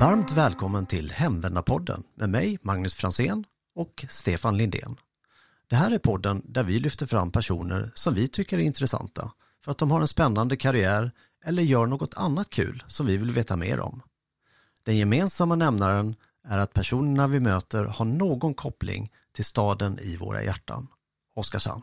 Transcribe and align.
Varmt 0.00 0.32
välkommen 0.32 0.86
till 0.86 1.10
Hemvändarpodden 1.10 2.02
med 2.14 2.30
mig, 2.30 2.58
Magnus 2.62 2.94
Fransén 2.94 3.44
och 3.74 4.04
Stefan 4.08 4.56
Lindén. 4.56 4.96
Det 5.70 5.76
här 5.76 5.90
är 5.90 5.98
podden 5.98 6.42
där 6.44 6.62
vi 6.62 6.78
lyfter 6.78 7.06
fram 7.06 7.32
personer 7.32 7.90
som 7.94 8.14
vi 8.14 8.28
tycker 8.28 8.58
är 8.58 8.62
intressanta 8.62 9.32
för 9.64 9.70
att 9.70 9.78
de 9.78 9.90
har 9.90 10.00
en 10.00 10.08
spännande 10.08 10.56
karriär 10.56 11.10
eller 11.44 11.62
gör 11.62 11.86
något 11.86 12.14
annat 12.14 12.50
kul 12.50 12.84
som 12.86 13.06
vi 13.06 13.16
vill 13.16 13.30
veta 13.30 13.56
mer 13.56 13.80
om. 13.80 14.02
Den 14.82 14.96
gemensamma 14.96 15.56
nämnaren 15.56 16.14
är 16.48 16.58
att 16.58 16.74
personerna 16.74 17.26
vi 17.26 17.40
möter 17.40 17.84
har 17.84 18.04
någon 18.04 18.54
koppling 18.54 19.12
till 19.32 19.44
staden 19.44 19.98
i 19.98 20.16
våra 20.16 20.42
hjärtan, 20.42 20.86
Oskarshamn. 21.34 21.82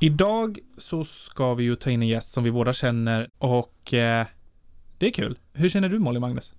Idag 0.00 0.58
så 0.76 1.04
ska 1.04 1.54
vi 1.54 1.64
ju 1.64 1.76
ta 1.76 1.90
in 1.90 2.02
en 2.02 2.08
gäst 2.08 2.30
som 2.30 2.44
vi 2.44 2.52
båda 2.52 2.72
känner 2.72 3.30
och 3.38 3.94
eh, 3.94 4.26
det 4.98 5.06
är 5.06 5.12
kul. 5.12 5.38
Hur 5.52 5.68
känner 5.68 5.88
du 5.88 5.98
Molly 5.98 6.20
Magnus? 6.20 6.52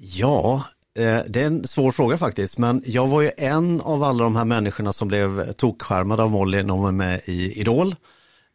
Ja, 0.00 0.64
eh, 0.94 1.20
det 1.28 1.42
är 1.42 1.46
en 1.46 1.66
svår 1.66 1.92
fråga 1.92 2.18
faktiskt, 2.18 2.58
men 2.58 2.82
jag 2.86 3.08
var 3.08 3.22
ju 3.22 3.30
en 3.36 3.80
av 3.80 4.02
alla 4.02 4.24
de 4.24 4.36
här 4.36 4.44
människorna 4.44 4.92
som 4.92 5.08
blev 5.08 5.52
tokskärmade 5.52 6.22
av 6.22 6.30
Molly 6.30 6.62
när 6.62 6.72
hon 6.72 6.82
var 6.82 6.92
med 6.92 7.20
i 7.24 7.60
Idol. 7.60 7.94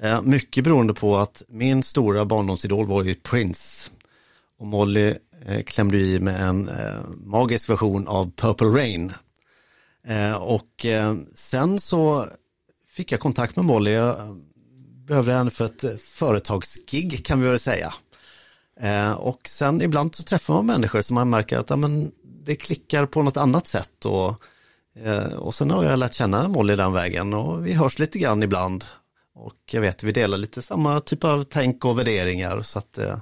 Eh, 0.03 0.21
mycket 0.21 0.63
beroende 0.63 0.93
på 0.93 1.17
att 1.17 1.43
min 1.49 1.83
stora 1.83 2.25
barndomsidol 2.25 2.87
var 2.87 3.03
ju 3.03 3.15
Prince. 3.15 3.89
Och 4.59 4.67
Molly 4.67 5.15
eh, 5.45 5.63
klämde 5.63 5.97
i 5.97 6.19
med 6.19 6.41
en 6.41 6.69
magisk 7.25 7.69
version 7.69 8.07
av 8.07 8.31
Purple 8.35 8.67
Rain. 8.67 9.13
Och 10.39 10.85
sen 11.35 11.79
så 11.79 12.27
fick 12.89 13.11
jag 13.11 13.19
kontakt 13.19 13.55
med 13.55 13.65
Molly. 13.65 13.91
Jag 13.91 14.15
behövde 15.07 15.33
henne 15.33 15.51
för 15.51 15.65
ett 15.65 16.01
företagsgig 16.01 17.25
kan 17.25 17.41
vi 17.41 17.47
väl 17.47 17.59
säga. 17.59 17.93
Eh, 18.81 19.11
och 19.11 19.41
sen 19.47 19.81
ibland 19.81 20.15
så 20.15 20.23
träffar 20.23 20.53
man 20.53 20.65
människor 20.65 21.01
som 21.01 21.13
man 21.13 21.29
märker 21.29 21.57
att 21.57 21.69
ja, 21.69 21.75
men, 21.75 22.11
det 22.45 22.55
klickar 22.55 23.05
på 23.05 23.23
något 23.23 23.37
annat 23.37 23.67
sätt. 23.67 24.05
Och, 24.05 24.43
eh, 25.03 25.33
och 25.33 25.55
sen 25.55 25.71
har 25.71 25.83
jag 25.83 25.99
lärt 25.99 26.13
känna 26.13 26.47
Molly 26.47 26.75
den 26.75 26.93
vägen 26.93 27.33
och 27.33 27.67
vi 27.67 27.73
hörs 27.73 27.99
lite 27.99 28.19
grann 28.19 28.43
ibland. 28.43 28.85
Och 29.35 29.53
jag 29.71 29.81
vet 29.81 30.03
vi 30.03 30.11
delar 30.11 30.37
lite 30.37 30.61
samma 30.61 30.99
typ 30.99 31.23
av 31.23 31.43
tänk 31.43 31.85
och 31.85 31.99
värderingar 31.99 32.61
så 32.61 32.79
att 32.79 32.97
eh, 32.97 33.17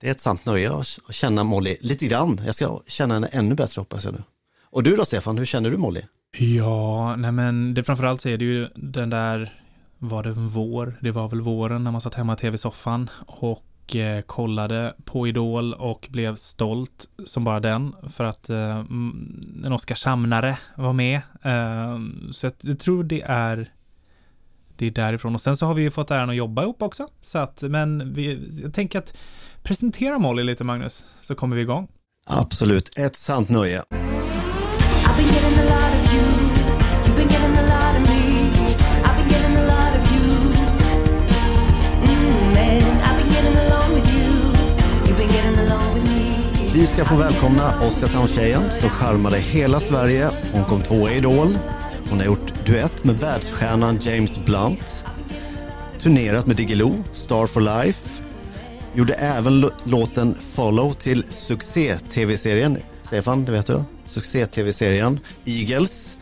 det 0.00 0.06
är 0.06 0.10
ett 0.10 0.20
sant 0.20 0.46
nöje 0.46 0.76
att 0.76 1.14
känna 1.14 1.44
Molly 1.44 1.76
lite 1.80 2.06
grann. 2.06 2.40
Jag 2.46 2.54
ska 2.54 2.80
känna 2.86 3.14
henne 3.14 3.26
ännu 3.26 3.54
bättre 3.54 3.80
hoppas 3.80 4.04
jag 4.04 4.14
nu. 4.14 4.22
Och 4.62 4.82
du 4.82 4.96
då 4.96 5.04
Stefan, 5.04 5.38
hur 5.38 5.46
känner 5.46 5.70
du 5.70 5.76
Molly? 5.76 6.02
Ja, 6.38 7.16
nej 7.16 7.32
men 7.32 7.74
det 7.74 7.84
framförallt 7.84 8.20
så 8.20 8.28
är 8.28 8.38
det 8.38 8.44
ju 8.44 8.68
den 8.74 9.10
där, 9.10 9.62
var 9.98 10.22
det 10.22 10.32
vår? 10.32 10.98
Det 11.00 11.10
var 11.10 11.28
väl 11.28 11.40
våren 11.40 11.84
när 11.84 11.90
man 11.90 12.00
satt 12.00 12.14
hemma 12.14 12.32
i 12.32 12.36
tv-soffan 12.36 13.10
och 13.26 13.64
och 13.86 13.96
eh, 13.96 14.22
kollade 14.22 14.94
på 15.04 15.26
Idol 15.28 15.74
och 15.74 16.08
blev 16.10 16.36
stolt 16.36 17.08
som 17.24 17.44
bara 17.44 17.60
den 17.60 17.94
för 18.12 18.24
att 18.24 18.50
eh, 18.50 18.78
en 19.64 19.72
Oskarshamnare 19.72 20.58
var 20.74 20.92
med. 20.92 21.20
Eh, 21.42 21.98
så 22.32 22.50
jag 22.60 22.78
tror 22.78 23.04
det 23.04 23.22
är 23.22 23.72
det 24.76 24.86
är 24.86 24.90
därifrån 24.90 25.34
och 25.34 25.40
sen 25.40 25.56
så 25.56 25.66
har 25.66 25.74
vi 25.74 25.82
ju 25.82 25.90
fått 25.90 26.10
äran 26.10 26.30
att 26.30 26.36
jobba 26.36 26.62
ihop 26.62 26.82
också. 26.82 27.08
Så 27.22 27.38
att, 27.38 27.62
men 27.62 28.14
vi, 28.14 28.48
jag 28.62 28.74
tänker 28.74 28.98
att 28.98 29.16
presentera 29.62 30.18
Molly 30.18 30.42
lite 30.42 30.64
Magnus, 30.64 31.04
så 31.20 31.34
kommer 31.34 31.56
vi 31.56 31.62
igång. 31.62 31.88
Absolut, 32.26 32.98
ett 32.98 33.16
sant 33.16 33.48
nöje. 33.48 33.82
Vi 46.86 46.92
ska 46.92 47.04
få 47.04 47.16
välkomna 47.16 47.86
Oskarshamnstjejen 47.86 48.70
som 48.70 48.90
charmade 48.90 49.38
hela 49.38 49.80
Sverige. 49.80 50.30
Hon 50.52 50.64
kom 50.64 50.82
tvåa 50.82 51.12
i 51.12 51.16
Idol. 51.16 51.58
Hon 52.10 52.18
har 52.18 52.26
gjort 52.26 52.66
duett 52.66 53.04
med 53.04 53.14
världsstjärnan 53.20 53.98
James 54.00 54.44
Blunt. 54.44 55.04
Turnerat 55.98 56.46
med 56.46 56.56
Diggiloo, 56.56 57.04
Star 57.12 57.46
for 57.46 57.60
Life. 57.60 58.22
Gjorde 58.94 59.14
även 59.14 59.70
låten 59.84 60.34
Follow 60.54 60.92
till 60.92 61.24
succé-tv-serien. 61.24 62.78
Stefan, 63.02 63.44
det 63.44 63.52
vet 63.52 63.66
du? 63.66 63.84
Succé-tv-serien 64.06 65.20
Eagles. 65.44 66.16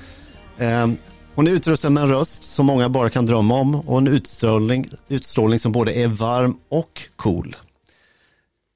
Ehm, 0.59 0.97
hon 1.35 1.47
är 1.47 1.51
utrustad 1.51 1.91
med 1.91 2.03
en 2.03 2.09
röst 2.09 2.43
som 2.43 2.67
många 2.67 2.89
bara 2.89 3.11
kan 3.11 3.27
drömma 3.27 3.55
om 3.55 3.75
och 3.75 3.99
en 3.99 4.09
utstrålning, 4.09 4.91
utstrålning 5.09 5.59
som 5.59 5.73
både 5.73 5.93
är 5.93 6.09
varm 6.09 6.57
och 6.69 7.03
cool. 7.17 7.57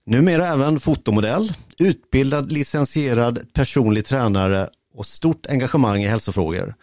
Numera 0.09 0.49
även 0.49 0.81
fotomodell, 0.81 1.53
utbildad 1.79 2.53
licensierad 2.53 3.53
personlig 3.53 4.07
tränare 4.07 4.69
och 4.95 5.07
stort 5.07 5.47
engagemang 5.47 6.03
i 6.03 6.07
hälsofrågor. 6.07 6.75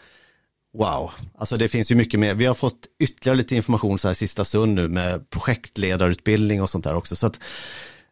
Wow, 0.77 1.11
alltså 1.37 1.57
det 1.57 1.67
finns 1.67 1.91
ju 1.91 1.95
mycket 1.95 2.19
mer. 2.19 2.33
Vi 2.33 2.45
har 2.45 2.53
fått 2.53 2.85
ytterligare 2.99 3.37
lite 3.37 3.55
information 3.55 3.99
så 3.99 4.07
här 4.07 4.15
sista 4.15 4.45
stund 4.45 4.75
nu 4.75 4.87
med 4.87 5.29
projektledarutbildning 5.29 6.61
och 6.61 6.69
sånt 6.69 6.83
där 6.83 6.95
också. 6.95 7.15
Så 7.15 7.27
att, 7.27 7.39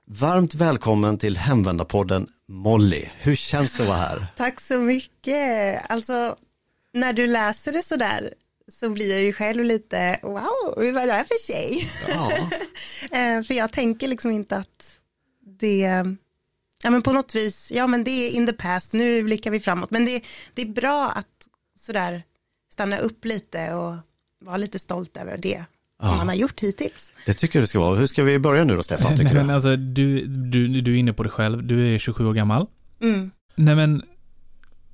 varmt 0.06 0.56
välkommen 0.56 1.18
till 1.18 1.38
Hemvändarpodden 1.38 2.28
Molly. 2.48 3.06
Hur 3.20 3.36
känns 3.36 3.78
det 3.78 3.84
att 3.84 3.90
vara 3.90 3.98
här? 3.98 4.28
Tack 4.36 4.62
så 4.62 4.78
mycket. 4.78 5.82
Alltså, 5.90 6.36
när 6.94 7.14
du 7.14 7.28
läser 7.28 7.72
det 7.74 7.84
så 7.84 7.96
där 7.96 8.34
så 8.72 8.90
blir 8.90 9.12
jag 9.12 9.22
ju 9.22 9.34
själv 9.34 9.64
lite 9.64 10.20
wow, 10.24 10.74
vad 10.76 10.98
är 10.98 11.08
det 11.08 11.14
här 11.14 11.24
för 11.24 11.48
tjej? 11.48 11.92
Ja. 12.08 12.32
Eh, 13.04 13.44
för 13.44 13.54
jag 13.54 13.72
tänker 13.72 14.08
liksom 14.08 14.32
inte 14.32 14.58
att 14.58 15.00
det, 15.64 16.16
ja 16.84 16.90
men 16.90 17.02
på 17.02 17.14
något 17.14 17.36
vis, 17.36 17.72
ja 17.72 17.88
men 17.88 18.04
det 18.04 18.12
är 18.12 18.32
in 18.32 18.46
the 18.46 18.54
past, 18.54 18.94
nu 18.94 19.24
blickar 19.24 19.52
vi 19.52 19.60
framåt, 19.60 19.92
men 19.92 20.06
det, 20.06 20.24
det 20.54 20.62
är 20.62 20.66
bra 20.66 21.12
att 21.16 21.48
sådär 21.80 22.24
stanna 22.74 22.98
upp 22.98 23.26
lite 23.26 23.74
och 23.74 23.96
vara 24.46 24.58
lite 24.58 24.80
stolt 24.80 25.18
över 25.18 25.38
det 25.38 25.66
som 26.00 26.12
ja. 26.12 26.18
man 26.18 26.28
har 26.28 26.36
gjort 26.36 26.60
hittills. 26.60 27.14
Det 27.26 27.34
tycker 27.34 27.62
du 27.62 27.68
ska 27.68 27.80
vara. 27.80 27.96
Hur 27.96 28.08
ska 28.08 28.24
vi 28.24 28.40
börja 28.40 28.64
nu 28.64 28.76
då 28.76 28.84
Stefan? 28.84 29.16
Nej, 29.18 29.34
men 29.34 29.50
alltså, 29.50 29.76
du, 29.76 30.28
du, 30.28 30.82
du 30.82 30.94
är 30.94 31.00
inne 31.00 31.14
på 31.14 31.24
det 31.24 31.30
själv, 31.30 31.64
du 31.64 31.96
är 31.96 32.00
27 32.00 32.26
år 32.26 32.34
gammal. 32.34 32.68
Mm. 33.02 33.32
Nej 33.56 33.76
men, 33.76 34.02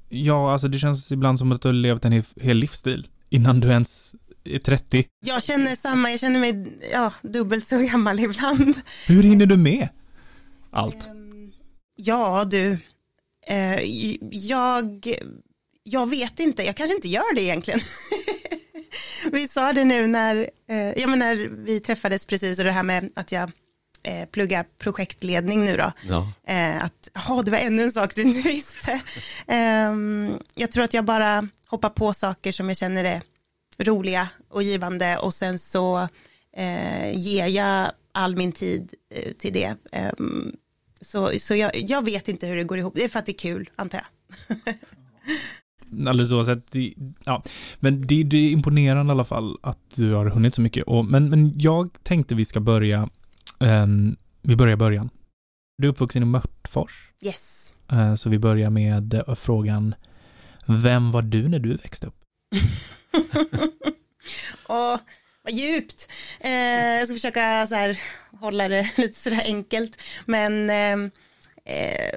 ja 0.10 0.52
alltså 0.52 0.68
det 0.68 0.80
känns 0.80 1.12
ibland 1.12 1.40
som 1.40 1.52
att 1.52 1.62
du 1.62 1.68
har 1.68 1.74
levt 1.74 2.06
en 2.06 2.12
hel, 2.12 2.24
hel 2.42 2.58
livsstil 2.58 3.08
innan 3.30 3.60
du 3.60 3.68
ens 3.68 4.16
är 4.44 4.60
30. 4.60 5.06
Jag 5.26 5.44
känner 5.44 5.76
samma, 5.76 6.12
jag 6.12 6.20
känner 6.20 6.40
mig 6.40 6.80
ja, 6.92 7.14
dubbelt 7.22 7.68
så 7.68 7.78
gammal 7.78 8.20
ibland. 8.20 8.76
Hur 9.08 9.24
hinner 9.24 9.46
du 9.46 9.58
med? 9.58 9.90
Allt? 10.72 11.08
Ehm, 11.08 11.52
ja, 11.96 12.46
du. 12.46 12.78
Eh, 13.48 13.84
jag, 14.32 15.16
jag 15.84 16.10
vet 16.10 16.40
inte, 16.40 16.64
jag 16.64 16.76
kanske 16.76 16.96
inte 16.96 17.08
gör 17.08 17.36
det 17.36 17.42
egentligen. 17.42 17.80
vi 19.32 19.48
sa 19.48 19.74
det 19.74 19.84
nu 19.84 20.08
när, 20.08 20.50
eh, 20.70 20.78
ja, 20.78 21.08
men 21.08 21.20
när 21.20 21.36
vi 21.36 21.80
träffades 21.80 22.26
precis 22.26 22.60
och 22.60 22.66
det 22.66 22.72
här 22.72 22.84
med 22.84 23.12
att 23.16 23.32
jag 23.32 23.52
eh, 24.04 24.26
pluggar 24.26 24.66
projektledning 24.78 25.66
nu 25.66 25.78
då. 25.78 25.92
Ja. 26.02 26.32
Eh, 26.48 26.84
att, 26.84 27.10
ja, 27.14 27.42
det 27.46 27.52
var 27.52 27.58
ännu 27.58 27.84
en 27.84 27.92
sak 27.92 28.16
du 28.16 28.22
inte 28.22 28.48
visste. 28.48 28.92
Eh, 29.48 29.94
jag 30.56 30.72
tror 30.72 30.84
att 30.84 30.94
jag 30.94 31.06
bara 31.06 31.48
hoppar 31.68 31.90
på 31.90 32.14
saker 32.14 32.52
som 32.52 32.70
jag 32.70 32.78
känner 32.78 33.04
är 33.04 33.22
roliga 33.78 34.30
och 34.50 34.64
givande 34.64 35.18
och 35.18 35.34
sen 35.34 35.60
så 35.60 36.08
eh, 36.58 37.18
ger 37.18 37.48
jag 37.48 37.92
all 38.12 38.38
min 38.38 38.52
tid 38.52 38.94
eh, 39.16 39.34
till 39.34 39.54
det. 39.54 39.76
Så 41.02 41.40
så 41.40 41.56
jag, 41.56 41.72
jag 41.76 42.06
vet 42.06 42.28
inte 42.28 42.48
hur 42.48 42.56
det 42.56 42.64
går 42.64 42.78
ihop. 42.78 42.94
Det 42.96 43.04
är 43.04 43.10
för 43.10 43.20
att 43.20 43.26
det 43.26 43.32
är 43.32 43.38
kul, 43.38 43.70
antar 43.76 44.00
jag. 44.00 44.08
Alldeles 46.08 46.32
oavsett, 46.32 46.76
ja, 47.24 47.44
men 47.80 48.08
det, 48.08 48.24
det, 48.24 48.38
är 48.38 48.52
imponerande 48.52 49.12
i 49.12 49.14
alla 49.14 49.26
fall 49.26 49.58
att 49.62 49.80
du 49.96 50.14
har 50.14 50.26
hunnit 50.26 50.56
så 50.56 50.62
mycket. 50.62 50.88
Och, 50.88 51.06
men, 51.06 51.30
men 51.30 51.60
jag 51.60 52.04
tänkte 52.04 52.36
vi 52.36 52.46
ska 52.46 52.60
börja, 52.60 53.10
um, 53.60 54.18
vi 54.42 54.56
börjar 54.56 54.76
början. 54.76 55.10
Du 55.78 55.88
är 55.88 55.92
uppvuxen 55.92 56.24
i 56.24 56.26
Mörtfors. 56.26 57.12
Yes. 57.22 57.74
Uh, 57.94 58.16
så 58.16 58.30
vi 58.30 58.40
börjar 58.40 58.70
med 58.70 59.14
uh, 59.14 59.36
frågan, 59.36 59.96
vem 60.66 61.12
var 61.12 61.22
du 61.22 61.48
när 61.48 61.60
du 61.60 61.78
växte 61.78 62.08
upp? 62.08 62.16
och 64.68 65.00
vad 65.50 65.60
djupt. 65.60 66.12
Eh, 66.40 66.52
jag 66.98 67.08
ska 67.08 67.16
försöka 67.16 67.68
så 67.68 67.76
här, 67.76 68.00
hålla 68.40 68.68
det 68.68 68.90
lite 68.98 69.20
sådär 69.20 69.42
enkelt. 69.46 70.02
Men 70.26 70.70
eh, 70.70 71.12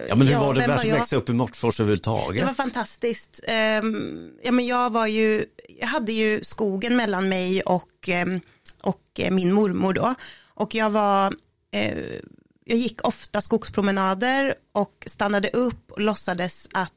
Ja 0.08 0.14
men 0.14 0.26
hur 0.26 0.34
ja, 0.34 0.40
var 0.40 0.54
det 0.54 0.74
att 0.74 0.84
växa 0.84 1.16
upp 1.16 1.28
i 1.28 1.32
Mårtfors 1.32 1.80
överhuvudtaget? 1.80 2.42
Det 2.42 2.46
var 2.46 2.54
fantastiskt. 2.54 3.40
Um, 3.82 4.30
ja 4.42 4.52
men 4.52 4.66
jag 4.66 4.92
var 4.92 5.06
ju, 5.06 5.44
jag 5.80 5.86
hade 5.86 6.12
ju 6.12 6.44
skogen 6.44 6.96
mellan 6.96 7.28
mig 7.28 7.62
och, 7.62 8.08
um, 8.24 8.40
och 8.82 9.20
min 9.30 9.52
mormor 9.52 9.92
då. 9.92 10.14
Och 10.54 10.74
jag 10.74 10.90
var, 10.90 11.34
uh, 11.76 12.18
jag 12.64 12.78
gick 12.78 13.06
ofta 13.06 13.40
skogspromenader 13.40 14.54
och 14.72 15.04
stannade 15.06 15.48
upp 15.48 15.90
och 15.90 16.00
låtsades 16.00 16.68
att 16.72 16.92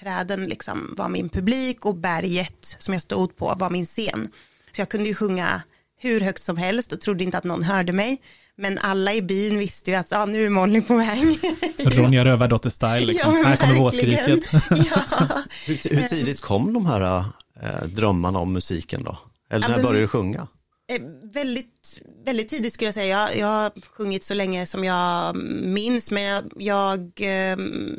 träden 0.00 0.44
liksom 0.44 0.94
var 0.96 1.08
min 1.08 1.28
publik 1.28 1.86
och 1.86 1.94
berget 1.94 2.76
som 2.78 2.94
jag 2.94 3.02
stod 3.02 3.36
på 3.36 3.54
var 3.58 3.70
min 3.70 3.86
scen. 3.86 4.30
Så 4.74 4.80
jag 4.80 4.88
kunde 4.88 5.08
ju 5.08 5.14
sjunga 5.14 5.62
hur 5.98 6.20
högt 6.20 6.42
som 6.42 6.56
helst 6.56 6.92
och 6.92 7.00
trodde 7.00 7.24
inte 7.24 7.38
att 7.38 7.44
någon 7.44 7.62
hörde 7.62 7.92
mig. 7.92 8.22
Men 8.56 8.78
alla 8.78 9.14
i 9.14 9.22
byn 9.22 9.58
visste 9.58 9.90
ju 9.90 9.96
att 9.96 10.12
ah, 10.12 10.26
nu 10.26 10.46
är 10.46 10.50
Molly 10.50 10.82
på 10.82 10.96
väg. 10.96 11.38
Ronja 11.78 12.24
Rövardotter-style, 12.24 13.06
liksom. 13.06 13.36
Ja, 13.36 13.42
här 13.48 13.56
kommer 13.56 13.74
våskriket. 13.74 14.52
ja. 14.70 15.28
Hur, 15.66 15.96
hur 15.96 16.08
tidigt 16.08 16.40
kom 16.40 16.72
de 16.72 16.86
här 16.86 17.24
eh, 17.62 17.84
drömmarna 17.86 18.38
om 18.38 18.52
musiken 18.52 19.04
då? 19.04 19.18
Eller 19.50 19.64
Ja, 19.64 19.68
när 19.68 19.76
men- 19.76 19.84
började 19.86 20.00
du 20.04 20.08
sjunga? 20.08 20.46
Eh, 20.92 21.00
Väldigt, 21.32 22.00
väldigt 22.24 22.48
tidigt 22.48 22.72
skulle 22.72 22.86
jag 22.88 22.94
säga. 22.94 23.18
Jag, 23.18 23.36
jag 23.38 23.46
har 23.46 23.72
sjungit 23.96 24.24
så 24.24 24.34
länge 24.34 24.66
som 24.66 24.84
jag 24.84 25.36
minns, 25.62 26.10
men 26.10 26.22
jag, 26.22 26.44
jag, 26.56 27.12
ehm, 27.20 27.96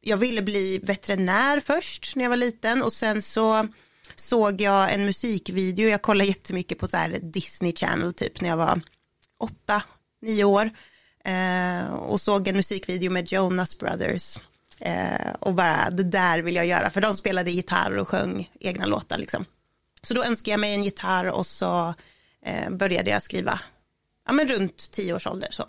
jag 0.00 0.16
ville 0.16 0.42
bli 0.42 0.78
veterinär 0.82 1.60
först 1.66 2.16
när 2.16 2.24
jag 2.24 2.30
var 2.30 2.36
liten 2.36 2.82
och 2.82 2.92
sen 2.92 3.22
så 3.22 3.68
såg 4.16 4.60
jag 4.60 4.94
en 4.94 5.04
musikvideo. 5.04 5.88
Jag 5.88 6.02
kollade 6.02 6.28
jättemycket 6.28 6.78
på 6.78 6.86
så 6.86 6.96
här 6.96 7.18
Disney 7.22 7.72
Channel 7.72 8.14
typ 8.14 8.40
när 8.40 8.48
jag 8.48 8.56
var 8.56 8.80
åtta, 9.38 9.82
nio 10.22 10.44
år 10.44 10.70
eh, 11.24 11.94
och 11.94 12.20
såg 12.20 12.48
en 12.48 12.56
musikvideo 12.56 13.10
med 13.10 13.32
Jonas 13.32 13.78
Brothers. 13.78 14.38
Eh, 14.80 15.32
och 15.40 15.54
bara 15.54 15.90
det 15.90 16.04
där 16.04 16.38
vill 16.38 16.54
jag 16.54 16.66
göra 16.66 16.90
för 16.90 17.00
de 17.00 17.14
spelade 17.14 17.50
gitarr 17.50 17.98
och 17.98 18.08
sjöng 18.08 18.50
egna 18.60 18.86
låtar 18.86 19.18
liksom. 19.18 19.44
Så 20.02 20.14
då 20.14 20.24
önskade 20.24 20.50
jag 20.50 20.60
mig 20.60 20.74
en 20.74 20.84
gitarr 20.84 21.30
och 21.30 21.46
så 21.46 21.94
eh, 22.42 22.70
började 22.70 23.10
jag 23.10 23.22
skriva 23.22 23.60
ja, 24.26 24.32
men 24.32 24.48
runt 24.48 24.90
tio 24.90 25.14
års 25.14 25.26
ålder. 25.26 25.48
Så. 25.50 25.66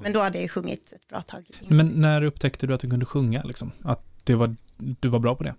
Men 0.00 0.12
då 0.12 0.20
hade 0.20 0.38
jag 0.38 0.42
ju 0.42 0.48
sjungit 0.48 0.92
ett 0.92 1.08
bra 1.08 1.22
tag. 1.22 1.50
Men 1.68 1.88
när 1.88 2.22
upptäckte 2.22 2.66
du 2.66 2.74
att 2.74 2.80
du 2.80 2.90
kunde 2.90 3.06
sjunga, 3.06 3.42
liksom? 3.42 3.72
Att 3.82 4.04
det 4.24 4.34
var, 4.34 4.56
du 4.76 5.08
var 5.08 5.18
bra 5.18 5.36
på 5.36 5.44
det? 5.44 5.54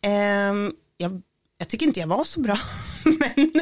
Ehm, 0.00 0.72
jag, 1.00 1.22
jag 1.58 1.68
tycker 1.68 1.86
inte 1.86 2.00
jag 2.00 2.06
var 2.06 2.24
så 2.24 2.40
bra. 2.40 2.58
men 3.04 3.52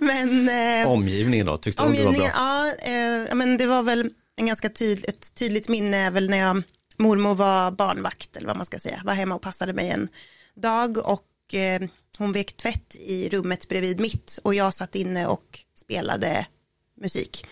men 0.00 0.48
eh, 0.48 0.90
Omgivningen 0.92 1.46
då, 1.46 1.56
tyckte 1.56 1.82
de 1.82 1.94
det 1.94 2.04
var 2.04 2.12
bra? 2.12 2.30
ja, 2.34 2.72
eh, 2.72 3.34
men 3.34 3.56
det 3.56 3.66
var 3.66 3.82
väl 3.82 4.10
en 4.36 4.46
ganska 4.46 4.68
tydlig, 4.68 5.08
ett 5.08 5.34
tydligt 5.34 5.68
minne 5.68 5.96
är 5.96 6.10
väl 6.10 6.30
när 6.30 6.38
jag, 6.38 6.62
mormor 6.96 7.34
var 7.34 7.70
barnvakt 7.70 8.36
eller 8.36 8.46
vad 8.46 8.56
man 8.56 8.66
ska 8.66 8.78
säga, 8.78 9.02
var 9.04 9.14
hemma 9.14 9.34
och 9.34 9.42
passade 9.42 9.72
mig 9.72 9.90
en 9.90 10.08
dag 10.56 10.98
och 10.98 11.54
eh, 11.54 11.82
hon 12.18 12.32
vek 12.32 12.56
tvätt 12.56 12.96
i 13.00 13.28
rummet 13.28 13.68
bredvid 13.68 14.00
mitt 14.00 14.38
och 14.42 14.54
jag 14.54 14.74
satt 14.74 14.94
inne 14.94 15.26
och 15.26 15.58
spelade 15.74 16.46
musik. 17.00 17.46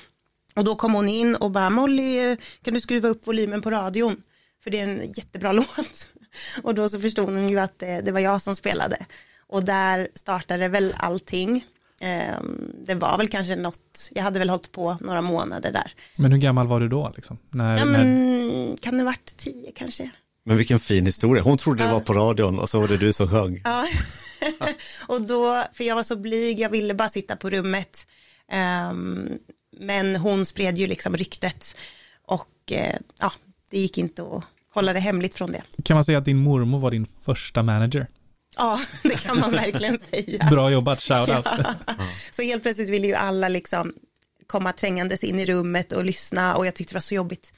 Och 0.54 0.64
då 0.64 0.76
kom 0.76 0.94
hon 0.94 1.08
in 1.08 1.34
och 1.34 1.50
bara 1.50 1.70
Molly, 1.70 2.36
kan 2.62 2.74
du 2.74 2.80
skruva 2.80 3.08
upp 3.08 3.26
volymen 3.26 3.62
på 3.62 3.70
radion? 3.70 4.22
För 4.62 4.70
det 4.70 4.78
är 4.78 4.84
en 4.84 5.12
jättebra 5.12 5.52
låt. 5.62 6.14
Och 6.62 6.74
då 6.74 6.88
så 6.88 7.00
förstod 7.00 7.24
hon 7.24 7.48
ju 7.48 7.58
att 7.58 7.78
det, 7.78 8.00
det 8.00 8.12
var 8.12 8.20
jag 8.20 8.42
som 8.42 8.56
spelade. 8.56 9.06
Och 9.46 9.64
där 9.64 10.08
startade 10.14 10.68
väl 10.68 10.94
allting. 10.98 11.64
Ehm, 12.00 12.72
det 12.86 12.94
var 12.94 13.18
väl 13.18 13.28
kanske 13.28 13.56
något, 13.56 14.10
jag 14.14 14.22
hade 14.22 14.38
väl 14.38 14.50
hållit 14.50 14.72
på 14.72 14.96
några 15.00 15.20
månader 15.22 15.72
där. 15.72 15.92
Men 16.16 16.32
hur 16.32 16.38
gammal 16.38 16.66
var 16.66 16.80
du 16.80 16.88
då, 16.88 17.12
liksom? 17.16 17.38
När, 17.50 17.78
Ja 17.78 17.84
när, 17.84 18.04
men 18.04 18.76
kan 18.80 18.98
det 18.98 19.04
varit 19.04 19.36
tio 19.36 19.72
kanske? 19.74 20.10
Men 20.44 20.56
vilken 20.56 20.80
fin 20.80 21.06
historia. 21.06 21.42
Hon 21.42 21.58
trodde 21.58 21.84
det 21.84 21.92
var 21.92 22.00
på 22.00 22.12
radion 22.12 22.58
och 22.58 22.68
så 22.68 22.80
var 22.80 22.88
det 22.88 22.96
du 22.96 23.12
som 23.12 23.30
sjöng. 23.30 23.60
Ja. 23.64 23.86
och 25.06 25.22
då, 25.22 25.64
för 25.72 25.84
jag 25.84 25.94
var 25.96 26.02
så 26.02 26.16
blyg, 26.16 26.60
jag 26.60 26.70
ville 26.70 26.94
bara 26.94 27.08
sitta 27.08 27.36
på 27.36 27.50
rummet. 27.50 28.06
Ehm, 28.52 29.28
men 29.80 30.16
hon 30.16 30.46
spred 30.46 30.78
ju 30.78 30.86
liksom 30.86 31.16
ryktet 31.16 31.76
och 32.26 32.72
eh, 32.72 32.96
ja, 33.20 33.32
det 33.70 33.78
gick 33.78 33.98
inte 33.98 34.22
att 34.22 34.44
hålla 34.78 34.92
det 34.92 35.00
hemligt 35.00 35.34
från 35.34 35.52
det. 35.52 35.62
kan 35.84 35.94
man 35.94 36.04
säga 36.04 36.18
att 36.18 36.24
din 36.24 36.36
mormor 36.36 36.78
var 36.78 36.90
din 36.90 37.06
första 37.24 37.62
manager? 37.62 38.06
Ja, 38.56 38.80
det 39.02 39.22
kan 39.22 39.40
man 39.40 39.50
verkligen 39.50 39.98
säga. 40.10 40.48
Bra 40.50 40.70
jobbat, 40.70 41.00
shout 41.00 41.28
out. 41.28 41.46
Så 42.32 42.42
helt 42.42 42.62
plötsligt 42.62 42.88
ville 42.88 43.06
ju 43.06 43.14
alla 43.14 43.48
liksom 43.48 43.92
komma 44.46 44.72
trängandes 44.72 45.24
in 45.24 45.40
i 45.40 45.46
rummet 45.46 45.92
och 45.92 46.04
lyssna 46.04 46.56
och 46.56 46.66
jag 46.66 46.74
tyckte 46.74 46.92
det 46.92 46.96
var 46.96 47.00
så 47.00 47.14
jobbigt. 47.14 47.52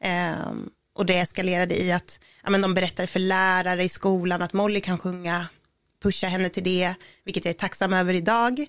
Ehm, 0.00 0.68
och 0.94 1.06
det 1.06 1.18
eskalerade 1.18 1.82
i 1.82 1.92
att 1.92 2.20
ja, 2.44 2.50
men 2.50 2.60
de 2.60 2.74
berättade 2.74 3.06
för 3.06 3.20
lärare 3.20 3.84
i 3.84 3.88
skolan 3.88 4.42
att 4.42 4.52
Molly 4.52 4.80
kan 4.80 4.98
sjunga, 4.98 5.46
pusha 6.02 6.26
henne 6.26 6.48
till 6.48 6.64
det, 6.64 6.94
vilket 7.24 7.44
jag 7.44 7.54
är 7.54 7.58
tacksam 7.58 7.92
över 7.92 8.14
idag. 8.14 8.66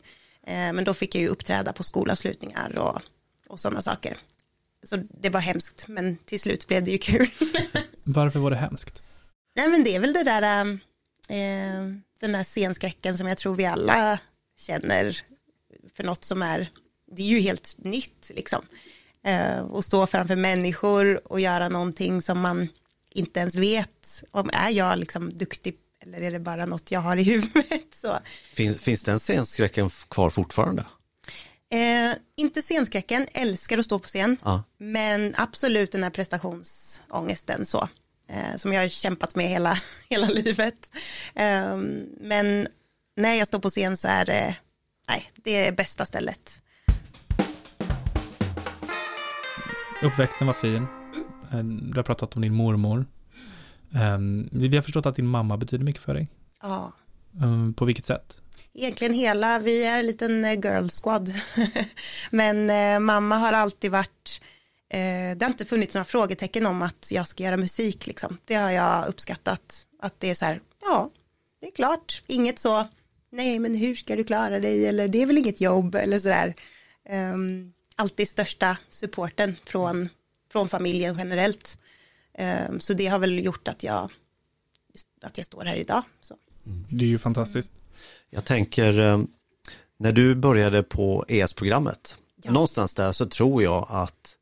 Ehm, 0.48 0.76
men 0.76 0.86
då 0.86 0.94
fick 0.94 1.16
jag 1.16 1.22
ju 1.22 1.28
uppträda 1.28 1.74
på 1.74 1.84
skolavslutningar 1.84 2.78
och, 2.80 3.02
och 3.50 3.60
sådana 3.60 3.82
saker. 3.82 4.18
Så 4.84 4.98
det 5.22 5.30
var 5.30 5.40
hemskt, 5.40 5.88
men 5.88 6.18
till 6.18 6.40
slut 6.40 6.68
blev 6.68 6.84
det 6.84 6.92
ju 6.92 6.98
kul. 6.98 7.28
Varför 8.04 8.40
var 8.40 8.50
det 8.50 8.58
hemskt? 8.58 9.02
Nej 9.56 9.70
men 9.70 9.84
det 9.84 9.96
är 9.96 10.00
väl 10.00 10.14
det 10.14 10.24
där, 10.24 10.64
eh, 11.30 11.86
den 12.20 12.32
där 12.32 12.44
scenskräcken 12.44 13.18
som 13.18 13.28
jag 13.28 13.38
tror 13.38 13.56
vi 13.56 13.66
alla 13.66 14.20
känner 14.60 15.18
för 15.94 16.04
något 16.04 16.24
som 16.24 16.42
är, 16.42 16.70
det 17.12 17.22
är 17.22 17.28
ju 17.28 17.40
helt 17.40 17.76
nytt 17.78 18.32
liksom. 18.36 18.62
Eh, 19.24 19.60
och 19.60 19.86
stå 19.86 20.08
framför 20.08 20.36
människor 20.36 21.32
och 21.32 21.40
göra 21.40 21.70
någonting 21.70 22.22
som 22.22 22.40
man 22.40 22.68
inte 23.12 23.40
ens 23.40 23.56
vet 23.56 24.24
om 24.32 24.50
är 24.54 24.70
jag 24.70 25.00
liksom 25.00 25.38
duktig 25.38 25.76
eller 26.02 26.22
är 26.22 26.32
det 26.32 26.40
bara 26.40 26.66
något 26.66 26.92
jag 26.92 27.00
har 27.00 27.18
i 27.18 27.24
huvudet. 27.24 27.84
Så, 27.94 28.20
Finns, 28.54 28.82
finns 28.82 29.04
den 29.04 29.20
scenskräcken 29.20 29.90
kvar 29.90 30.30
fortfarande? 30.30 30.86
Eh, 31.74 32.18
inte 32.36 32.62
scenskräcken, 32.62 33.28
älskar 33.34 33.78
att 33.78 33.86
stå 33.86 34.00
på 34.00 34.08
scen. 34.08 34.38
Ja. 34.44 34.64
Men 34.78 35.34
absolut 35.38 35.92
den 35.92 36.04
här 36.04 36.10
prestationsångesten 36.10 37.66
så. 37.66 37.90
Eh, 38.30 38.56
som 38.56 38.74
jag 38.74 38.82
har 38.82 38.88
kämpat 38.90 39.36
med 39.36 39.50
hela, 39.50 39.78
hela 40.10 40.28
livet. 40.28 40.92
Eh, 41.36 41.78
men 42.22 42.68
när 43.16 43.34
jag 43.34 43.48
står 43.48 43.60
på 43.60 43.70
scen 43.70 43.98
så 43.98 44.08
är 44.08 44.26
det, 44.26 44.56
nej, 45.10 45.30
det 45.36 45.68
är 45.68 45.72
bästa 45.72 46.06
stället. 46.06 46.62
Uppväxten 50.04 50.48
var 50.48 50.54
fin. 50.54 50.88
Eh, 51.52 51.64
Du 51.64 51.96
har 51.96 52.04
pratat 52.04 52.36
om 52.36 52.42
din 52.42 52.54
mormor. 52.54 53.06
Eh, 53.94 54.18
Vi 54.52 54.76
har 54.76 54.82
förstått 54.82 55.06
att 55.06 55.16
din 55.16 55.28
mamma 55.28 55.58
betyder 55.58 55.86
mycket 55.86 56.04
för 56.04 56.14
dig. 56.14 56.28
Ja, 56.62 56.92
Eh, 57.42 57.72
På 57.76 57.86
vilket 57.86 58.06
sätt? 58.06 58.38
Egentligen 58.78 59.14
hela, 59.14 59.60
vi 59.60 59.84
är 59.84 60.00
en 60.00 60.06
liten 60.06 60.46
eh, 60.46 60.54
girl 60.54 60.88
squad. 60.88 61.34
men 62.32 62.70
eh, 62.70 63.00
mamma 63.00 63.38
har 63.38 63.54
alltid 63.54 63.92
varit, 63.92 64.42
eh, 64.90 65.38
det 65.38 65.42
har 65.42 65.48
inte 65.48 65.66
funnits 65.66 65.94
några 65.94 66.06
frågetecken 66.06 66.66
om 66.66 66.82
att 66.82 67.08
jag 67.12 67.28
ska 67.28 67.44
göra 67.44 67.58
musik 67.58 68.08
liksom. 68.08 68.38
Det 68.46 68.56
har 68.56 68.72
jag 68.72 69.08
uppskattat. 69.08 69.88
Att 70.00 70.20
det 70.20 70.30
är 70.30 70.36
så 70.36 70.46
här, 70.46 70.62
ja, 70.82 71.12
det 71.62 71.68
är 71.68 71.72
klart, 71.72 72.24
inget 72.28 72.60
så, 72.60 72.88
nej 73.30 73.60
men 73.60 73.76
hur 73.76 73.96
ska 73.96 74.16
du 74.16 74.24
klara 74.24 74.60
dig 74.60 74.86
eller 74.86 75.08
det 75.08 75.22
är 75.22 75.26
väl 75.26 75.38
inget 75.38 75.62
jobb 75.62 75.96
eller 75.96 76.20
så 76.20 76.28
där. 76.28 76.56
Um, 77.10 77.74
alltid 77.96 78.28
största 78.28 78.78
supporten 78.90 79.56
från, 79.66 80.10
från 80.52 80.70
familjen 80.70 81.16
generellt. 81.18 81.80
Um, 82.70 82.80
så 82.80 82.94
det 82.94 83.08
har 83.08 83.20
väl 83.20 83.46
gjort 83.46 83.68
att 83.68 83.84
jag, 83.84 84.12
att 85.22 85.38
jag 85.38 85.46
står 85.46 85.66
här 85.66 85.76
idag. 85.76 86.04
Så. 86.22 86.36
Det 86.90 87.06
är 87.06 87.10
ju 87.10 87.20
fantastiskt. 87.20 87.72
Jag 88.30 88.46
tänker, 88.46 89.00
eh, 89.00 89.20
när 89.98 90.12
du 90.12 90.36
började 90.36 90.84
på 90.84 91.26
ES-programmet, 91.28 92.18
Ja. 92.44 92.52
någonstans 92.52 92.94
där 92.96 93.12
så 93.12 93.26
tror 93.26 93.64
jag 93.64 93.86
att 93.90 94.36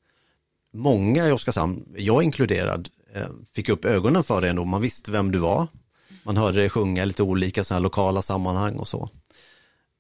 många 0.74 1.28
i 1.28 1.32
Oskarshamn, 1.32 1.86
jag 1.98 2.24
inkluderad, 2.24 2.90
eh, 3.14 3.28
fick 3.54 3.70
upp 3.70 3.86
ögonen 3.86 4.24
för 4.24 4.42
dig 4.42 4.50
ändå. 4.50 4.66
Man 4.66 4.82
visste 4.82 5.12
vem 5.12 5.32
du 5.32 5.40
var. 5.40 5.68
Man 6.24 6.38
hörde 6.38 6.60
dig 6.60 6.70
sjunga 6.70 7.04
i 7.04 7.06
lite 7.06 7.24
olika 7.24 7.64
sådana 7.64 7.80
här 7.80 7.84
lokala 7.84 8.22
sammanhang 8.22 8.76
och 8.76 8.88
så. 8.88 9.10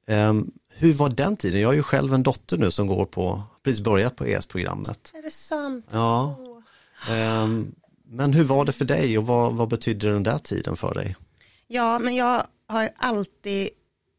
Ehm, 0.07 0.51
Hur 0.77 0.93
var 0.93 1.09
den 1.09 1.37
tiden? 1.37 1.61
Jag 1.61 1.69
har 1.69 1.73
ju 1.73 1.83
själv 1.83 2.13
en 2.13 2.23
dotter 2.23 2.57
nu 2.57 2.71
som 2.71 2.87
går 2.87 3.05
på, 3.05 3.43
precis 3.63 3.81
börjat 3.81 4.15
på 4.15 4.25
ES-programmet. 4.25 5.11
Är 5.13 5.21
det 5.21 5.31
sant? 5.31 5.89
Ja. 5.91 6.35
Ehm, 7.09 7.71
Men 8.07 8.33
hur 8.33 8.43
var 8.43 8.65
det 8.65 8.71
för 8.71 8.85
dig 8.85 9.17
och 9.17 9.27
vad, 9.27 9.53
vad 9.53 9.69
betydde 9.69 10.11
den 10.11 10.23
där 10.23 10.37
tiden 10.37 10.75
för 10.75 10.93
dig? 10.93 11.15
Ja, 11.67 11.99
men 11.99 12.15
jag 12.15 12.43
har 12.67 12.89
alltid 12.97 13.69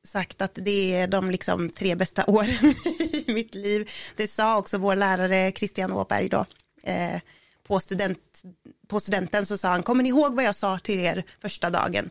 sagt 0.04 0.42
att 0.42 0.54
det 0.54 0.94
är 0.94 1.06
de 1.06 1.30
liksom 1.30 1.70
tre 1.70 1.94
bästa 1.94 2.24
åren 2.30 2.74
i 3.10 3.32
mitt 3.32 3.54
liv. 3.54 3.90
Det 4.16 4.26
sa 4.26 4.56
också 4.56 4.78
vår 4.78 4.96
lärare 4.96 5.52
Christian 5.52 5.92
Åberg 5.92 6.28
då. 6.28 6.46
Eh, 6.82 7.20
på, 7.66 7.80
student, 7.80 8.42
på 8.88 9.00
studenten 9.00 9.46
så 9.46 9.58
sa 9.58 9.68
han, 9.68 9.82
kommer 9.82 10.02
ni 10.02 10.08
ihåg 10.08 10.34
vad 10.34 10.44
jag 10.44 10.54
sa 10.54 10.78
till 10.78 11.00
er 11.00 11.24
första 11.40 11.70
dagen? 11.70 12.10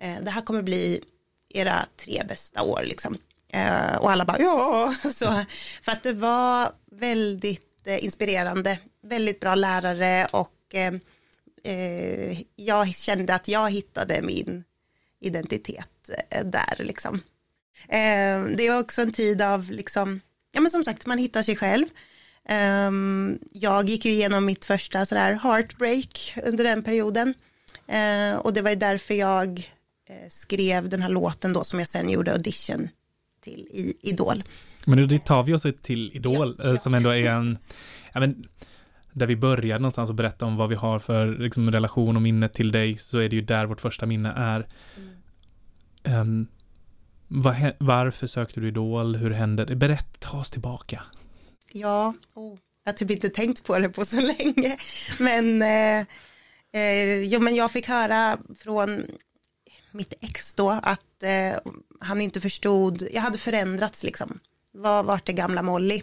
Eh, 0.00 0.16
det 0.22 0.30
här 0.30 0.40
kommer 0.40 0.62
bli 0.62 1.04
era 1.48 1.86
tre 1.96 2.22
bästa 2.28 2.62
år 2.62 2.82
liksom. 2.84 3.18
Eh, 3.52 3.96
och 3.96 4.10
alla 4.10 4.24
bara, 4.24 4.38
ja, 4.38 4.94
så, 5.12 5.44
för 5.82 5.92
att 5.92 6.02
det 6.02 6.12
var 6.12 6.72
väldigt 6.90 7.86
eh, 7.86 8.04
inspirerande, 8.04 8.78
väldigt 9.02 9.40
bra 9.40 9.54
lärare 9.54 10.26
och 10.30 10.74
eh, 10.74 10.94
eh, 11.74 12.40
jag 12.56 12.94
kände 12.94 13.34
att 13.34 13.48
jag 13.48 13.70
hittade 13.70 14.22
min 14.22 14.64
identitet 15.24 16.10
eh, 16.30 16.44
där 16.44 16.84
liksom. 16.84 17.20
Eh, 17.88 18.56
det 18.56 18.66
är 18.66 18.78
också 18.78 19.02
en 19.02 19.12
tid 19.12 19.42
av 19.42 19.70
liksom, 19.70 20.20
ja 20.52 20.60
men 20.60 20.70
som 20.70 20.84
sagt 20.84 21.06
man 21.06 21.18
hittar 21.18 21.42
sig 21.42 21.56
själv. 21.56 21.86
Eh, 22.48 22.90
jag 23.52 23.88
gick 23.88 24.04
ju 24.04 24.12
igenom 24.12 24.44
mitt 24.44 24.64
första 24.64 25.06
sådär 25.06 25.40
heartbreak 25.42 26.34
under 26.44 26.64
den 26.64 26.82
perioden. 26.82 27.34
Eh, 27.86 28.36
och 28.36 28.52
det 28.52 28.62
var 28.62 28.70
ju 28.70 28.76
därför 28.76 29.14
jag 29.14 29.70
skrev 30.28 30.88
den 30.88 31.02
här 31.02 31.08
låten 31.08 31.52
då 31.52 31.64
som 31.64 31.78
jag 31.78 31.88
sen 31.88 32.10
gjorde 32.10 32.32
audition 32.32 32.88
till 33.40 33.68
i 33.70 33.96
Idol. 34.02 34.42
Men 34.84 35.08
det 35.08 35.24
tar 35.24 35.42
vi 35.42 35.54
oss 35.54 35.66
till 35.82 36.10
Idol, 36.16 36.56
ja, 36.58 36.68
ja. 36.68 36.76
som 36.76 36.94
ändå 36.94 37.10
är 37.10 37.30
en, 37.30 37.58
ja, 38.12 38.20
men, 38.20 38.48
där 39.14 39.26
vi 39.26 39.36
börjar 39.36 39.78
någonstans 39.78 40.10
och 40.10 40.16
berätta 40.16 40.46
om 40.46 40.56
vad 40.56 40.68
vi 40.68 40.74
har 40.74 40.98
för 40.98 41.38
liksom, 41.38 41.70
relation 41.70 42.16
och 42.16 42.22
minne 42.22 42.48
till 42.48 42.72
dig, 42.72 42.98
så 42.98 43.18
är 43.18 43.28
det 43.28 43.36
ju 43.36 43.42
där 43.42 43.66
vårt 43.66 43.80
första 43.80 44.06
minne 44.06 44.32
är. 44.36 44.66
Mm. 46.04 46.20
Um, 46.20 46.46
var, 47.28 47.76
varför 47.78 48.26
sökte 48.26 48.60
du 48.60 48.68
Idol? 48.68 49.16
Hur 49.16 49.30
hände 49.30 49.64
det? 49.64 49.76
Berätta, 49.76 50.18
ta 50.18 50.40
oss 50.40 50.50
tillbaka. 50.50 51.02
Ja, 51.72 52.14
oh, 52.34 52.58
jag 52.84 52.92
har 52.92 52.96
typ 52.96 53.10
inte 53.10 53.28
tänkt 53.28 53.64
på 53.64 53.78
det 53.78 53.88
på 53.88 54.04
så 54.04 54.20
länge. 54.20 54.76
Men, 55.18 55.62
eh, 55.62 56.06
eh, 56.82 57.22
jo, 57.22 57.40
men 57.40 57.54
jag 57.54 57.70
fick 57.70 57.88
höra 57.88 58.38
från 58.58 59.04
mitt 59.90 60.14
ex 60.20 60.54
då 60.54 60.70
att 60.70 61.22
eh, 61.22 61.72
han 62.00 62.20
inte 62.20 62.40
förstod, 62.40 63.08
jag 63.12 63.22
hade 63.22 63.38
förändrats 63.38 64.04
liksom. 64.04 64.38
Vad 64.72 65.04
vart 65.04 65.26
det 65.26 65.32
gamla 65.32 65.62
Molly? 65.62 66.02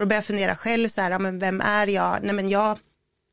Och 0.00 0.06
då 0.06 0.08
började 0.08 0.18
jag 0.18 0.26
fundera 0.26 0.56
själv 0.56 0.88
så 0.88 1.00
här, 1.00 1.18
men 1.18 1.38
vem 1.38 1.60
är 1.60 1.86
jag? 1.86 2.22
Nej 2.22 2.34
men 2.34 2.48
jag, 2.48 2.78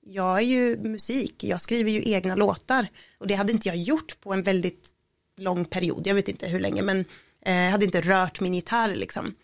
jag 0.06 0.38
är 0.38 0.42
ju 0.42 0.78
musik, 0.78 1.44
jag 1.44 1.62
skriver 1.62 1.92
ju 1.92 2.12
egna 2.12 2.36
låtar 2.36 2.88
och 3.18 3.28
det 3.28 3.34
hade 3.34 3.52
inte 3.52 3.68
jag 3.68 3.78
gjort 3.78 4.22
på 4.22 4.34
en 4.34 4.44
väldigt 4.44 4.90
lång 5.38 5.66
period, 5.66 6.08
jag 6.08 6.16
vet 6.16 6.28
inte 6.28 6.48
hur 6.48 6.60
länge, 6.60 6.82
men 6.82 7.06
eh, 7.42 7.56
jag 7.56 7.72
hade 7.72 7.86
inte 7.86 8.02
rört 8.02 8.40
min 8.40 8.54
gitarr 8.54 8.96
liksom. 8.96 9.36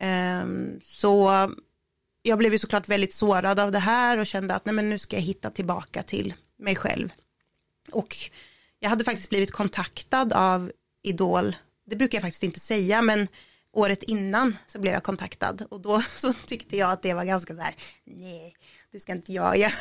Eh, 0.00 0.44
så 0.82 1.50
jag 2.22 2.38
blev 2.38 2.52
ju 2.52 2.58
såklart 2.58 2.88
väldigt 2.88 3.12
sårad 3.12 3.58
av 3.58 3.72
det 3.72 3.78
här 3.78 4.18
och 4.18 4.26
kände 4.26 4.54
att 4.54 4.64
nej 4.64 4.74
men 4.74 4.90
nu 4.90 4.98
ska 4.98 5.16
jag 5.16 5.22
hitta 5.22 5.50
tillbaka 5.50 6.02
till 6.02 6.34
mig 6.58 6.76
själv. 6.76 7.12
Och 7.92 8.16
jag 8.80 8.90
hade 8.90 9.04
faktiskt 9.04 9.28
blivit 9.30 9.52
kontaktad 9.52 10.32
av 10.32 10.72
Idol, 11.02 11.56
det 11.86 11.96
brukar 11.96 12.18
jag 12.18 12.22
faktiskt 12.22 12.42
inte 12.42 12.60
säga, 12.60 13.02
men 13.02 13.28
året 13.72 14.02
innan 14.02 14.56
så 14.66 14.80
blev 14.80 14.92
jag 14.92 15.02
kontaktad 15.02 15.62
och 15.70 15.80
då 15.80 16.00
så 16.16 16.32
tyckte 16.32 16.76
jag 16.76 16.90
att 16.90 17.02
det 17.02 17.14
var 17.14 17.24
ganska 17.24 17.54
så 17.54 17.60
här, 17.60 17.74
nej, 18.04 18.54
det 18.92 19.00
ska 19.00 19.12
inte 19.12 19.32
jag 19.32 19.56
göra. 19.56 19.72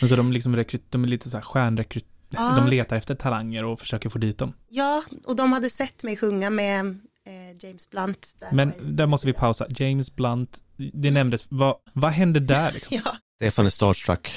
Men 0.00 0.08
så 0.08 0.16
de, 0.16 0.32
liksom 0.32 0.56
rekryt, 0.56 0.84
de 0.88 1.04
är 1.04 1.08
lite 1.08 1.30
så 1.30 1.36
här 1.36 1.44
stjärnrekryt, 1.44 2.06
ja. 2.28 2.54
de 2.56 2.68
letar 2.68 2.96
efter 2.96 3.14
talanger 3.14 3.64
och 3.64 3.80
försöker 3.80 4.08
få 4.08 4.18
dit 4.18 4.38
dem. 4.38 4.52
Ja, 4.68 5.02
och 5.24 5.36
de 5.36 5.52
hade 5.52 5.70
sett 5.70 6.04
mig 6.04 6.16
sjunga 6.16 6.50
med 6.50 6.86
eh, 7.26 7.66
James 7.66 7.90
Blunt. 7.90 8.36
Där 8.38 8.52
Men 8.52 8.96
där 8.96 9.06
måste 9.06 9.26
vi 9.26 9.32
pausa, 9.32 9.66
James 9.68 10.16
Blunt, 10.16 10.62
det 10.76 11.10
nämndes, 11.10 11.44
vad, 11.48 11.76
vad 11.92 12.10
hände 12.10 12.40
där? 12.40 12.72
Liksom? 12.72 12.96
ja. 13.04 13.16
Stefan 13.36 13.66
är 13.66 13.70
starstruck. 13.70 14.30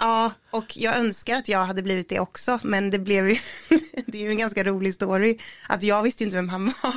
Ja, 0.00 0.30
och 0.50 0.76
jag 0.76 0.96
önskar 0.96 1.36
att 1.36 1.48
jag 1.48 1.64
hade 1.64 1.82
blivit 1.82 2.08
det 2.08 2.20
också, 2.20 2.58
men 2.62 2.90
det 2.90 2.98
blev 2.98 3.28
ju, 3.30 3.36
det 4.06 4.18
är 4.18 4.22
ju 4.22 4.30
en 4.30 4.38
ganska 4.38 4.64
rolig 4.64 4.94
story, 4.94 5.38
att 5.68 5.82
jag 5.82 6.02
visste 6.02 6.24
ju 6.24 6.26
inte 6.26 6.36
vem 6.36 6.48
han 6.48 6.64
var. 6.64 6.94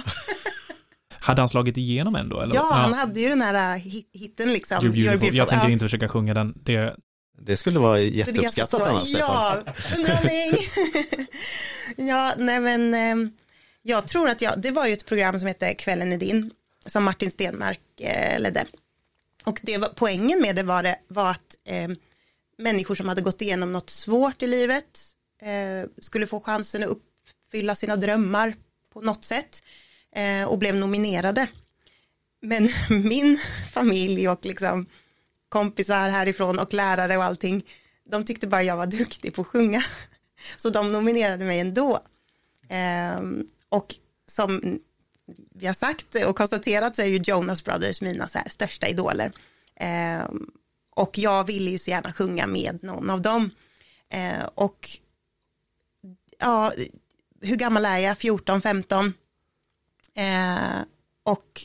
Hade 1.27 1.41
han 1.41 1.49
slagit 1.49 1.77
igenom 1.77 2.15
ändå? 2.15 2.41
Eller? 2.41 2.55
Ja, 2.55 2.69
han 2.71 2.93
hade 2.93 3.19
ju 3.19 3.29
den 3.29 3.41
här 3.41 3.75
äh, 3.75 3.81
hitten 4.13 4.53
liksom. 4.53 4.77
You're 4.77 5.09
beautiful. 5.09 5.35
Jag 5.35 5.49
tänker 5.49 5.69
inte 5.69 5.85
försöka 5.85 6.09
sjunga 6.09 6.33
den. 6.33 6.53
Det, 6.63 6.95
det 7.41 7.57
skulle 7.57 7.79
vara 7.79 7.99
jätteuppskattat 7.99 8.81
annars. 8.81 9.07
Ja, 9.07 9.63
underhållning. 9.97 10.57
ja, 12.09 12.33
nej 12.37 12.59
men 12.59 12.93
ehm, 12.93 13.31
jag 13.81 14.07
tror 14.07 14.29
att 14.29 14.41
jag, 14.41 14.61
det 14.61 14.71
var 14.71 14.87
ju 14.87 14.93
ett 14.93 15.05
program 15.05 15.39
som 15.39 15.47
hette 15.47 15.73
Kvällen 15.73 16.13
är 16.13 16.17
din, 16.17 16.51
som 16.85 17.03
Martin 17.03 17.31
Stenmark 17.31 17.81
eh, 18.01 18.39
ledde. 18.39 18.65
Och 19.43 19.59
det 19.63 19.77
var, 19.77 19.89
poängen 19.95 20.41
med 20.41 20.55
det 20.55 20.63
var, 20.63 20.83
det, 20.83 20.95
var 21.07 21.31
att 21.31 21.55
eh, 21.65 21.89
människor 22.57 22.95
som 22.95 23.09
hade 23.09 23.21
gått 23.21 23.41
igenom 23.41 23.71
något 23.71 23.89
svårt 23.89 24.43
i 24.43 24.47
livet 24.47 24.99
eh, 25.41 25.89
skulle 26.01 26.27
få 26.27 26.39
chansen 26.39 26.83
att 26.83 26.89
uppfylla 26.89 27.75
sina 27.75 27.95
drömmar 27.95 28.53
på 28.93 29.01
något 29.01 29.25
sätt 29.25 29.63
Eh, 30.17 30.47
och 30.47 30.57
blev 30.57 30.75
nominerade. 30.75 31.47
Men 32.41 32.69
min 32.89 33.39
familj 33.71 34.29
och 34.29 34.45
liksom 34.45 34.85
kompisar 35.49 36.09
härifrån 36.09 36.59
och 36.59 36.73
lärare 36.73 37.17
och 37.17 37.23
allting, 37.23 37.65
de 38.03 38.25
tyckte 38.25 38.47
bara 38.47 38.63
jag 38.63 38.77
var 38.77 38.87
duktig 38.87 39.33
på 39.35 39.41
att 39.41 39.47
sjunga. 39.47 39.83
Så 40.57 40.69
de 40.69 40.91
nominerade 40.91 41.45
mig 41.45 41.59
ändå. 41.59 41.99
Eh, 42.69 43.21
och 43.69 43.95
som 44.25 44.79
vi 45.53 45.67
har 45.67 45.73
sagt 45.73 46.15
och 46.15 46.37
konstaterat 46.37 46.95
så 46.95 47.01
är 47.01 47.05
ju 47.05 47.17
Jonas 47.17 47.63
Brothers 47.63 48.01
mina 48.01 48.27
så 48.27 48.37
här 48.37 48.49
största 48.49 48.87
idoler. 48.87 49.31
Eh, 49.75 50.29
och 50.95 51.17
jag 51.17 51.43
ville 51.43 51.69
ju 51.69 51.77
så 51.77 51.89
gärna 51.89 52.13
sjunga 52.13 52.47
med 52.47 52.83
någon 52.83 53.09
av 53.09 53.21
dem. 53.21 53.49
Eh, 54.09 54.45
och 54.55 54.89
ja, 56.39 56.73
hur 57.41 57.55
gammal 57.55 57.85
är 57.85 57.97
jag? 57.97 58.17
14, 58.17 58.61
15? 58.61 59.13
Eh, 60.17 60.81
och 61.23 61.61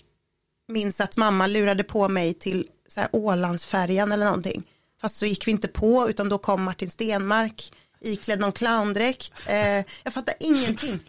minns 0.68 1.00
att 1.00 1.16
mamma 1.16 1.46
lurade 1.46 1.84
på 1.84 2.08
mig 2.08 2.34
till 2.34 2.68
så 2.88 3.00
här 3.00 3.08
Ålandsfärjan 3.12 4.12
eller 4.12 4.24
någonting. 4.24 4.68
Fast 5.00 5.16
så 5.16 5.26
gick 5.26 5.46
vi 5.46 5.50
inte 5.50 5.68
på 5.68 6.08
utan 6.10 6.28
då 6.28 6.38
kom 6.38 6.62
Martin 6.62 6.90
Stenmark 6.90 7.72
iklädd 8.00 8.40
någon 8.40 8.52
clowndräkt. 8.52 9.48
Eh, 9.48 9.84
jag 10.02 10.12
fattar 10.12 10.34
ingenting. 10.40 11.00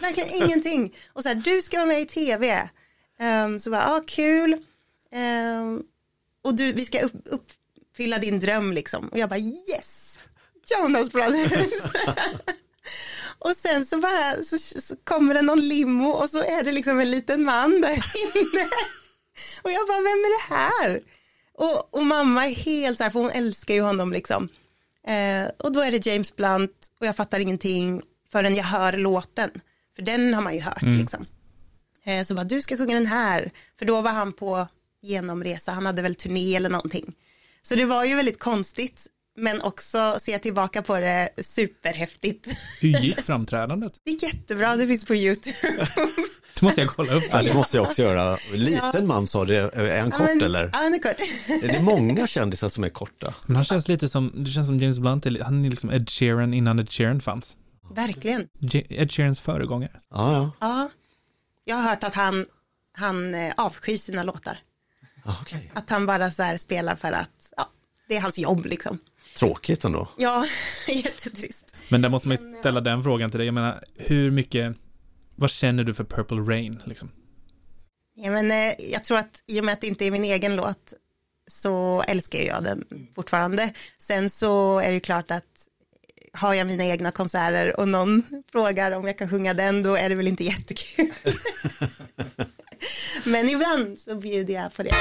Verkligen 0.00 0.30
ingenting. 0.30 0.94
Och 1.12 1.22
så 1.22 1.28
här, 1.28 1.34
du 1.34 1.62
ska 1.62 1.76
vara 1.76 1.86
med 1.86 2.00
i 2.00 2.06
tv. 2.06 2.68
Um, 3.20 3.26
ehm, 3.26 3.60
så 3.60 3.70
bara, 3.70 3.82
ja 3.82 3.96
ah, 3.96 4.02
kul. 4.06 4.52
Um, 5.12 5.82
och 6.42 6.54
du, 6.54 6.72
vi 6.72 6.84
ska 6.84 7.00
upp, 7.00 7.12
uppfylla 7.24 8.18
din 8.18 8.38
dröm 8.38 8.72
liksom. 8.72 9.08
Och 9.08 9.18
jag 9.18 9.28
bara 9.28 9.38
yes, 9.38 10.18
Jonas 10.70 11.10
Brothers. 11.10 11.52
och 13.38 13.56
sen 13.56 13.86
så 13.86 13.98
bara 13.98 14.42
så, 14.42 14.58
så, 14.58 14.96
kommer 15.04 15.34
det 15.34 15.42
någon 15.42 15.68
limo 15.68 16.08
och 16.08 16.30
så 16.30 16.38
är 16.38 16.64
det 16.64 16.72
liksom 16.72 17.00
en 17.00 17.10
liten 17.10 17.44
man 17.44 17.80
där 17.80 17.92
inne. 18.34 18.68
och 19.62 19.70
jag 19.70 19.86
bara, 19.86 20.00
vem 20.00 20.06
är 20.06 20.48
det 20.48 20.54
här? 20.54 21.00
Och, 21.54 21.94
och 21.94 22.06
mamma 22.06 22.46
är 22.46 22.54
helt 22.54 22.98
så 22.98 23.02
här, 23.04 23.10
för 23.10 23.20
hon 23.20 23.30
älskar 23.30 23.74
ju 23.74 23.80
honom 23.80 24.12
liksom. 24.12 24.48
Eh, 25.06 25.50
och 25.58 25.72
då 25.72 25.80
är 25.80 25.90
det 25.90 26.06
James 26.06 26.36
Blunt 26.36 26.92
och 27.00 27.06
jag 27.06 27.16
fattar 27.16 27.40
ingenting 27.40 28.02
förrän 28.32 28.54
jag 28.54 28.64
hör 28.64 28.92
låten. 28.92 29.50
För 29.96 30.02
den 30.02 30.34
har 30.34 30.42
man 30.42 30.54
ju 30.54 30.60
hört 30.60 30.82
mm. 30.82 30.98
liksom. 30.98 31.26
Eh, 32.04 32.24
så 32.24 32.34
bara, 32.34 32.44
du 32.44 32.62
ska 32.62 32.76
sjunga 32.76 32.94
den 32.94 33.06
här. 33.06 33.50
För 33.78 33.86
då 33.86 34.00
var 34.00 34.10
han 34.10 34.32
på 34.32 34.66
genomresa, 35.02 35.72
han 35.72 35.86
hade 35.86 36.02
väl 36.02 36.14
turné 36.14 36.56
eller 36.56 36.68
någonting. 36.68 37.14
Så 37.62 37.74
det 37.74 37.84
var 37.84 38.04
ju 38.04 38.14
väldigt 38.14 38.38
konstigt, 38.38 39.06
men 39.36 39.62
också 39.62 40.16
se 40.20 40.38
tillbaka 40.38 40.82
på 40.82 40.98
det 40.98 41.28
superhäftigt. 41.38 42.48
Hur 42.80 42.88
gick 42.88 43.20
framträdandet? 43.20 43.92
Det 44.04 44.10
gick 44.10 44.22
jättebra, 44.22 44.76
det 44.76 44.86
finns 44.86 45.04
på 45.04 45.14
YouTube. 45.14 45.56
Det 46.54 46.62
måste 46.62 46.80
jag 46.80 46.90
kolla 46.90 47.14
upp. 47.14 47.24
Ja, 47.30 47.42
det 47.42 47.54
måste 47.54 47.76
jag 47.76 47.86
också 47.86 48.02
göra. 48.02 48.36
Liten 48.54 48.90
ja. 48.92 49.02
man 49.02 49.26
sa 49.26 49.44
det, 49.44 49.74
är 49.74 50.00
han 50.00 50.10
kort 50.10 50.20
ja, 50.28 50.34
men, 50.34 50.42
eller? 50.42 50.64
Ja, 50.64 50.70
han 50.72 50.94
är 50.94 50.98
kort. 50.98 51.20
Är 51.64 51.72
det 51.72 51.82
många 51.82 52.26
kändisar 52.26 52.68
som 52.68 52.84
är 52.84 52.88
korta? 52.88 53.34
Men 53.46 53.56
han 53.56 53.64
känns 53.64 53.88
lite 53.88 54.08
som, 54.08 54.32
det 54.34 54.50
känns 54.50 54.66
som 54.66 54.78
James 54.78 54.98
Blunt, 54.98 55.24
han 55.24 55.64
är 55.64 55.70
liksom 55.70 55.90
Ed 55.90 56.10
Sheeran 56.10 56.54
innan 56.54 56.78
Ed 56.78 56.90
Sheeran 56.90 57.20
fanns. 57.20 57.56
Verkligen. 57.94 58.48
Ed 58.72 59.12
Sheerans 59.12 59.40
föregångare. 59.40 60.00
Ja, 60.10 60.32
ja. 60.32 60.50
Ja, 60.60 60.88
jag 61.64 61.76
har 61.76 61.82
hört 61.82 62.04
att 62.04 62.14
han, 62.14 62.46
han 62.92 63.34
eh, 63.34 63.52
avskyr 63.56 63.96
sina 63.96 64.22
låtar. 64.22 64.58
Okay. 65.42 65.60
Att 65.74 65.90
han 65.90 66.06
bara 66.06 66.30
så 66.30 66.42
här 66.42 66.56
spelar 66.56 66.96
för 66.96 67.12
att, 67.12 67.52
ja, 67.56 67.70
det 68.08 68.16
är 68.16 68.20
hans 68.20 68.38
jobb 68.38 68.66
liksom. 68.66 68.98
Tråkigt 69.36 69.84
ändå. 69.84 70.08
Ja, 70.16 70.46
jättetrist. 70.88 71.76
Men 71.88 72.02
där 72.02 72.08
måste 72.08 72.28
man 72.28 72.36
ju 72.36 72.58
ställa 72.60 72.80
den 72.80 73.02
frågan 73.02 73.30
till 73.30 73.38
dig. 73.38 73.46
Jag 73.46 73.54
menar, 73.54 73.84
hur 73.94 74.30
mycket, 74.30 74.76
vad 75.36 75.50
känner 75.50 75.84
du 75.84 75.94
för 75.94 76.04
Purple 76.04 76.36
Rain 76.36 76.82
liksom? 76.84 77.10
Ja, 78.14 78.30
men, 78.30 78.50
eh, 78.50 78.74
jag 78.78 79.04
tror 79.04 79.18
att 79.18 79.42
i 79.46 79.60
och 79.60 79.64
med 79.64 79.72
att 79.72 79.80
det 79.80 79.86
inte 79.86 80.04
är 80.04 80.10
min 80.10 80.24
egen 80.24 80.56
låt 80.56 80.94
så 81.50 82.02
älskar 82.08 82.38
jag 82.38 82.64
den 82.64 82.84
fortfarande. 83.14 83.72
Sen 83.98 84.30
så 84.30 84.78
är 84.80 84.88
det 84.88 84.94
ju 84.94 85.00
klart 85.00 85.30
att 85.30 85.68
har 86.32 86.54
jag 86.54 86.66
mina 86.66 86.84
egna 86.84 87.10
konserter 87.10 87.80
och 87.80 87.88
någon 87.88 88.22
frågar 88.52 88.92
om 88.92 89.06
jag 89.06 89.18
kan 89.18 89.30
sjunga 89.30 89.54
den, 89.54 89.82
då 89.82 89.94
är 89.94 90.08
det 90.08 90.14
väl 90.14 90.28
inte 90.28 90.44
jättekul. 90.44 91.10
Men 93.24 93.48
ibland 93.48 93.98
så 93.98 94.14
bjuder 94.14 94.54
jag 94.54 94.74
på 94.74 94.82
det. 94.82 94.94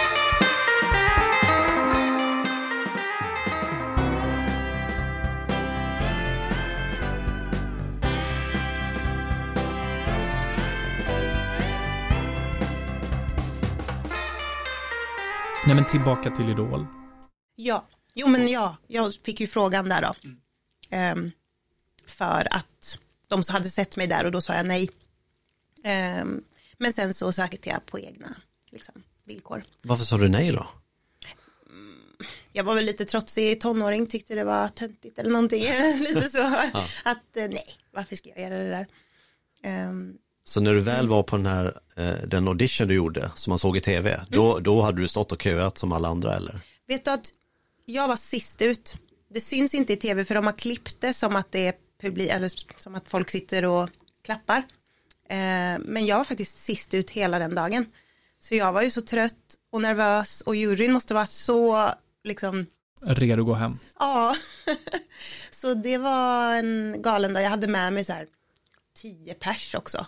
Nej 15.67 15.75
men 15.75 15.85
tillbaka 15.85 16.31
till 16.31 16.49
Idol. 16.49 16.87
Ja, 17.55 17.87
jo 18.13 18.27
men 18.27 18.47
ja, 18.47 18.77
jag 18.87 19.13
fick 19.13 19.39
ju 19.39 19.47
frågan 19.47 19.89
där 19.89 20.01
då. 20.01 20.15
Um, 20.97 21.31
för 22.07 22.47
att 22.51 22.99
de 23.27 23.43
hade 23.49 23.69
sett 23.69 23.97
mig 23.97 24.07
där 24.07 24.25
och 24.25 24.31
då 24.31 24.41
sa 24.41 24.53
jag 24.55 24.65
nej. 24.65 24.89
Um, 26.21 26.43
men 26.77 26.93
sen 26.93 27.13
så 27.13 27.31
sökte 27.31 27.69
jag 27.69 27.85
på 27.85 27.99
egna 27.99 28.35
liksom, 28.71 29.03
villkor. 29.23 29.63
Varför 29.83 30.05
sa 30.05 30.17
du 30.17 30.29
nej 30.29 30.51
då? 30.51 30.67
Jag 32.51 32.63
var 32.63 32.75
väl 32.75 32.85
lite 32.85 33.05
trotsig 33.05 33.61
tonåring, 33.61 34.07
tyckte 34.07 34.35
det 34.35 34.43
var 34.43 34.69
töntigt 34.69 35.19
eller 35.19 35.31
någonting. 35.31 35.63
lite 35.99 36.29
så. 36.29 36.47
Att 37.03 37.37
eh, 37.37 37.49
nej, 37.49 37.65
varför 37.91 38.15
ska 38.15 38.29
jag 38.29 38.39
göra 38.39 38.63
det 38.63 38.69
där? 38.69 38.87
Um, 39.89 40.17
Så 40.47 40.61
när 40.61 40.73
du 40.73 40.79
väl 40.79 41.07
var 41.07 41.23
på 41.23 41.37
den 41.37 41.45
här, 41.45 41.77
eh, 41.95 42.13
den 42.27 42.47
audition 42.47 42.87
du 42.87 42.93
gjorde, 42.93 43.31
som 43.35 43.51
man 43.51 43.59
såg 43.59 43.77
i 43.77 43.81
tv, 43.81 44.21
då, 44.29 44.59
då 44.59 44.81
hade 44.81 45.01
du 45.01 45.07
stått 45.07 45.31
och 45.31 45.41
köat 45.41 45.77
som 45.77 45.91
alla 45.91 46.07
andra 46.07 46.35
eller? 46.35 46.59
Vet 46.87 47.05
du 47.05 47.11
att 47.11 47.31
jag 47.85 48.07
var 48.07 48.15
sist 48.15 48.61
ut. 48.61 48.95
Det 49.29 49.41
syns 49.41 49.73
inte 49.73 49.93
i 49.93 49.95
tv 49.95 50.23
för 50.25 50.35
de 50.35 50.45
har 50.45 50.53
klippt 50.53 51.01
det 51.01 51.13
som 51.13 51.35
att 51.35 51.51
det 51.51 51.67
är 51.67 51.73
publik, 52.01 52.29
eller 52.29 52.51
som 52.79 52.95
att 52.95 53.09
folk 53.09 53.29
sitter 53.29 53.65
och 53.65 53.89
klappar. 54.23 54.57
Eh, 55.29 55.79
men 55.79 56.05
jag 56.05 56.17
var 56.17 56.23
faktiskt 56.23 56.59
sist 56.59 56.93
ut 56.93 57.09
hela 57.09 57.39
den 57.39 57.55
dagen. 57.55 57.85
Så 58.39 58.55
jag 58.55 58.73
var 58.73 58.81
ju 58.81 58.91
så 58.91 59.01
trött 59.01 59.55
och 59.71 59.81
nervös 59.81 60.41
och 60.41 60.55
juryn 60.55 60.93
måste 60.93 61.13
vara 61.13 61.25
så 61.25 61.89
liksom 62.23 62.65
Redo 63.01 63.41
att 63.41 63.47
gå 63.47 63.53
hem. 63.53 63.79
Ja, 63.99 64.35
så 65.51 65.73
det 65.73 65.97
var 65.97 66.53
en 66.53 66.95
galen 67.01 67.33
dag. 67.33 67.43
Jag 67.43 67.49
hade 67.49 67.67
med 67.67 67.93
mig 67.93 68.05
så 68.05 68.13
här 68.13 68.27
tio 68.95 69.33
pers 69.33 69.75
också. 69.75 70.05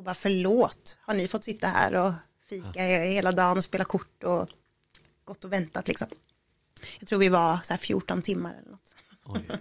Och 0.00 0.04
bara 0.04 0.14
förlåt, 0.14 0.98
har 1.00 1.14
ni 1.14 1.28
fått 1.28 1.44
sitta 1.44 1.66
här 1.66 1.94
och 1.94 2.12
fika 2.48 2.82
hela 2.82 3.32
dagen 3.32 3.58
och 3.58 3.64
spela 3.64 3.84
kort 3.84 4.24
och 4.24 4.48
gått 5.24 5.44
och 5.44 5.52
väntat 5.52 5.88
liksom. 5.88 6.08
Jag 6.98 7.08
tror 7.08 7.18
vi 7.18 7.28
var 7.28 7.58
så 7.62 7.72
här 7.72 7.78
14 7.78 8.22
timmar 8.22 8.54
eller 8.54 8.70
något. 8.70 8.94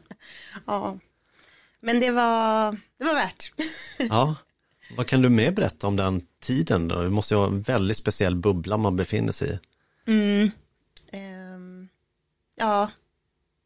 Ja, 0.65 0.99
men 1.79 1.99
det 1.99 2.11
var, 2.11 2.71
det 2.97 3.03
var 3.03 3.13
värt. 3.13 3.53
Ja, 4.09 4.35
vad 4.97 5.07
kan 5.07 5.21
du 5.21 5.29
mer 5.29 5.51
berätta 5.51 5.87
om 5.87 5.95
den 5.95 6.21
tiden 6.41 6.87
då? 6.87 7.03
Det 7.03 7.09
måste 7.09 7.33
ju 7.33 7.37
vara 7.37 7.49
en 7.49 7.61
väldigt 7.61 7.97
speciell 7.97 8.35
bubbla 8.35 8.77
man 8.77 8.95
befinner 8.95 9.31
sig 9.31 9.49
i. 9.49 9.59
Mm. 10.11 10.51
Ehm, 11.11 11.89
ja, 12.55 12.91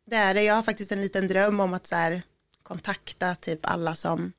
det 0.05 0.15
är 0.15 0.33
det. 0.33 0.43
Jag 0.43 0.55
har 0.55 0.63
faktiskt 0.63 0.91
en 0.91 1.01
liten 1.01 1.27
dröm 1.27 1.59
om 1.59 1.73
att 1.73 1.87
så 1.87 1.95
här, 1.95 2.23
kontakta 2.63 3.35
typ 3.35 3.65
alla 3.65 3.95
som 3.95 4.33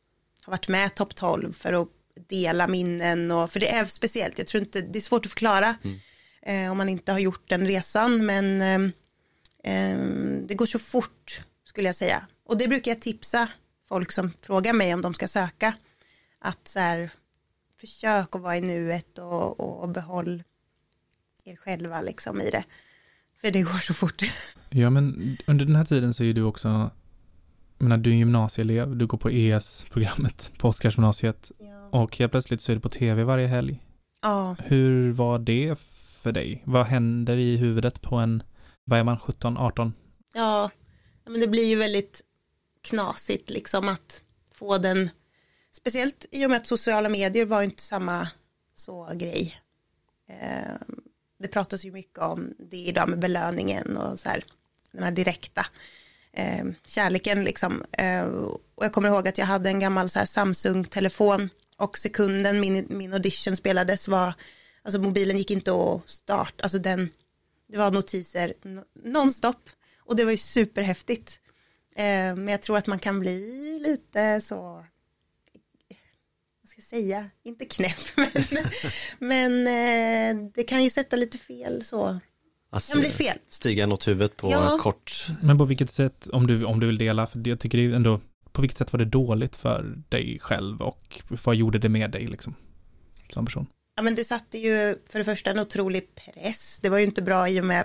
har 0.44 0.50
varit 0.50 0.68
med 0.68 0.94
topp 0.94 1.14
12 1.14 1.52
för 1.52 1.72
att 1.72 1.88
dela 2.28 2.68
minnen 2.68 3.30
och 3.30 3.50
för 3.50 3.60
det 3.60 3.70
är 3.70 3.84
speciellt. 3.84 4.38
Jag 4.38 4.46
tror 4.46 4.62
inte 4.62 4.80
det 4.80 4.98
är 4.98 5.00
svårt 5.00 5.26
att 5.26 5.30
förklara 5.30 5.76
eh, 6.42 6.70
om 6.70 6.78
man 6.78 6.88
inte 6.88 7.12
har 7.12 7.18
gjort 7.18 7.48
den 7.48 7.66
resan, 7.66 8.26
men 8.26 8.60
eh, 8.60 8.90
eh, 9.72 9.98
det 10.46 10.54
går 10.54 10.66
så 10.66 10.78
fort 10.78 11.42
skulle 11.64 11.88
jag 11.88 11.96
säga. 11.96 12.26
Och 12.46 12.56
det 12.56 12.68
brukar 12.68 12.90
jag 12.90 13.00
tipsa 13.00 13.48
folk 13.88 14.12
som 14.12 14.32
frågar 14.42 14.72
mig 14.72 14.94
om 14.94 15.02
de 15.02 15.14
ska 15.14 15.28
söka. 15.28 15.74
Att 16.38 16.68
så 16.68 16.80
här, 16.80 17.10
försök 17.80 18.34
att 18.34 18.42
vara 18.42 18.56
i 18.56 18.60
nuet 18.60 19.18
och, 19.18 19.60
och 19.60 19.88
behåll 19.88 20.42
er 21.44 21.56
själva 21.56 22.00
liksom 22.00 22.40
i 22.40 22.50
det. 22.50 22.64
För 23.40 23.50
det 23.50 23.62
går 23.62 23.78
så 23.78 23.94
fort. 23.94 24.22
Ja, 24.70 24.90
men 24.90 25.36
under 25.46 25.64
den 25.64 25.76
här 25.76 25.84
tiden 25.84 26.14
så 26.14 26.24
är 26.24 26.32
du 26.32 26.42
också, 26.42 26.90
menar, 27.78 27.96
du 27.96 28.10
är 28.10 28.12
en 28.12 28.18
gymnasieelev, 28.18 28.96
du 28.96 29.06
går 29.06 29.18
på 29.18 29.30
ES-programmet 29.30 30.52
på 30.58 30.68
Oskarsgymnasiet 30.68 31.52
och 31.90 32.16
helt 32.16 32.32
plötsligt 32.32 32.60
så 32.60 32.72
är 32.72 32.76
du 32.76 32.80
på 32.80 32.88
tv 32.88 33.24
varje 33.24 33.46
helg. 33.46 33.80
Ja, 34.22 34.56
Hur 34.58 35.12
var 35.12 35.38
det 35.38 35.78
för 36.22 36.32
dig? 36.32 36.62
Vad 36.64 36.86
händer 36.86 37.36
i 37.36 37.56
huvudet 37.56 38.00
på 38.00 38.16
en, 38.16 38.42
vad 38.84 38.98
är 38.98 39.04
man, 39.04 39.18
17, 39.18 39.56
18? 39.56 39.92
ja, 40.34 40.70
men 41.24 41.40
det 41.40 41.46
blir 41.48 41.64
ju 41.64 41.76
väldigt 41.76 42.22
knasigt 42.82 43.50
liksom 43.50 43.88
att 43.88 44.22
få 44.54 44.78
den, 44.78 45.10
speciellt 45.72 46.26
i 46.30 46.46
och 46.46 46.50
med 46.50 46.56
att 46.56 46.66
sociala 46.66 47.08
medier 47.08 47.46
var 47.46 47.62
inte 47.62 47.82
samma 47.82 48.28
så 48.74 49.10
grej. 49.14 49.54
Eh, 50.28 50.96
det 51.38 51.48
pratas 51.48 51.84
ju 51.84 51.92
mycket 51.92 52.18
om 52.18 52.54
det 52.58 52.76
idag 52.76 53.08
med 53.08 53.18
belöningen 53.18 53.96
och 53.96 54.18
så 54.18 54.28
här, 54.28 54.44
den 54.92 55.02
här 55.02 55.10
direkta 55.10 55.66
eh, 56.36 56.64
kärleken 56.86 57.44
liksom. 57.44 57.84
Eh, 57.92 58.24
och 58.74 58.84
jag 58.84 58.92
kommer 58.92 59.08
ihåg 59.08 59.28
att 59.28 59.38
jag 59.38 59.46
hade 59.46 59.68
en 59.70 59.80
gammal 59.80 60.08
Samsung-telefon 60.08 61.50
och 61.76 61.98
sekunden 61.98 62.60
min, 62.60 62.86
min 62.88 63.12
audition 63.12 63.56
spelades 63.56 64.08
var, 64.08 64.34
alltså 64.82 65.00
mobilen 65.00 65.38
gick 65.38 65.50
inte 65.50 65.72
att 65.72 66.10
starta, 66.10 66.62
alltså 66.62 66.78
den, 66.78 67.10
det 67.68 67.78
var 67.78 67.90
notiser 67.90 68.54
nonstop 69.04 69.70
och 69.98 70.16
det 70.16 70.24
var 70.24 70.30
ju 70.30 70.36
superhäftigt. 70.36 71.40
Eh, 71.96 72.36
men 72.36 72.48
jag 72.48 72.62
tror 72.62 72.76
att 72.76 72.86
man 72.86 72.98
kan 72.98 73.20
bli 73.20 73.78
lite 73.82 74.40
så, 74.40 74.84
vad 76.60 76.68
ska 76.68 76.78
jag 76.78 76.84
säga, 76.84 77.30
inte 77.42 77.64
knäpp, 77.64 78.16
men, 78.16 78.66
men 79.18 79.66
eh, 79.66 80.50
det 80.54 80.64
kan 80.64 80.84
ju 80.84 80.90
sätta 80.90 81.16
lite 81.16 81.38
fel 81.38 81.84
så. 81.84 82.20
Alltså, 82.74 82.92
kan 82.92 83.00
bli 83.00 83.10
fel. 83.10 83.38
Stiga 83.48 83.86
något 83.86 84.08
huvudet 84.08 84.36
på 84.36 84.50
Ja. 84.50 84.78
kort. 84.80 85.26
Men 85.42 85.58
på 85.58 85.64
vilket 85.64 85.90
sätt, 85.90 86.28
om 86.32 86.46
du, 86.46 86.64
om 86.64 86.80
du 86.80 86.86
vill 86.86 86.98
dela, 86.98 87.26
för 87.26 87.48
jag 87.48 87.60
tycker 87.60 87.78
det 87.78 87.96
ändå, 87.96 88.20
på 88.52 88.60
vilket 88.62 88.78
sätt 88.78 88.92
var 88.92 88.98
det 88.98 89.04
dåligt 89.04 89.56
för 89.56 90.02
dig 90.08 90.38
själv 90.42 90.82
och 90.82 91.22
vad 91.44 91.56
gjorde 91.56 91.78
det 91.78 91.88
med 91.88 92.10
dig 92.10 92.26
liksom? 92.26 92.54
Som 93.32 93.46
person. 93.46 93.66
Ja 93.96 94.02
men 94.02 94.14
det 94.14 94.24
satte 94.24 94.58
ju 94.58 94.96
för 95.08 95.18
det 95.18 95.24
första 95.24 95.50
en 95.50 95.58
otrolig 95.58 96.08
press. 96.14 96.80
Det 96.82 96.88
var 96.88 96.98
ju 96.98 97.04
inte 97.04 97.22
bra 97.22 97.48
i 97.48 97.60
och 97.60 97.64
med 97.64 97.84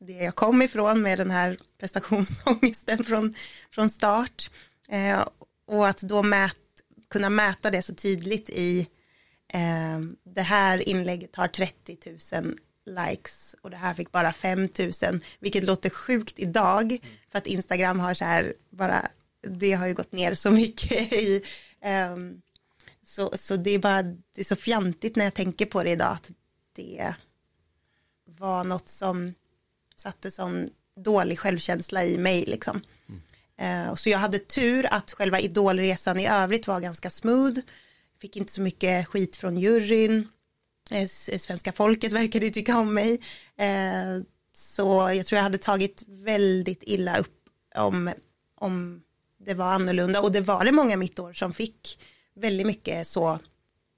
det 0.00 0.12
jag 0.12 0.34
kom 0.34 0.62
ifrån 0.62 1.02
med 1.02 1.18
den 1.18 1.30
här 1.30 1.56
prestationsångesten 1.80 3.04
från, 3.04 3.34
från 3.70 3.90
start. 3.90 4.50
Eh, 4.88 5.24
och 5.68 5.88
att 5.88 6.00
då 6.00 6.22
mät, 6.22 6.56
kunna 7.10 7.30
mäta 7.30 7.70
det 7.70 7.82
så 7.82 7.94
tydligt 7.94 8.50
i 8.50 8.86
eh, 9.52 10.00
det 10.34 10.42
här 10.42 10.88
inlägget 10.88 11.36
har 11.36 11.48
30 11.48 11.96
000 12.42 12.54
likes 12.86 13.56
och 13.62 13.70
det 13.70 13.76
här 13.76 13.94
fick 13.94 14.12
bara 14.12 14.32
5 14.32 14.68
000, 14.78 15.20
vilket 15.38 15.64
låter 15.64 15.90
sjukt 15.90 16.38
idag 16.38 16.98
för 17.30 17.38
att 17.38 17.46
Instagram 17.46 18.00
har 18.00 18.14
så 18.14 18.24
här 18.24 18.54
bara, 18.70 19.08
det 19.42 19.72
har 19.72 19.86
ju 19.86 19.94
gått 19.94 20.12
ner 20.12 20.34
så 20.34 20.50
mycket 20.50 21.12
i 21.12 21.42
ehm, 21.80 22.40
så, 23.02 23.32
så 23.34 23.56
det 23.56 23.70
är 23.70 23.78
bara, 23.78 24.02
det 24.02 24.40
är 24.40 24.44
så 24.44 24.56
fjantigt 24.56 25.16
när 25.16 25.24
jag 25.24 25.34
tänker 25.34 25.66
på 25.66 25.82
det 25.82 25.90
idag 25.90 26.12
att 26.12 26.30
det 26.76 27.14
var 28.24 28.64
något 28.64 28.88
som 28.88 29.34
satte 29.96 30.30
sån 30.30 30.70
dålig 30.96 31.38
självkänsla 31.38 32.04
i 32.04 32.18
mig 32.18 32.44
liksom. 32.46 32.80
Eh, 33.58 33.88
och 33.88 33.98
så 33.98 34.10
jag 34.10 34.18
hade 34.18 34.38
tur 34.38 34.86
att 34.90 35.12
själva 35.12 35.40
idolresan 35.40 36.20
i 36.20 36.26
övrigt 36.26 36.66
var 36.66 36.80
ganska 36.80 37.10
smooth. 37.10 37.60
Fick 38.20 38.36
inte 38.36 38.52
så 38.52 38.60
mycket 38.60 39.08
skit 39.08 39.36
från 39.36 39.56
juryn. 39.56 40.28
Eh, 40.90 41.02
s- 41.02 41.42
svenska 41.44 41.72
folket 41.72 42.12
verkade 42.12 42.44
ju 42.44 42.50
tycka 42.50 42.78
om 42.78 42.94
mig. 42.94 43.20
Eh, 43.58 44.22
så 44.52 45.10
jag 45.16 45.26
tror 45.26 45.36
jag 45.36 45.42
hade 45.42 45.58
tagit 45.58 46.02
väldigt 46.06 46.82
illa 46.82 47.18
upp 47.18 47.32
om, 47.74 48.10
om 48.54 49.02
det 49.38 49.54
var 49.54 49.66
annorlunda. 49.72 50.20
Och 50.20 50.32
det 50.32 50.40
var 50.40 50.64
det 50.64 50.72
många 50.72 50.96
mitt 50.96 51.18
år 51.18 51.32
som 51.32 51.52
fick 51.54 51.98
väldigt 52.34 52.66
mycket 52.66 53.06
så 53.06 53.38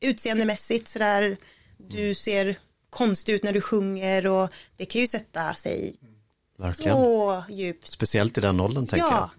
utseendemässigt 0.01 0.89
sådär. 0.89 1.37
Du 1.77 2.15
ser 2.15 2.59
konstig 2.91 3.33
ut 3.33 3.43
när 3.43 3.53
du 3.53 3.61
sjunger 3.61 4.27
och 4.27 4.51
det 4.77 4.85
kan 4.87 5.01
ju 5.01 5.07
sätta 5.07 5.55
sig 5.55 5.97
Verkligen. 6.59 6.97
så 6.97 7.45
djupt. 7.49 7.93
Speciellt 7.93 8.39
i 8.39 8.41
den 8.41 8.61
åldern 8.61 8.87
tänker 8.87 9.07
Ja, 9.07 9.31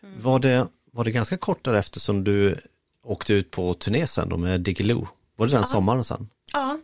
jag. 0.00 0.08
Var 0.22 0.38
det, 0.38 0.68
var 0.92 1.04
det 1.04 1.10
ganska 1.10 1.36
kort 1.36 1.64
därefter 1.64 2.00
som 2.00 2.24
du 2.24 2.58
åkte 3.04 3.32
ut 3.34 3.50
på 3.50 3.74
turné 3.74 4.06
sen 4.06 4.28
då 4.28 4.36
med 4.36 4.60
Diggiloo? 4.60 5.08
Var 5.36 5.46
det 5.46 5.52
den 5.52 5.64
sommaren 5.64 6.04
sen? 6.04 6.28
ja, 6.52 6.78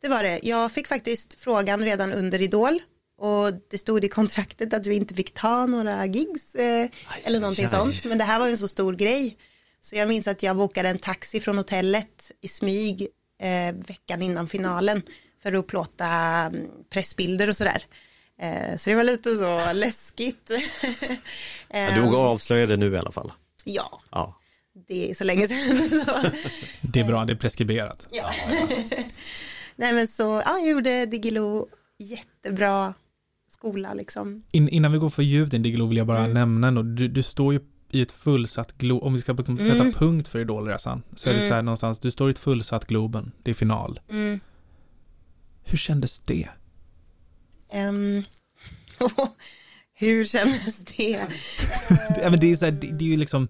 det 0.00 0.08
var 0.08 0.22
det. 0.22 0.40
Jag 0.42 0.72
fick 0.72 0.86
faktiskt 0.86 1.40
frågan 1.40 1.80
redan 1.80 2.12
under 2.12 2.42
Idol 2.42 2.80
och 3.18 3.52
det 3.70 3.78
stod 3.78 4.04
i 4.04 4.08
kontraktet 4.08 4.74
att 4.74 4.86
vi 4.86 4.94
inte 4.94 5.14
fick 5.14 5.34
ta 5.34 5.66
några 5.66 6.06
gigs 6.06 6.54
eh, 6.54 6.88
eller 7.24 7.40
någonting 7.40 7.64
aj. 7.64 7.70
sånt. 7.70 8.04
Men 8.04 8.18
det 8.18 8.24
här 8.24 8.38
var 8.38 8.46
ju 8.46 8.52
en 8.52 8.58
så 8.58 8.68
stor 8.68 8.92
grej. 8.92 9.36
Så 9.80 9.96
jag 9.96 10.08
minns 10.08 10.28
att 10.28 10.42
jag 10.42 10.56
bokade 10.56 10.88
en 10.88 10.98
taxi 10.98 11.40
från 11.40 11.56
hotellet 11.56 12.32
i 12.40 12.48
smyg 12.48 13.08
eh, 13.40 13.74
veckan 13.74 14.22
innan 14.22 14.48
finalen 14.48 15.02
för 15.42 15.52
att 15.52 15.66
plåta 15.66 16.06
mm, 16.06 16.66
pressbilder 16.90 17.48
och 17.48 17.56
sådär. 17.56 17.84
Eh, 18.38 18.76
så 18.76 18.90
det 18.90 18.96
var 18.96 19.04
lite 19.04 19.36
så 19.36 19.72
läskigt. 19.72 20.50
Ja, 21.74 21.90
du 21.94 22.00
vågar 22.00 22.18
avslöja 22.18 22.66
det 22.66 22.76
nu 22.76 22.92
i 22.92 22.98
alla 22.98 23.12
fall. 23.12 23.32
ja, 23.64 24.00
Ja. 24.10 24.38
Det 24.88 25.10
är 25.10 25.14
så 25.14 25.24
länge 25.24 25.48
sedan. 25.48 25.90
Det 26.80 27.00
är 27.00 27.04
bra, 27.04 27.24
det 27.24 27.32
är 27.32 27.36
preskriberat. 27.36 28.08
Ja. 28.12 28.30
Nej 29.76 29.92
men 29.92 30.06
så, 30.08 30.22
ja, 30.46 30.58
jag 30.58 30.68
gjorde 30.68 31.06
Digilo 31.06 31.68
jättebra 31.98 32.94
skola 33.48 33.94
liksom. 33.94 34.42
In, 34.50 34.68
innan 34.68 34.92
vi 34.92 34.98
går 34.98 35.10
för 35.10 35.22
djupt 35.22 35.52
in 35.54 35.62
Diggiloo 35.62 35.86
vill 35.86 35.96
jag 35.98 36.06
bara 36.06 36.18
Mm. 36.18 36.34
nämna 36.34 36.68
ändå, 36.68 36.82
du, 36.82 37.08
du 37.08 37.22
står 37.22 37.52
ju 37.52 37.60
i 37.90 38.02
ett 38.02 38.12
fullsatt 38.12 38.72
Globen, 38.78 39.06
om 39.06 39.14
vi 39.14 39.20
ska 39.20 39.32
liksom 39.32 39.58
Mm. 39.58 39.70
sätta 39.72 39.98
punkt 39.98 40.28
för 40.28 40.38
Idolresan, 40.38 41.02
så 41.16 41.28
är 41.28 41.32
det 41.32 41.38
Mm. 41.38 41.50
så 41.50 41.54
här 41.54 41.62
någonstans, 41.62 41.98
du 41.98 42.10
står 42.10 42.28
i 42.28 42.30
ett 42.30 42.38
fullsatt 42.38 42.86
Globen, 42.86 43.32
det 43.42 43.50
är 43.50 43.54
final. 43.54 44.00
Mm. 44.10 44.40
Hur 45.64 45.78
kändes 45.78 46.20
det? 46.20 46.48
Ehm, 47.72 48.22
hur 49.94 50.24
kändes 50.24 50.84
det? 50.84 51.26
Ja, 52.22 52.30
men 52.30 52.40
det 52.40 52.52
är 52.52 52.56
så 52.56 52.64
här, 52.64 52.72
det, 52.72 52.86
det 52.92 53.04
är 53.04 53.08
ju 53.08 53.16
liksom, 53.16 53.48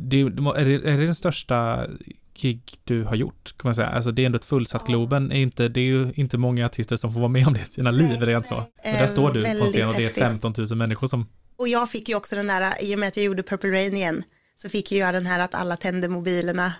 det, 0.00 0.20
är, 0.20 0.64
det, 0.64 0.90
är 0.90 0.96
det 0.98 1.04
den 1.06 1.14
största 1.14 1.86
gig 2.34 2.62
du 2.84 3.04
har 3.04 3.14
gjort, 3.16 3.54
kan 3.58 3.68
man 3.68 3.74
säga? 3.74 3.88
Alltså 3.88 4.10
det 4.12 4.22
är 4.22 4.26
ändå 4.26 4.36
ett 4.36 4.44
fullsatt 4.44 4.82
Ja. 4.84 4.86
Globen, 4.86 5.32
är 5.32 5.36
inte, 5.40 5.68
det 5.68 5.80
är 5.80 5.84
ju 5.84 6.12
inte 6.14 6.38
många 6.38 6.66
artister 6.66 6.96
som 6.96 7.12
får 7.12 7.20
vara 7.20 7.28
med 7.28 7.46
om 7.46 7.52
det 7.52 7.60
i 7.60 7.64
sina 7.64 7.90
liv, 7.90 8.06
Nej, 8.08 8.18
rent 8.20 8.46
så. 8.46 8.56
Och 8.56 8.64
där 8.82 9.06
står 9.06 9.32
du 9.32 9.42
på 9.42 9.48
en 9.48 9.58
väldigt 9.58 9.74
scen 9.74 9.88
och 9.88 9.94
det 9.94 10.00
är 10.02 10.06
häftigt. 10.06 10.22
15 10.22 10.54
000 10.58 10.74
människor 10.76 11.06
som, 11.06 11.26
Och 11.56 11.68
jag 11.68 11.90
fick 11.90 12.08
ju 12.08 12.14
också 12.14 12.36
den 12.36 12.46
där, 12.46 12.82
i 12.82 12.94
och 12.94 12.98
med 12.98 13.08
att 13.08 13.16
jag 13.16 13.26
gjorde 13.26 13.42
Purple 13.42 13.70
Rain 13.70 13.96
igen, 13.96 14.22
så 14.56 14.68
fick 14.68 14.92
ju 14.92 14.98
jag 14.98 15.14
den 15.14 15.26
här 15.26 15.38
att 15.40 15.54
alla 15.54 15.76
tände 15.76 16.08
mobilerna 16.08 16.72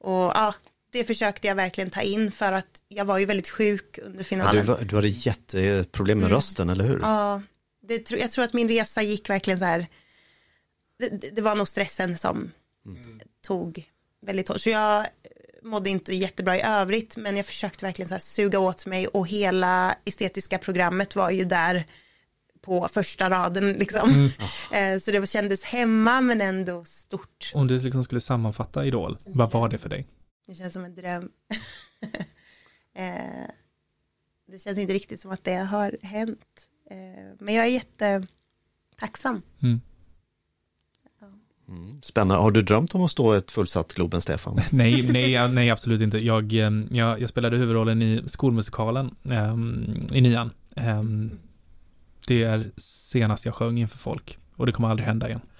Och 0.00 0.10
ja, 0.14 0.54
det 0.92 1.04
försökte 1.04 1.48
jag 1.48 1.54
verkligen 1.54 1.90
ta 1.90 2.00
in 2.02 2.32
för 2.32 2.52
att 2.52 2.66
jag 2.88 3.04
var 3.04 3.18
ju 3.18 3.24
väldigt 3.24 3.48
sjuk 3.48 3.98
under 4.04 4.18
Ja, 4.18 4.24
finalen. 4.24 4.56
du, 4.56 4.62
var- 4.72 4.78
du 4.84 4.94
hade 4.96 5.08
jätteproblem 5.08 6.18
med 6.18 6.26
Mm. 6.26 6.36
rösten, 6.36 6.68
eller 6.68 6.84
hur? 6.84 6.98
Ja, 7.02 7.42
det, 7.88 8.10
jag 8.10 8.30
tror 8.30 8.44
att 8.44 8.52
min 8.54 8.68
resa 8.68 9.02
gick 9.02 9.30
verkligen 9.30 9.58
så 9.58 9.64
här, 9.64 9.86
det, 10.98 11.08
det- 11.08 11.30
det 11.36 11.42
var 11.42 11.54
nog 11.56 11.68
stressen 11.68 12.16
som 12.18 12.50
tog 13.42 13.88
väldigt 14.22 14.48
hårt. 14.48 14.60
Så 14.60 14.70
jag 14.70 15.06
mådde 15.62 15.90
inte 15.90 16.14
jättebra 16.14 16.56
i 16.56 16.62
övrigt, 16.62 17.16
men 17.16 17.36
jag 17.36 17.46
försökte 17.46 17.84
verkligen 17.86 18.08
så 18.08 18.18
suga 18.18 18.58
åt 18.58 18.86
mig 18.86 19.06
och 19.06 19.28
hela 19.28 19.94
estetiska 20.04 20.58
programmet 20.58 21.16
var 21.16 21.30
ju 21.30 21.44
där 21.44 21.86
på 22.60 22.88
första 22.92 23.30
raden 23.30 23.72
liksom. 23.72 24.30
Eh, 24.72 24.98
Så 25.00 25.10
det 25.10 25.26
kändes 25.30 25.64
hemma 25.64 26.20
men 26.20 26.40
ändå 26.40 26.84
stort. 26.84 27.50
Om 27.54 27.66
du 27.66 27.78
liksom 27.78 28.04
skulle 28.04 28.20
sammanfatta 28.20 28.84
Idol, 28.84 29.18
vad 29.24 29.50
var 29.52 29.68
det 29.68 29.78
för 29.78 29.88
dig? 29.88 30.06
Det 30.46 30.54
känns 30.54 30.72
som 30.72 30.84
en 30.84 30.94
dröm. 30.94 31.30
Eh, 32.94 33.50
det 34.46 34.58
känns 34.58 34.78
inte 34.78 34.92
riktigt 34.92 35.20
som 35.20 35.30
att 35.30 35.44
det 35.44 35.54
har 35.54 35.96
hänt. 36.02 36.66
Eh, 36.90 36.96
Men 37.38 37.54
jag 37.54 37.66
är 37.66 37.70
jättetacksam. 37.70 39.42
Mm. 39.62 39.80
Mm. 41.70 42.02
Spännande. 42.02 42.42
Har 42.42 42.50
du 42.50 42.62
drömt 42.62 42.94
om 42.94 43.02
att 43.02 43.10
stå 43.10 43.34
i 43.34 43.38
ett 43.38 43.50
fullsatt 43.50 43.94
Globen, 43.94 44.22
Stefan? 44.22 44.60
Nej, 44.70 45.02
nej, 45.02 45.48
nej, 45.48 45.70
absolut 45.70 46.02
inte. 46.02 46.18
Jag, 46.18 46.52
ehm, 46.52 46.88
jag, 46.90 47.20
jag 47.20 47.28
spelade 47.28 47.56
huvudrollen 47.56 48.02
i 48.02 48.22
skolmusikalen 48.26 49.14
ehm, 49.30 50.06
i 50.12 50.20
nian. 50.20 50.50
Ehm, 50.76 51.30
det 52.26 52.42
är 52.42 52.70
senast 52.76 53.44
jag 53.44 53.54
sjöng 53.54 53.78
inför 53.78 53.98
folk 53.98 54.38
och 54.56 54.66
det 54.66 54.72
kommer 54.72 54.88
aldrig 54.88 55.06
hända 55.06 55.28
igen. 55.28 55.40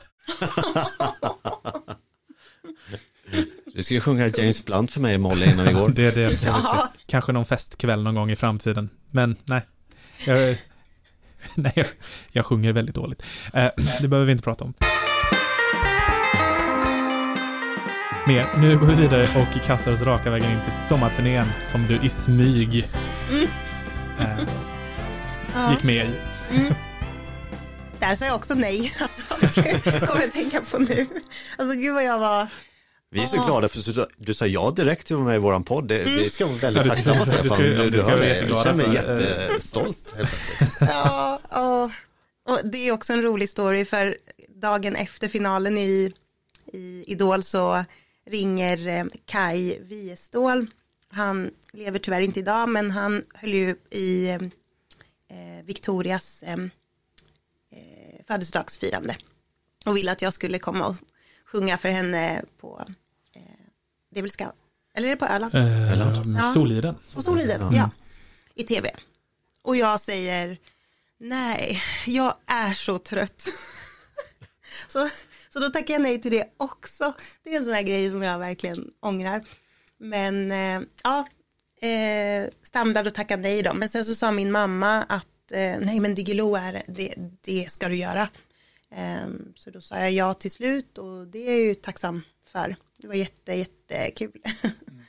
Du 3.75 3.83
ska 3.83 3.95
ju 3.95 4.01
sjunga 4.01 4.27
James 4.27 4.65
Blunt 4.65 4.91
för 4.91 5.01
mig 5.01 5.19
Molly 5.19 5.45
innan 5.45 5.67
vi 5.67 5.73
går. 5.73 5.89
Det 5.95 6.05
är 6.05 6.15
det. 6.15 6.43
Ja. 6.43 6.93
Kanske 7.07 7.33
någon 7.33 7.47
festkväll 7.47 8.03
någon 8.03 8.15
gång 8.15 8.31
i 8.31 8.37
framtiden. 8.37 8.91
Men 9.11 9.37
nej. 9.45 9.63
Jag, 10.27 10.57
nej, 11.55 11.73
jag, 11.77 11.87
jag 12.33 12.47
sjunger 12.47 12.73
väldigt 12.73 12.95
dåligt. 12.95 13.23
Eh, 13.53 13.69
det 14.01 14.09
behöver 14.09 14.27
vi 14.27 14.33
inte 14.33 14.45
prata 14.45 14.65
om. 14.65 14.75
Mer. 18.31 18.49
Nu 18.61 18.79
går 18.79 18.87
vi 18.87 18.95
vidare 18.95 19.23
och 19.23 19.65
kastar 19.67 19.93
oss 19.93 20.01
raka 20.01 20.31
vägen 20.31 20.51
in 20.51 20.61
till 20.65 20.73
sommarturnén 20.89 21.47
som 21.71 21.87
du 21.87 21.99
i 22.07 22.09
smyg 22.09 22.89
Mm. 23.31 23.43
eh, 24.21 24.27
Ja. 25.55 25.71
gick 25.73 25.83
med 25.83 26.07
i. 26.07 26.15
Mm. 26.57 26.75
Där 27.99 28.15
sa 28.15 28.25
jag 28.25 28.35
också 28.35 28.55
nej, 28.55 28.93
alltså, 29.01 29.35
kommer 30.07 30.21
jag 30.23 30.33
tänka 30.33 30.61
på 30.61 30.79
nu. 30.79 31.07
Alltså 31.59 31.77
gud 31.77 31.95
vad 31.95 32.05
jag 32.05 32.19
var, 32.19 32.47
Vi 33.11 33.23
är 33.23 33.27
så 33.27 33.37
Ja. 33.37 33.45
glada 33.47 33.69
för 33.69 33.93
du, 33.93 34.07
du 34.17 34.35
sa 34.35 34.47
ja 34.47 34.71
direkt 34.77 35.07
till 35.07 35.17
att 35.17 35.23
med 35.23 35.35
i 35.35 35.39
våran 35.39 35.65
podd. 35.65 35.89
Det, 35.89 36.03
Vi 36.05 36.31
ska 36.31 36.47
vara 36.47 36.55
Ja, 36.55 36.61
väldigt 36.61 36.85
det- 36.85 36.91
tacksamma 36.91 37.25
det- 37.25 37.31
det 37.31 37.39
Stefan. 37.39 37.57
ska- 37.57 37.63
Du, 37.63 37.77
det 37.77 37.91
du 37.91 38.03
ska 38.03 38.17
det. 38.17 38.39
Jag 38.49 38.65
känner 38.67 38.87
mig 38.89 38.97
för. 38.97 39.21
jättestolt. 39.21 40.15
ja, 40.81 41.41
och, 41.49 41.91
och 42.53 42.61
det 42.65 42.89
är 42.89 42.93
också 42.93 43.13
en 43.13 43.23
rolig 43.23 43.49
story 43.49 43.85
för 43.85 44.17
dagen 44.63 44.97
efter 44.97 45.29
finalen 45.29 45.79
i, 45.79 46.13
i 46.73 47.05
Idol 47.07 47.43
så 47.43 47.85
ringer 48.31 48.89
eh, 48.89 49.05
Kai 49.27 49.79
Wiestål. 49.81 50.67
Han 51.09 51.51
lever 51.73 51.99
tyvärr 51.99 52.21
inte 52.21 52.41
idag 52.41 52.69
men 52.69 52.91
han 52.91 53.25
höll 53.35 53.55
ju 53.55 53.77
i 53.91 54.29
eh, 54.29 55.65
Victorias 55.65 56.43
eh, 56.43 56.55
eh, 57.73 58.25
födelsedagsfirande 58.27 59.17
och 59.87 59.97
ville 59.97 60.13
att 60.13 60.23
jag 60.23 60.35
skulle 60.35 60.59
komma 60.59 60.87
och 60.87 60.97
sjunga 61.45 61.79
för 61.79 61.89
henne 61.89 62.43
på 62.61 62.85
eh, 63.35 63.43
det 64.11 64.19
är 64.19 64.23
väl 64.23 64.31
ska, 64.31 64.53
eller 64.95 65.07
är 65.09 65.11
det 65.11 65.17
på 65.17 65.27
Öland? 65.27 65.55
Eh, 65.55 65.93
Ja. 66.37 66.55
Soliden. 66.55 66.95
På 67.15 67.23
Soliden, 67.23 67.61
Ja. 67.61 67.71
ja. 67.77 67.91
I 68.55 68.65
tv. 68.65 68.91
Och 69.63 69.77
jag 69.77 70.01
säger, 70.01 70.59
nej, 71.19 71.83
jag 72.07 72.35
är 72.47 72.75
så 72.75 72.99
trött. 72.99 73.49
så, 74.89 75.09
så 75.53 75.61
då 75.61 75.69
tackar 75.69 75.95
jag 75.95 76.03
nej 76.03 76.21
till 76.21 76.31
det 76.31 76.45
också. 76.57 77.13
Det 77.43 77.53
är 77.53 77.57
en 77.57 77.65
sån 77.65 77.75
här 77.75 77.83
grej 77.83 78.11
som 78.11 78.23
jag 78.23 78.39
verkligen 78.39 78.91
ångrar. 79.01 79.43
Men 79.99 80.53
eh, 80.53 80.89
ja, 81.03 81.27
eh, 81.89 82.51
standard 82.63 83.07
att 83.07 83.15
tacka 83.15 83.37
nej 83.37 83.63
då. 83.63 83.75
Men 83.75 83.89
sen 83.89 84.05
så 84.05 84.15
sa 84.15 84.33
min 84.33 84.53
mamma 84.53 85.03
att 85.03 85.53
eh, 85.53 85.79
nej 85.81 86.01
men 86.01 86.15
Diggiloo 86.15 86.55
är 86.55 86.83
det, 86.87 87.15
det, 87.41 87.71
ska 87.71 87.89
du 87.89 87.97
göra. 87.97 88.29
Ehm, 88.91 89.53
så 89.55 89.71
då 89.71 89.81
sa 89.81 89.99
jag 89.99 90.13
ja 90.13 90.35
till 90.35 90.51
slut 90.51 90.99
och 90.99 91.27
det 91.27 91.39
är 91.39 91.51
jag 91.51 91.61
ju 91.61 91.75
tacksam 91.75 92.23
för. 92.47 92.77
Det 92.97 93.09
var 93.09 93.15
jätte, 93.15 93.53
jättekul. 93.55 94.43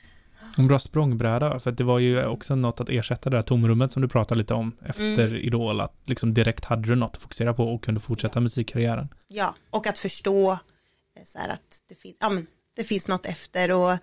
En 0.58 0.66
bra 0.68 0.78
språngbräda, 0.78 1.60
för 1.60 1.70
att 1.70 1.76
det 1.76 1.84
var 1.84 1.98
ju 1.98 2.26
också 2.26 2.54
något 2.54 2.80
att 2.80 2.88
ersätta 2.88 3.30
det 3.30 3.36
här 3.36 3.42
tomrummet 3.42 3.92
som 3.92 4.02
du 4.02 4.08
pratade 4.08 4.38
lite 4.38 4.54
om 4.54 4.76
efter 4.86 5.26
Mm. 5.28 5.36
Idol, 5.36 5.80
att 5.80 5.94
liksom 6.04 6.34
direkt 6.34 6.64
hade 6.64 6.88
du 6.88 6.94
något 6.94 7.16
att 7.16 7.22
fokusera 7.22 7.54
på 7.54 7.64
och 7.74 7.84
kunde 7.84 8.00
fortsätta 8.00 8.40
musikkarriären. 8.40 9.08
Ja, 9.28 9.54
och 9.70 9.86
att 9.86 9.98
förstå 9.98 10.52
eh, 10.52 11.24
så 11.24 11.38
här 11.38 11.48
att 11.48 11.82
det, 11.88 11.94
fin- 11.94 12.16
ja, 12.20 12.28
men, 12.30 12.46
det 12.76 12.84
finns 12.84 13.08
något 13.08 13.26
efter 13.26 13.70
och 13.70 13.92
eh, 13.92 13.98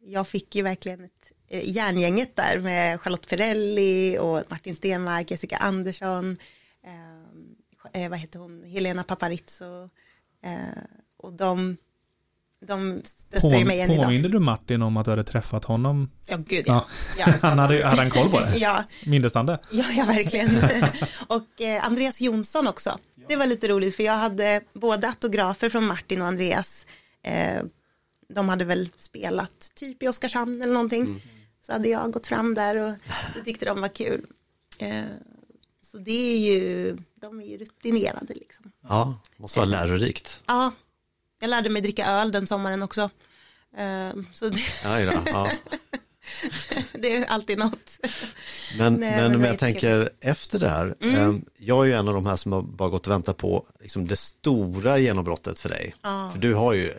jag 0.00 0.28
fick 0.28 0.54
ju 0.54 0.62
verkligen 0.62 1.04
ett 1.04 1.32
eh, 1.48 1.70
järngänget 1.70 2.36
där 2.36 2.60
med 2.60 3.00
Charlotte 3.00 3.28
Perrelli 3.28 4.18
och 4.18 4.42
Martin 4.48 4.76
Stenmark, 4.76 5.30
Jessica 5.30 5.56
Andersson, 5.56 6.36
eh, 6.84 8.02
eh, 8.02 8.10
vad 8.10 8.18
heter 8.18 8.38
hon, 8.38 8.64
Helena 8.64 9.02
Paparizou 9.04 9.82
eh, 10.42 10.82
och 11.16 11.32
de, 11.32 11.76
de 12.60 13.00
stöttar 13.04 13.58
ju 13.58 13.64
mig 13.64 13.80
än 13.80 13.90
idag. 13.90 14.04
påminde 14.04 14.28
du 14.28 14.38
Martin 14.38 14.82
om 14.82 14.96
att 14.96 15.04
du 15.04 15.10
hade 15.10 15.24
träffat 15.24 15.64
honom? 15.64 16.10
Ja, 16.26 16.36
gud 16.36 16.64
ja. 16.66 16.86
Ja. 17.18 17.24
ja. 17.26 17.32
Han 17.42 17.58
hade, 17.58 17.86
hade 17.86 18.02
han 18.02 18.10
koll 18.10 18.30
på 18.30 18.40
det? 18.40 18.56
Ja, 18.58 18.84
Mindes 19.06 19.34
han 19.34 19.46
det? 19.46 19.58
Ja, 19.70 19.84
ja 19.96 20.04
verkligen. 20.04 20.50
och 21.26 21.60
eh, 21.60 21.84
Andreas 21.84 22.20
Jonsson 22.20 22.66
också. 22.66 22.98
Det 23.28 23.36
var 23.36 23.46
lite 23.46 23.68
roligt 23.68 23.96
för 23.96 24.02
jag 24.02 24.16
hade 24.16 24.60
både 24.74 25.08
autografer 25.08 25.68
från 25.68 25.86
Martin 25.86 26.20
och 26.20 26.26
Andreas. 26.26 26.86
Eh, 27.22 27.62
de 28.28 28.48
hade 28.48 28.64
väl 28.64 28.88
spelat 28.96 29.72
typ 29.74 30.02
i 30.02 30.08
Oskarshamn 30.08 30.62
eller 30.62 30.72
någonting. 30.72 31.22
Så 31.60 31.72
hade 31.72 31.88
jag 31.88 32.12
gått 32.12 32.26
fram 32.26 32.54
där 32.54 32.76
och 32.76 32.94
det 33.34 33.40
tyckte 33.44 33.64
de 33.64 33.80
var 33.80 33.88
kul. 33.88 34.26
Eh, 34.78 35.04
så 35.80 35.98
det 35.98 36.34
är 36.34 36.38
ju, 36.38 36.96
de 37.20 37.40
är 37.40 37.46
ju 37.46 37.58
rutinerade 37.58 38.34
liksom. 38.34 38.72
Ja, 38.88 39.20
måste 39.36 39.58
vara 39.58 39.68
lärorikt. 39.68 40.42
Ja, 40.46 40.72
jag 41.40 41.50
lärde 41.50 41.68
mig 41.68 41.82
dricka 41.82 42.06
öl 42.06 42.32
den 42.32 42.46
sommaren 42.46 42.82
också. 42.82 43.10
Eh, 43.76 44.10
så 44.32 44.48
det, 44.48 44.60
Ja, 44.84 45.00
ja, 45.00 45.12
ja. 45.26 45.50
det 46.94 47.16
är 47.16 47.24
alltid 47.26 47.58
något. 47.58 47.98
Men, 48.78 48.94
Nej, 48.94 49.16
men 49.20 49.32
men 49.32 49.42
jag 49.50 49.58
tänker 49.58 50.10
efter 50.20 50.58
det 50.58 50.68
här, 50.68 50.94
Mm. 51.00 51.14
eh, 51.16 51.40
jag 51.58 51.80
är 51.84 51.84
ju 51.84 51.92
en 51.92 52.08
av 52.08 52.14
de 52.14 52.26
här 52.26 52.36
som 52.36 52.52
har 52.52 52.62
bara 52.62 52.88
gått 52.88 53.06
och 53.06 53.12
väntat 53.12 53.36
på 53.36 53.66
liksom, 53.80 54.06
det 54.06 54.16
stora 54.16 54.98
genombrottet 54.98 55.60
för 55.60 55.68
dig. 55.68 55.94
Ja. 56.02 56.30
För 56.32 56.38
du 56.40 56.54
har 56.54 56.72
ju, 56.72 56.94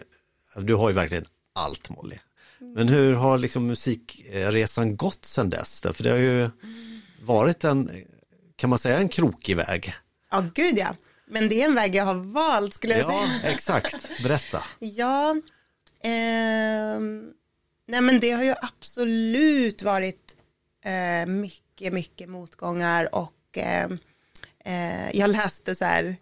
du 0.56 0.76
har 0.76 0.90
ju 0.90 0.96
verkligen 0.96 1.26
allt 1.54 1.90
Molly. 1.90 2.18
Men 2.60 2.88
hur 2.88 3.14
har 3.14 3.38
liksom 3.38 3.68
musikresan 3.68 4.98
gått 4.98 5.26
sedan 5.26 5.50
dess? 5.50 5.82
För 5.94 6.04
det 6.04 6.10
har 6.10 6.18
ju 6.18 6.50
varit 7.22 7.64
en, 7.64 7.92
kan 8.56 8.70
man 8.70 8.80
säga 8.80 8.98
en 8.98 9.10
krokig 9.10 9.56
väg? 9.58 9.94
Ja, 10.32 10.46
gud 10.56 10.78
ja. 10.78 10.96
Men 11.30 11.50
det 11.50 11.62
är 11.62 11.66
en 11.66 11.76
väg 11.76 11.96
jag 11.96 12.06
har 12.06 12.14
valt 12.14 12.74
skulle 12.74 12.98
jag 12.98 13.12
Ja, 13.14 13.28
säga. 13.42 13.54
exakt. 13.54 14.24
Berätta. 14.24 14.64
Ja, 14.80 15.36
ehm, 16.04 17.32
nej 17.88 18.02
men 18.02 18.20
det 18.20 18.32
har 18.32 18.44
ju 18.44 18.56
absolut 18.62 19.82
varit 19.82 20.36
eh, 20.86 21.26
mycket, 21.30 21.94
mycket 21.94 22.30
motgångar 22.30 23.16
och 23.16 23.34
ehm, 23.56 23.98
eh, 24.66 25.12
jag 25.18 25.30
läste 25.30 25.76
så 25.76 25.86
här, 25.86 26.16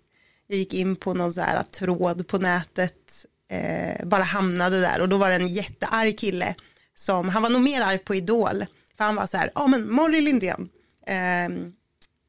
jag 0.48 0.58
gick 0.58 0.74
in 0.74 0.96
på 0.96 1.14
någon 1.14 1.34
så 1.34 1.42
här 1.42 1.64
tråd 1.64 2.28
på 2.28 2.38
nätet, 2.38 3.26
eh, 3.50 4.06
bara 4.06 4.24
hamnade 4.24 4.82
där 4.82 5.02
och 5.02 5.10
då 5.10 5.18
var 5.18 5.30
det 5.30 5.36
en 5.36 5.48
jättearg 5.48 6.18
kille 6.18 6.56
som, 6.94 7.30
han 7.30 7.42
var 7.44 7.50
nog 7.50 7.62
mer 7.62 7.82
arg 7.82 7.98
på 7.98 8.16
Idol, 8.16 8.66
för 8.98 9.04
han 9.04 9.16
var 9.16 9.26
så 9.26 9.38
här, 9.38 9.52
ja 9.56 9.68
men 9.68 9.92
Molly 9.92 10.22
Lindén 10.22 10.70
ehm, 11.08 11.74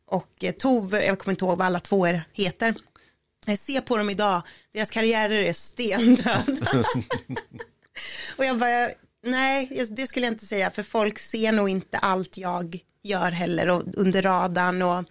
och 0.07 0.45
eh, 0.45 0.53
Tove, 0.53 1.07
jag 1.07 1.19
kommer 1.19 1.33
inte 1.33 1.45
ihåg 1.45 1.59
vad 1.59 1.66
alla 1.66 1.81
två 1.81 2.07
er 2.07 2.25
heter, 2.33 2.75
eh, 3.47 3.57
Se 3.57 3.81
på 3.81 3.97
dem 3.97 4.11
idag, 4.11 4.42
deras 4.73 4.90
karriärer 4.90 5.42
är 5.42 5.53
stendöda. 5.53 6.45
och 8.37 8.45
jag 8.45 8.59
bara, 8.59 8.90
nej, 9.23 9.87
det 9.90 10.07
skulle 10.07 10.27
jag 10.27 10.33
inte 10.33 10.47
säga, 10.47 10.71
för 10.71 10.83
folk 10.83 11.19
ser 11.19 11.53
nog 11.53 11.69
inte 11.69 11.99
allt 11.99 12.37
jag 12.37 12.79
gör 13.03 13.31
heller 13.31 13.71
och 13.71 13.83
under 13.95 14.23
radarn 14.23 14.83
och 14.83 15.05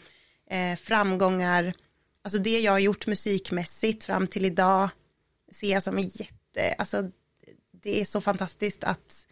eh, 0.54 0.76
framgångar. 0.76 1.74
Alltså 2.22 2.40
det 2.40 2.60
jag 2.60 2.72
har 2.72 2.80
gjort 2.80 3.08
musikmässigt 3.08 4.04
fram 4.04 4.28
till 4.28 4.46
idag 4.46 4.90
ser 5.52 5.72
jag 5.72 5.84
som 5.84 6.00
jätte, 6.00 6.76
alltså 6.78 7.12
det 7.72 8.02
är 8.02 8.06
så 8.06 8.22
fantastiskt 8.22 8.84
att 8.84 9.28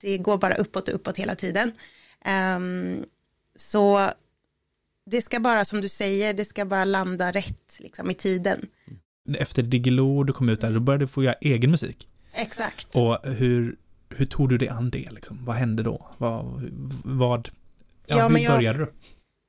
det 0.00 0.18
går 0.18 0.38
bara 0.38 0.54
uppåt 0.54 0.88
och 0.88 0.94
uppåt 0.94 1.16
hela 1.16 1.34
tiden. 1.34 1.72
Um, 2.56 3.04
så 3.56 4.10
det 5.10 5.22
ska 5.22 5.40
bara, 5.40 5.64
som 5.64 5.80
du 5.80 5.88
säger, 5.88 6.34
det 6.34 6.44
ska 6.44 6.64
bara 6.64 6.84
landa 6.84 7.30
rätt 7.32 7.76
liksom, 7.80 8.10
i 8.10 8.14
tiden. 8.14 8.68
Efter 9.38 9.62
Diggiloo, 9.62 10.24
du 10.24 10.32
kom 10.32 10.48
ut 10.48 10.60
där, 10.60 10.70
då 10.72 10.80
började 10.80 11.04
du 11.04 11.08
få 11.08 11.22
göra 11.24 11.34
egen 11.40 11.70
musik. 11.70 12.08
Exakt. 12.32 12.96
Och 12.96 13.18
hur, 13.24 13.76
hur 14.10 14.26
tog 14.26 14.48
du 14.48 14.58
dig 14.58 14.68
an 14.68 14.90
det? 14.90 15.10
Liksom? 15.10 15.44
Vad 15.44 15.56
hände 15.56 15.82
då? 15.82 16.08
Vad, 16.18 16.70
vad 17.04 17.48
ja, 18.06 18.16
Ja, 18.16 18.22
hur 18.22 18.28
men 18.30 18.42
jag- 18.42 18.52
började 18.52 18.78
du? 18.78 18.92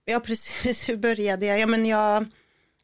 Ja, 0.06 0.20
precis. 0.20 0.90
Hur 0.90 0.98
började 0.98 1.46
jag? 1.46 1.60
Ja, 1.60 1.68
men 1.68 1.86
jag, 1.86 2.26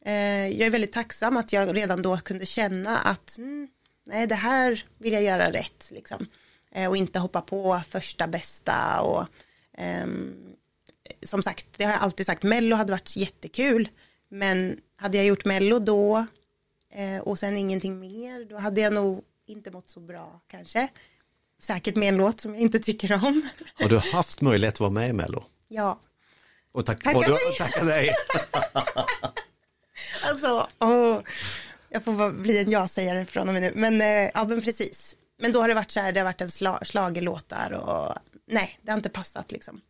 eh, 0.04 0.12
jag 0.48 0.60
är 0.66 0.70
väldigt 0.70 0.92
tacksam 0.92 1.36
att 1.36 1.52
jag 1.52 1.76
redan 1.76 2.02
då 2.02 2.16
kunde 2.16 2.46
känna 2.46 2.98
att 2.98 3.38
mm, 3.38 3.68
nej, 4.06 4.26
det 4.26 4.34
här 4.34 4.84
vill 4.98 5.12
jag 5.12 5.22
göra 5.22 5.50
rätt. 5.52 5.90
Liksom. 5.94 6.26
Eh, 6.72 6.88
och 6.88 6.96
inte 6.96 7.18
hoppa 7.18 7.40
på 7.40 7.80
första 7.88 8.26
bästa. 8.26 9.00
Och, 9.00 9.26
ehm, 9.78 10.34
som 11.22 11.42
sagt, 11.42 11.66
det 11.76 11.84
har 11.84 11.92
jag 11.92 12.00
alltid 12.02 12.26
sagt, 12.26 12.42
Mello 12.42 12.76
hade 12.76 12.92
varit 12.92 13.16
jättekul. 13.16 13.88
Men 14.30 14.80
hade 14.96 15.16
jag 15.16 15.26
gjort 15.26 15.44
Mello 15.44 15.78
då 15.78 16.26
eh, 16.94 17.18
och 17.22 17.38
sen 17.38 17.56
ingenting 17.56 18.00
mer, 18.00 18.44
då 18.44 18.56
hade 18.58 18.80
jag 18.80 18.92
nog 18.92 19.24
inte 19.46 19.70
mått 19.70 19.88
så 19.88 20.00
bra 20.00 20.40
kanske. 20.48 20.88
Säkert 21.60 21.96
med 21.96 22.08
en 22.08 22.16
låt 22.16 22.40
som 22.40 22.52
jag 22.54 22.60
inte 22.62 22.78
tycker 22.78 23.12
om. 23.14 23.48
Har 23.74 23.88
du 23.88 23.98
haft 23.98 24.40
möjlighet 24.40 24.74
att 24.74 24.80
vara 24.80 24.90
med 24.90 25.08
i 25.08 25.12
Mello? 25.12 25.44
Ja, 25.68 26.00
Och 26.72 26.86
tack, 26.86 27.02
Tacka 27.02 27.18
och 27.18 27.24
du, 27.24 27.30
nej. 27.30 27.56
tacka 27.58 27.84
nej. 27.84 28.10
Alltså, 30.24 30.68
åh, 30.78 31.18
jag 31.88 32.04
får 32.04 32.12
bara 32.12 32.30
bli 32.32 32.58
en 32.58 32.70
ja-sägare 32.70 33.26
från 33.26 33.48
och 33.48 33.54
med 33.54 33.62
nu. 33.62 33.72
Men, 33.74 34.00
eh, 34.00 34.30
ja, 34.34 34.44
men 34.48 34.62
precis. 34.62 35.16
Men 35.38 35.52
då 35.52 35.60
har 35.60 35.68
det 35.68 35.74
varit 35.74 35.90
så 35.90 36.00
här, 36.00 36.12
det 36.12 36.20
har 36.20 36.24
varit 36.24 36.40
en 36.40 36.50
sla, 36.50 36.78
schlagerlåtar 36.84 37.72
och 37.72 38.14
nej, 38.46 38.78
det 38.82 38.90
har 38.90 38.96
inte 38.96 39.08
passat 39.08 39.52
liksom. 39.52 39.80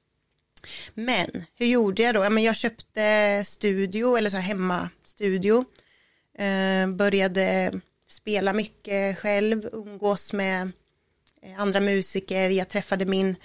Men 0.94 1.44
hur 1.54 1.66
gjorde 1.66 2.02
jag 2.02 2.14
då? 2.14 2.24
Ja, 2.24 2.30
men 2.30 2.42
jag 2.42 2.56
köpte 2.56 3.42
studio 3.46 4.16
eller 4.16 4.30
så 4.30 4.36
här 4.36 4.42
hemmastudio. 4.42 5.64
Eh, 6.38 6.88
började 6.88 7.72
spela 8.08 8.52
mycket 8.52 9.18
själv, 9.18 9.68
umgås 9.72 10.32
med 10.32 10.70
eh, 11.42 11.60
andra 11.60 11.80
musiker. 11.80 12.48
Jag 12.48 12.68
träffade 12.68 13.04
min 13.04 13.36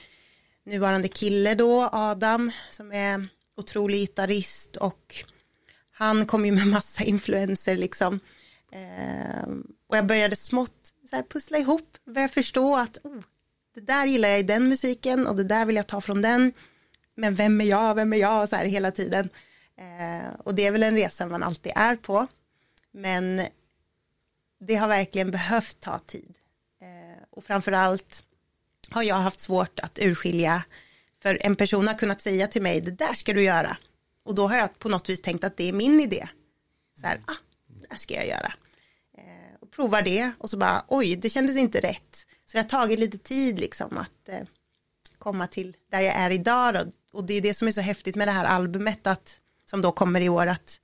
nuvarande 0.65 1.07
kille 1.07 1.55
då, 1.55 1.89
Adam, 1.91 2.51
som 2.71 2.91
är 2.91 3.27
otrolig 3.55 3.99
gitarrist 3.99 4.77
och 4.77 5.15
han 5.91 6.25
kom 6.25 6.45
ju 6.45 6.51
med 6.51 6.67
massa 6.67 7.03
influenser 7.03 7.75
liksom. 7.75 8.19
Eh, 8.71 9.49
och 9.87 9.97
jag 9.97 10.05
började 10.05 10.35
smått 10.35 10.93
så 11.09 11.15
här, 11.15 11.23
pussla 11.23 11.57
ihop, 11.57 11.97
börja 12.05 12.27
förstå 12.27 12.75
att 12.75 12.99
oh, 13.03 13.21
det 13.75 13.81
där 13.81 14.05
gillar 14.05 14.29
jag 14.29 14.39
i 14.39 14.43
den 14.43 14.67
musiken 14.67 15.27
och 15.27 15.35
det 15.35 15.43
där 15.43 15.65
vill 15.65 15.75
jag 15.75 15.87
ta 15.87 16.01
från 16.01 16.21
den. 16.21 16.53
Men 17.15 17.35
vem 17.35 17.61
är 17.61 17.65
jag, 17.65 17.95
vem 17.95 18.13
är 18.13 18.17
jag, 18.17 18.49
så 18.49 18.55
här 18.55 18.65
hela 18.65 18.91
tiden. 18.91 19.29
Eh, 19.77 20.33
och 20.39 20.55
det 20.55 20.65
är 20.65 20.71
väl 20.71 20.83
en 20.83 20.95
resa 20.95 21.27
man 21.27 21.43
alltid 21.43 21.71
är 21.75 21.95
på. 21.95 22.27
Men 22.91 23.41
det 24.59 24.75
har 24.75 24.87
verkligen 24.87 25.31
behövt 25.31 25.79
ta 25.79 25.99
tid. 25.99 26.37
Eh, 26.81 27.23
och 27.29 27.43
framförallt 27.43 28.25
har 28.89 29.03
jag 29.03 29.15
haft 29.15 29.39
svårt 29.39 29.79
att 29.79 29.99
urskilja, 29.99 30.63
för 31.21 31.37
en 31.41 31.55
person 31.55 31.87
har 31.87 31.93
kunnat 31.93 32.21
säga 32.21 32.47
till 32.47 32.61
mig, 32.61 32.81
det 32.81 32.91
där 32.91 33.13
ska 33.13 33.33
du 33.33 33.43
göra. 33.43 33.77
Och 34.23 34.35
då 34.35 34.47
har 34.47 34.57
jag 34.57 34.79
på 34.79 34.89
något 34.89 35.09
vis 35.09 35.21
tänkt 35.21 35.43
att 35.43 35.57
det 35.57 35.69
är 35.69 35.73
min 35.73 35.99
idé. 35.99 36.27
Så 36.99 37.07
här, 37.07 37.21
ah, 37.25 37.35
det 37.67 37.87
här 37.89 37.97
ska 37.97 38.13
jag 38.13 38.27
göra. 38.27 38.53
Eh, 39.17 39.61
och 39.61 39.71
provar 39.71 40.01
det 40.01 40.31
och 40.37 40.49
så 40.49 40.57
bara, 40.57 40.85
oj, 40.87 41.15
det 41.15 41.29
kändes 41.29 41.57
inte 41.57 41.79
rätt. 41.79 42.27
Så 42.45 42.57
det 42.57 42.59
har 42.59 42.69
tagit 42.69 42.99
lite 42.99 43.17
tid 43.17 43.59
liksom 43.59 43.97
att 43.97 44.29
eh, 44.29 44.43
komma 45.17 45.47
till 45.47 45.75
där 45.91 46.01
jag 46.01 46.15
är 46.15 46.29
idag. 46.29 46.73
Då. 46.73 46.91
Och 47.13 47.23
det 47.23 47.33
är 47.33 47.41
det 47.41 47.53
som 47.53 47.67
är 47.67 47.71
så 47.71 47.81
häftigt 47.81 48.15
med 48.15 48.27
det 48.27 48.31
här 48.31 48.45
albumet, 48.45 49.07
att, 49.07 49.41
som 49.65 49.81
då 49.81 49.91
kommer 49.91 50.21
i 50.21 50.29
år, 50.29 50.47
att 50.47 50.79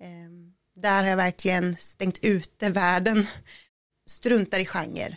eh, 0.00 0.80
där 0.80 1.02
har 1.02 1.10
jag 1.10 1.16
verkligen 1.16 1.76
stängt 1.76 2.18
ute 2.22 2.70
världen, 2.70 3.26
struntar 4.06 4.58
i 4.58 4.66
genre. 4.66 5.16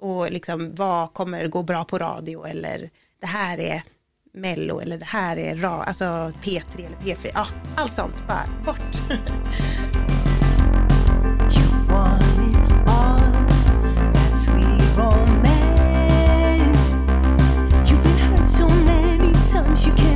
Och 0.00 0.30
liksom, 0.30 0.74
vad 0.74 1.14
kommer 1.14 1.48
gå 1.48 1.62
bra 1.62 1.84
på 1.84 1.98
radio 1.98 2.46
eller 2.46 2.90
det 3.20 3.26
här 3.26 3.58
är 3.58 3.82
Mello 4.32 4.80
eller 4.80 4.98
det 4.98 5.04
här 5.04 5.36
är 5.36 5.56
ra, 5.56 5.82
alltså 5.82 6.04
P3 6.42 6.86
eller 6.86 6.96
P4, 6.96 7.30
ja, 7.34 7.46
allt 7.76 7.94
sånt, 7.94 8.26
bara 8.26 8.46
bort. 8.64 8.96
you 19.86 19.92
can 19.92 20.07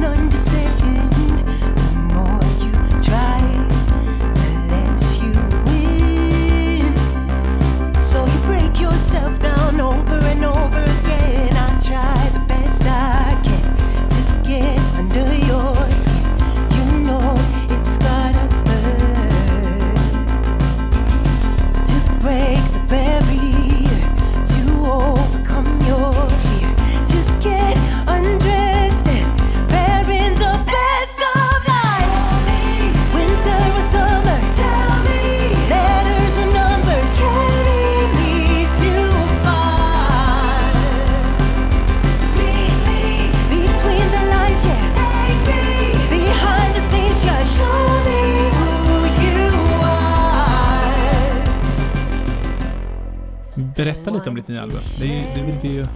Berätta 53.76 54.11
lite 54.11 54.28
om 54.28 54.35
ditt 54.35 54.48
nya 54.48 54.62
album. 54.62 54.80
Det, 55.00 55.24
det 55.35 55.42
vill 55.42 55.58
vi 55.62 55.68
ju 55.68 55.87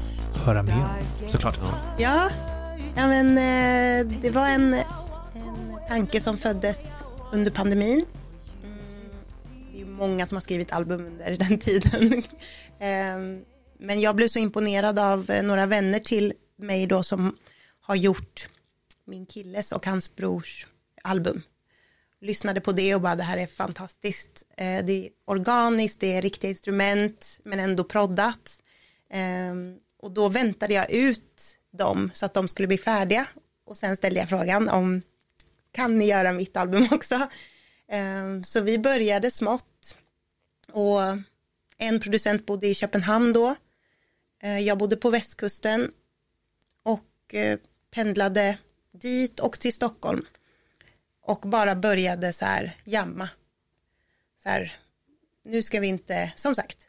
höra 0.45 0.63
mer 0.63 0.75
om, 0.75 1.29
såklart. 1.29 1.59
Ja, 1.99 2.31
ja 2.97 3.07
men 3.07 3.29
eh, 3.39 4.21
det 4.21 4.31
var 4.31 4.49
en, 4.49 4.75
en 4.75 4.85
tanke 5.89 6.21
som 6.21 6.39
föddes 6.39 7.05
under 7.33 7.51
pandemin. 7.51 8.05
Mm, 8.65 8.79
det 9.71 9.77
är 9.77 9.79
ju 9.79 9.87
många 9.87 10.27
som 10.27 10.37
har 10.37 10.41
skrivit 10.41 10.73
album 10.73 11.07
under 11.07 11.37
den 11.37 11.59
tiden. 11.67 12.23
Ehm, 12.81 13.45
men 13.79 14.01
jag 14.01 14.17
blev 14.17 14.29
så 14.29 14.39
imponerad 14.39 14.99
av 14.99 15.31
eh, 15.31 15.43
några 15.43 15.67
vänner 15.67 16.01
till 16.01 16.33
mig 16.59 16.87
då 16.87 17.03
som 17.03 17.37
har 17.81 17.95
gjort 17.95 18.49
min 19.07 19.27
killes 19.27 19.73
och 19.73 19.87
hans 19.87 20.17
brors 20.17 20.67
album. 21.03 21.43
Lyssnade 22.27 22.61
på 22.61 22.73
det 22.73 22.95
och 22.95 23.01
bara 23.01 23.17
det 23.17 23.23
här 23.23 23.37
är 23.39 23.47
fantastiskt. 23.47 24.47
Eh, 24.57 24.85
Det 24.85 24.93
är 25.07 25.11
organiskt, 25.25 26.01
det 26.01 26.13
är 26.13 26.23
riktiga 26.23 26.51
instrument 26.51 27.41
men 27.45 27.61
ändå 27.61 27.85
proddat. 27.85 28.63
Eh, 29.11 29.55
Och 29.99 30.11
då 30.11 30.29
väntade 30.29 30.75
jag 30.75 30.91
ut 30.91 31.59
dem 31.73 32.11
så 32.15 32.27
att 32.27 32.35
de 32.35 32.49
skulle 32.49 32.69
bli 32.69 32.79
färdiga. 32.79 33.27
Och 33.67 33.77
sen 33.77 33.97
ställde 33.97 34.21
jag 34.21 34.29
frågan 34.29 34.69
om 34.69 35.03
kan 35.73 35.99
ni 35.99 36.07
göra 36.07 36.33
mitt 36.33 36.57
album 36.57 36.89
också? 36.93 37.15
Eh, 37.89 38.43
Så 38.45 38.61
vi 38.61 38.79
började 38.79 39.31
smått. 39.31 39.97
Och 40.73 41.01
en 41.79 42.01
producent 42.01 42.47
bodde 42.47 42.67
i 42.67 42.75
Köpenhamn 42.75 43.33
då. 43.33 43.55
Eh, 44.43 44.59
Jag 44.61 44.79
bodde 44.79 44.97
på 44.97 45.11
västkusten 45.11 45.93
och 46.83 47.35
eh, 47.35 47.59
pendlade 47.91 48.59
dit 48.93 49.41
och 49.41 49.59
till 49.61 49.73
Stockholm. 49.73 50.27
Och 51.27 51.41
bara 51.41 51.75
började 51.75 52.33
så 52.33 52.45
här 52.45 52.77
jamma. 52.85 53.29
Så 54.43 54.49
här, 54.49 54.73
nu 55.45 55.63
ska 55.63 55.81
vi 55.81 55.87
inte, 55.87 56.33
som 56.37 56.55
sagt, 56.55 56.89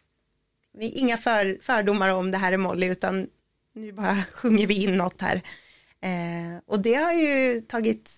vi, 0.74 0.90
inga 0.90 1.18
för, 1.18 1.58
fördomar 1.62 2.10
om 2.10 2.32
det 2.32 2.38
här 2.38 2.52
är 2.52 2.58
Molly 2.58 2.88
utan 2.88 3.28
nu 3.74 3.92
bara 3.92 4.16
sjunger 4.34 4.68
vi 4.68 4.84
in 4.84 4.94
något 4.94 5.22
här. 5.22 5.42
Eh, 6.02 6.62
och 6.66 6.80
det 6.80 6.94
har 6.94 7.14
ju 7.14 7.62
tagit 7.62 8.12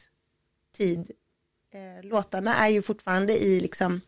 tid. 0.78 1.12
Eh, 1.74 2.10
låtarna 2.10 2.56
är 2.56 2.68
ju 2.70 2.82
fortfarande 2.82 3.34
i 3.44 3.60
liksom 3.62 4.02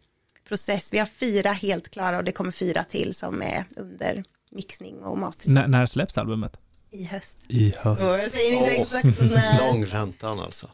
process. 0.48 0.94
Vi 0.94 0.98
har 0.98 1.06
fyra 1.06 1.52
helt 1.52 1.90
klara 1.90 2.18
och 2.18 2.24
det 2.24 2.32
kommer 2.32 2.52
fyra 2.52 2.84
till 2.84 3.14
som 3.14 3.42
är 3.42 3.66
under 3.78 4.24
mixning 4.52 5.04
och 5.04 5.18
mastering 5.18 5.58
N- 5.58 5.72
när 5.72 5.86
släpps 5.86 6.18
albumet? 6.18 6.58
i 6.92 7.04
höst. 7.04 7.38
I 7.48 7.74
höst. 7.78 8.02
Och 8.02 8.08
jag 8.08 8.32
säger 8.32 8.52
inte 8.52 8.76
Åh, 8.78 8.82
exakt 8.82 9.22
när. 9.22 9.68
Lång 9.68 9.86
väntan 9.86 10.40
alltså. 10.40 10.70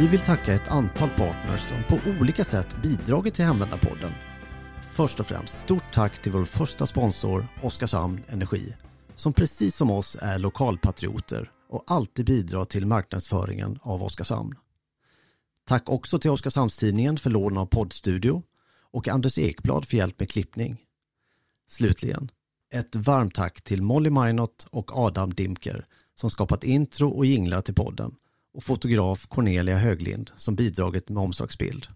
Vi 0.00 0.06
vill 0.06 0.20
tacka 0.20 0.54
ett 0.54 0.68
antal 0.68 1.10
partners 1.10 1.60
som 1.60 1.84
på 1.88 2.10
olika 2.20 2.44
sätt 2.44 2.82
bidragit 2.82 3.34
till 3.34 3.44
Hemvändarpodden. 3.44 4.12
Först 4.90 5.20
och 5.20 5.26
främst 5.26 5.58
stort 5.58 5.92
tack 5.92 6.22
till 6.22 6.32
vår 6.32 6.44
första 6.44 6.86
sponsor 6.86 7.48
Oskarshamn 7.62 8.20
Energi 8.28 8.74
som 9.14 9.32
precis 9.32 9.76
som 9.76 9.90
oss 9.90 10.16
är 10.20 10.38
lokalpatrioter 10.38 11.50
och 11.68 11.84
alltid 11.86 12.26
bidrar 12.26 12.64
till 12.64 12.86
marknadsföringen 12.86 13.78
av 13.82 14.02
Oskarshamn. 14.02 14.54
Tack 15.64 15.88
också 15.88 16.18
till 16.18 16.30
Oskarshamnstidningen 16.30 17.18
för 17.18 17.30
lån 17.30 17.58
av 17.58 17.66
poddstudio 17.66 18.42
och 18.92 19.08
Anders 19.08 19.38
Ekblad 19.38 19.84
för 19.84 19.96
hjälp 19.96 20.20
med 20.20 20.30
klippning. 20.30 20.76
Slutligen, 21.68 22.30
ett 22.74 22.96
varmt 22.96 23.34
tack 23.34 23.62
till 23.62 23.82
Molly 23.82 24.10
Minot 24.10 24.66
och 24.70 24.96
Adam 24.96 25.34
Dimker 25.34 25.84
som 26.14 26.30
skapat 26.30 26.64
intro 26.64 27.10
och 27.10 27.26
jinglar 27.26 27.60
till 27.60 27.74
podden 27.74 28.14
och 28.54 28.64
fotograf 28.64 29.26
Cornelia 29.26 29.76
Höglind 29.76 30.30
som 30.36 30.54
bidragit 30.54 31.08
med 31.08 31.22
omslagsbild. 31.22 31.86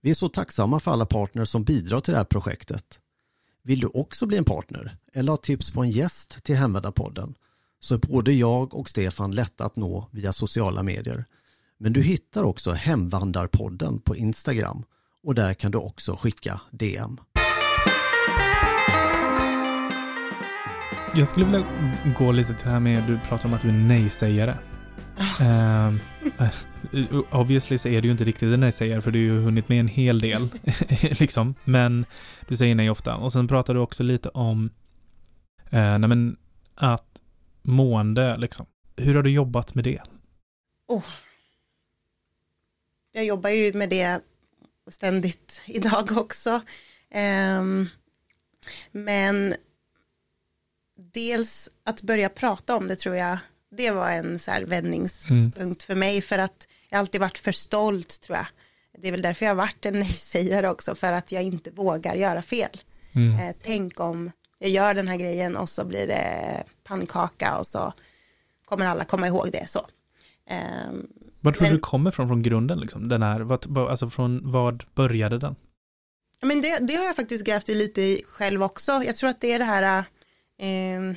Vi 0.00 0.10
är 0.10 0.14
så 0.14 0.28
tacksamma 0.28 0.80
för 0.80 0.90
alla 0.90 1.06
partner 1.06 1.44
som 1.44 1.64
bidrar 1.64 2.00
till 2.00 2.12
det 2.12 2.18
här 2.18 2.24
projektet. 2.24 3.00
Vill 3.62 3.80
du 3.80 3.86
också 3.86 4.26
bli 4.26 4.36
en 4.36 4.44
partner 4.44 4.96
eller 5.12 5.32
ha 5.32 5.36
tips 5.36 5.72
på 5.72 5.82
en 5.82 5.90
gäst 5.90 6.44
till 6.44 6.56
Hemvändarpodden 6.56 7.34
så 7.80 7.94
är 7.94 7.98
både 7.98 8.32
jag 8.32 8.74
och 8.74 8.88
Stefan 8.88 9.30
lätta 9.30 9.64
att 9.64 9.76
nå 9.76 10.08
via 10.10 10.32
sociala 10.32 10.82
medier. 10.82 11.24
Men 11.78 11.92
du 11.92 12.02
hittar 12.02 12.42
också 12.42 12.70
Hemvandarpodden 12.70 14.00
på 14.00 14.16
Instagram 14.16 14.84
och 15.22 15.34
där 15.34 15.54
kan 15.54 15.70
du 15.70 15.78
också 15.78 16.16
skicka 16.16 16.60
DM. 16.70 17.20
Jag 21.14 21.28
skulle 21.28 21.46
vilja 21.46 21.66
gå 22.18 22.32
lite 22.32 22.54
till 22.54 22.64
det 22.64 22.70
här 22.70 22.80
med, 22.80 23.06
du 23.06 23.20
pratar 23.28 23.48
om 23.48 23.54
att 23.54 23.62
du 23.62 23.68
är 23.68 23.72
nej-sägare. 23.72 24.58
Ehm, 25.40 26.00
eh, 26.38 26.50
obviously 27.30 27.78
så 27.78 27.88
är 27.88 28.02
det 28.02 28.06
ju 28.06 28.12
inte 28.12 28.24
riktigt 28.24 28.50
det 28.50 28.56
ni 28.56 28.72
säger, 28.72 29.00
för 29.00 29.10
du 29.10 29.18
har 29.30 29.36
ju 29.36 29.42
hunnit 29.42 29.68
med 29.68 29.80
en 29.80 29.88
hel 29.88 30.20
del. 30.20 30.48
liksom. 31.20 31.54
Men 31.64 32.06
du 32.48 32.56
säger 32.56 32.74
nej 32.74 32.90
ofta. 32.90 33.16
Och 33.16 33.32
sen 33.32 33.48
pratar 33.48 33.74
du 33.74 33.80
också 33.80 34.02
lite 34.02 34.28
om 34.28 34.70
uh, 35.72 35.98
nej, 35.98 35.98
men, 35.98 36.36
att 36.74 37.20
mående, 37.62 38.36
liksom. 38.36 38.66
Hur 38.96 39.14
har 39.14 39.22
du 39.22 39.30
jobbat 39.30 39.74
med 39.74 39.84
det? 39.84 40.02
Oh. 40.88 41.04
Jag 43.12 43.24
jobbar 43.24 43.50
ju 43.50 43.72
med 43.72 43.90
det 43.90 44.20
ständigt 44.90 45.62
idag 45.66 46.12
också. 46.16 46.60
Um, 47.14 47.88
men 48.92 49.54
dels 50.94 51.70
att 51.84 52.02
börja 52.02 52.28
prata 52.28 52.76
om 52.76 52.86
det 52.86 52.96
tror 52.96 53.16
jag, 53.16 53.38
det 53.70 53.90
var 53.90 54.10
en 54.10 54.38
så 54.38 54.50
här 54.50 54.62
vändningspunkt 54.64 55.82
för 55.82 55.94
mig 55.94 56.22
för 56.22 56.38
att 56.38 56.68
jag 56.90 56.98
alltid 56.98 57.20
varit 57.20 57.38
för 57.38 57.52
stolt 57.52 58.20
tror 58.20 58.36
jag. 58.38 58.46
Det 59.02 59.08
är 59.08 59.12
väl 59.12 59.22
därför 59.22 59.44
jag 59.46 59.50
har 59.50 59.56
varit 59.56 59.86
en 59.86 59.94
nej-sägare 59.98 60.68
också, 60.68 60.94
för 60.94 61.12
att 61.12 61.32
jag 61.32 61.42
inte 61.42 61.70
vågar 61.70 62.14
göra 62.14 62.42
fel. 62.42 62.80
Mm. 63.14 63.38
Eh, 63.48 63.54
tänk 63.62 64.00
om 64.00 64.30
jag 64.58 64.70
gör 64.70 64.94
den 64.94 65.08
här 65.08 65.16
grejen 65.16 65.56
och 65.56 65.68
så 65.68 65.84
blir 65.84 66.06
det 66.06 66.64
pannkaka 66.84 67.56
och 67.58 67.66
så 67.66 67.92
kommer 68.64 68.86
alla 68.86 69.04
komma 69.04 69.26
ihåg 69.26 69.48
det 69.52 69.66
så. 69.68 69.86
Ehm, 70.50 71.06
Var 71.40 71.52
tror 71.52 71.60
du 71.64 71.68
Men- 71.70 71.72
du 71.72 71.78
kommer 71.80 72.10
från 72.10 72.28
från 72.28 72.42
grunden? 72.42 72.80
Liksom? 72.80 73.08
Den 73.08 73.22
här, 73.22 73.40
vad, 73.40 73.66
vad- 73.66 73.90
alltså 73.90 74.10
från 74.10 74.52
vad 74.52 74.84
började 74.94 75.38
den? 75.38 75.56
Men 76.42 76.60
det, 76.60 76.78
det 76.78 76.94
har 76.96 77.04
jag 77.04 77.16
faktiskt 77.16 77.44
grävt 77.44 77.68
i 77.68 77.74
lite 77.74 78.02
i 78.02 78.24
själv 78.28 78.62
också. 78.62 78.92
Jag 78.92 79.16
tror 79.16 79.30
att 79.30 79.40
det 79.40 79.52
är 79.52 79.58
det 79.58 79.64
här, 79.64 80.04
eh, 80.60 81.14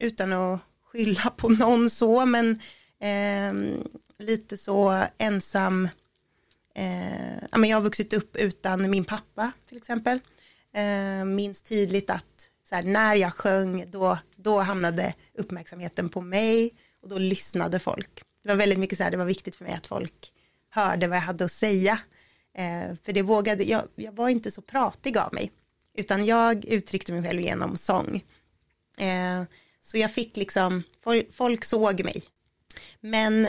utan 0.00 0.32
att 0.32 0.60
skylla 0.92 1.30
på 1.36 1.48
någon 1.48 1.90
så, 1.90 2.26
men 2.26 2.60
eh, 3.00 3.80
lite 4.18 4.56
så 4.56 5.04
ensam. 5.18 5.88
Eh, 6.74 7.38
ja, 7.50 7.58
men 7.58 7.70
jag 7.70 7.76
har 7.76 7.82
vuxit 7.82 8.12
upp 8.12 8.36
utan 8.36 8.90
min 8.90 9.04
pappa 9.04 9.52
till 9.68 9.76
exempel. 9.76 10.20
Eh, 10.74 11.24
minns 11.24 11.62
tydligt 11.62 12.10
att 12.10 12.50
så 12.68 12.74
här, 12.74 12.82
när 12.82 13.14
jag 13.14 13.34
sjöng, 13.34 13.90
då, 13.90 14.18
då 14.36 14.58
hamnade 14.58 15.14
uppmärksamheten 15.34 16.08
på 16.08 16.20
mig 16.20 16.74
och 17.02 17.08
då 17.08 17.18
lyssnade 17.18 17.78
folk. 17.78 18.22
Det 18.42 18.48
var 18.48 18.56
väldigt 18.56 18.78
mycket 18.78 18.98
så 18.98 19.04
här, 19.04 19.10
det 19.10 19.16
var 19.16 19.24
viktigt 19.24 19.56
för 19.56 19.64
mig 19.64 19.74
att 19.74 19.86
folk 19.86 20.32
hörde 20.70 21.08
vad 21.08 21.16
jag 21.16 21.22
hade 21.22 21.44
att 21.44 21.52
säga. 21.52 21.98
Eh, 22.54 22.96
för 23.02 23.12
det 23.12 23.22
vågade, 23.22 23.64
jag, 23.64 23.82
jag 23.94 24.12
var 24.12 24.28
inte 24.28 24.50
så 24.50 24.62
pratig 24.62 25.18
av 25.18 25.34
mig, 25.34 25.52
utan 25.94 26.24
jag 26.24 26.64
uttryckte 26.64 27.12
mig 27.12 27.22
själv 27.22 27.40
genom 27.40 27.76
sång. 27.76 28.24
Eh, 28.98 29.42
så 29.80 29.98
jag 29.98 30.12
fick 30.12 30.36
liksom, 30.36 30.82
folk 31.32 31.64
såg 31.64 32.04
mig. 32.04 32.22
Men, 33.00 33.42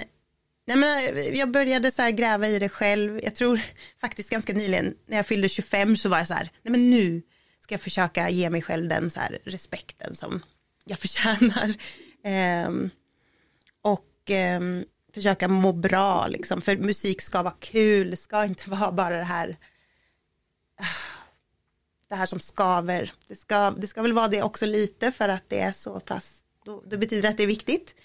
nej 0.68 0.78
men 0.78 1.38
jag 1.38 1.52
började 1.52 1.92
så 1.92 2.02
här 2.02 2.12
gräva 2.12 2.48
i 2.48 2.60
det 2.60 2.70
själv. 2.70 3.20
Jag 3.24 3.36
tror 3.36 3.60
faktiskt 4.02 4.30
ganska 4.30 4.54
nyligen, 4.54 4.94
när 5.08 5.18
jag 5.18 5.26
fyllde 5.26 5.50
25 5.50 5.98
så 5.98 6.10
var 6.10 6.18
jag 6.18 6.28
så 6.28 6.34
här, 6.34 6.50
nej 6.63 6.72
men 6.72 6.89
nu 6.89 7.22
ska 7.60 7.74
jag 7.74 7.82
försöka 7.82 8.30
ge 8.30 8.50
mig 8.50 8.62
själv 8.62 8.88
den 8.88 9.10
så 9.10 9.20
här 9.20 9.39
respekten 9.44 10.15
som 10.15 10.42
jag 10.86 11.00
förtjänar. 11.00 11.74
Ehm, 12.24 12.89
och 13.82 14.30
ehm, 14.30 14.84
försöka 15.13 15.48
må 15.48 15.74
bra 15.74 16.28
liksom, 16.28 16.62
för 16.62 16.78
musik 16.78 17.22
ska 17.22 17.44
vara 17.44 17.56
kul, 17.60 18.12
det 18.12 18.18
ska 18.18 18.46
inte 18.46 18.70
vara 18.70 18.92
bara 18.92 19.18
det 19.18 19.24
här 19.24 19.58
det 22.10 22.15
här 22.15 22.26
som 22.26 22.39
skaver. 22.39 23.12
Det 23.28 23.36
ska, 23.36 23.72
det 23.72 23.88
ska 23.88 24.02
väl 24.02 24.13
vara 24.13 24.28
det 24.28 24.43
också 24.43 24.65
lite 24.65 25.12
för 25.12 25.30
att 25.30 25.43
det 25.48 25.60
är 25.60 25.72
så 25.72 26.00
pass, 26.00 26.39
då, 26.65 26.84
det 26.89 26.98
betyder 26.98 27.30
att 27.30 27.38
det 27.38 27.43
är 27.43 27.48
viktigt. 27.48 27.95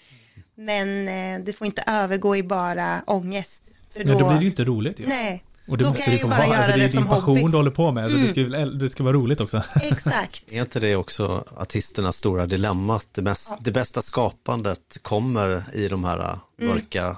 Men 0.55 1.07
eh, 1.07 1.45
det 1.45 1.53
får 1.53 1.67
inte 1.67 1.83
övergå 1.87 2.35
i 2.35 2.43
bara 2.43 3.03
ångest. 3.07 3.63
För 3.93 4.03
Nej, 4.05 4.13
då 4.13 4.19
då- 4.19 4.27
blir 4.27 4.37
det 4.37 4.43
ju 4.43 4.49
inte 4.49 4.63
roligt 4.63 4.99
ju. 4.99 5.07
Nej, 5.07 5.43
Och 5.67 5.77
det 5.77 5.83
Då 5.83 5.89
måste 5.89 6.03
kan 6.03 6.11
det 6.11 6.17
jag 6.17 6.23
ju 6.23 6.29
bara 6.29 6.47
vara. 6.47 6.57
Alltså, 6.57 6.61
göra 6.61 6.67
det 6.67 6.73
är 6.73 6.77
det 6.77 6.83
din 6.87 6.91
som 7.01 7.07
passion 7.09 7.23
hobby. 7.25 7.39
Mm. 7.39 7.51
du 7.51 7.57
håller 7.57 7.71
på 7.71 7.91
med. 7.91 8.11
Så 8.11 8.17
det, 8.17 8.27
ska, 8.27 8.39
ju- 8.39 8.71
det 8.79 8.89
ska 8.89 9.03
vara 9.03 9.13
roligt 9.13 9.39
också. 9.41 9.63
exakt. 9.81 10.43
Är 10.51 10.61
inte 10.61 10.79
det 10.79 10.95
också 10.95 11.43
artisternas 11.57 12.17
stora 12.17 12.45
dilemma? 12.45 12.95
Att 12.95 13.13
det, 13.13 13.21
mest, 13.21 13.53
det 13.59 13.71
bästa 13.71 14.01
skapandet 14.01 14.97
kommer 15.01 15.63
i 15.73 15.87
de 15.87 16.03
här 16.03 16.39
mörka 16.61 17.17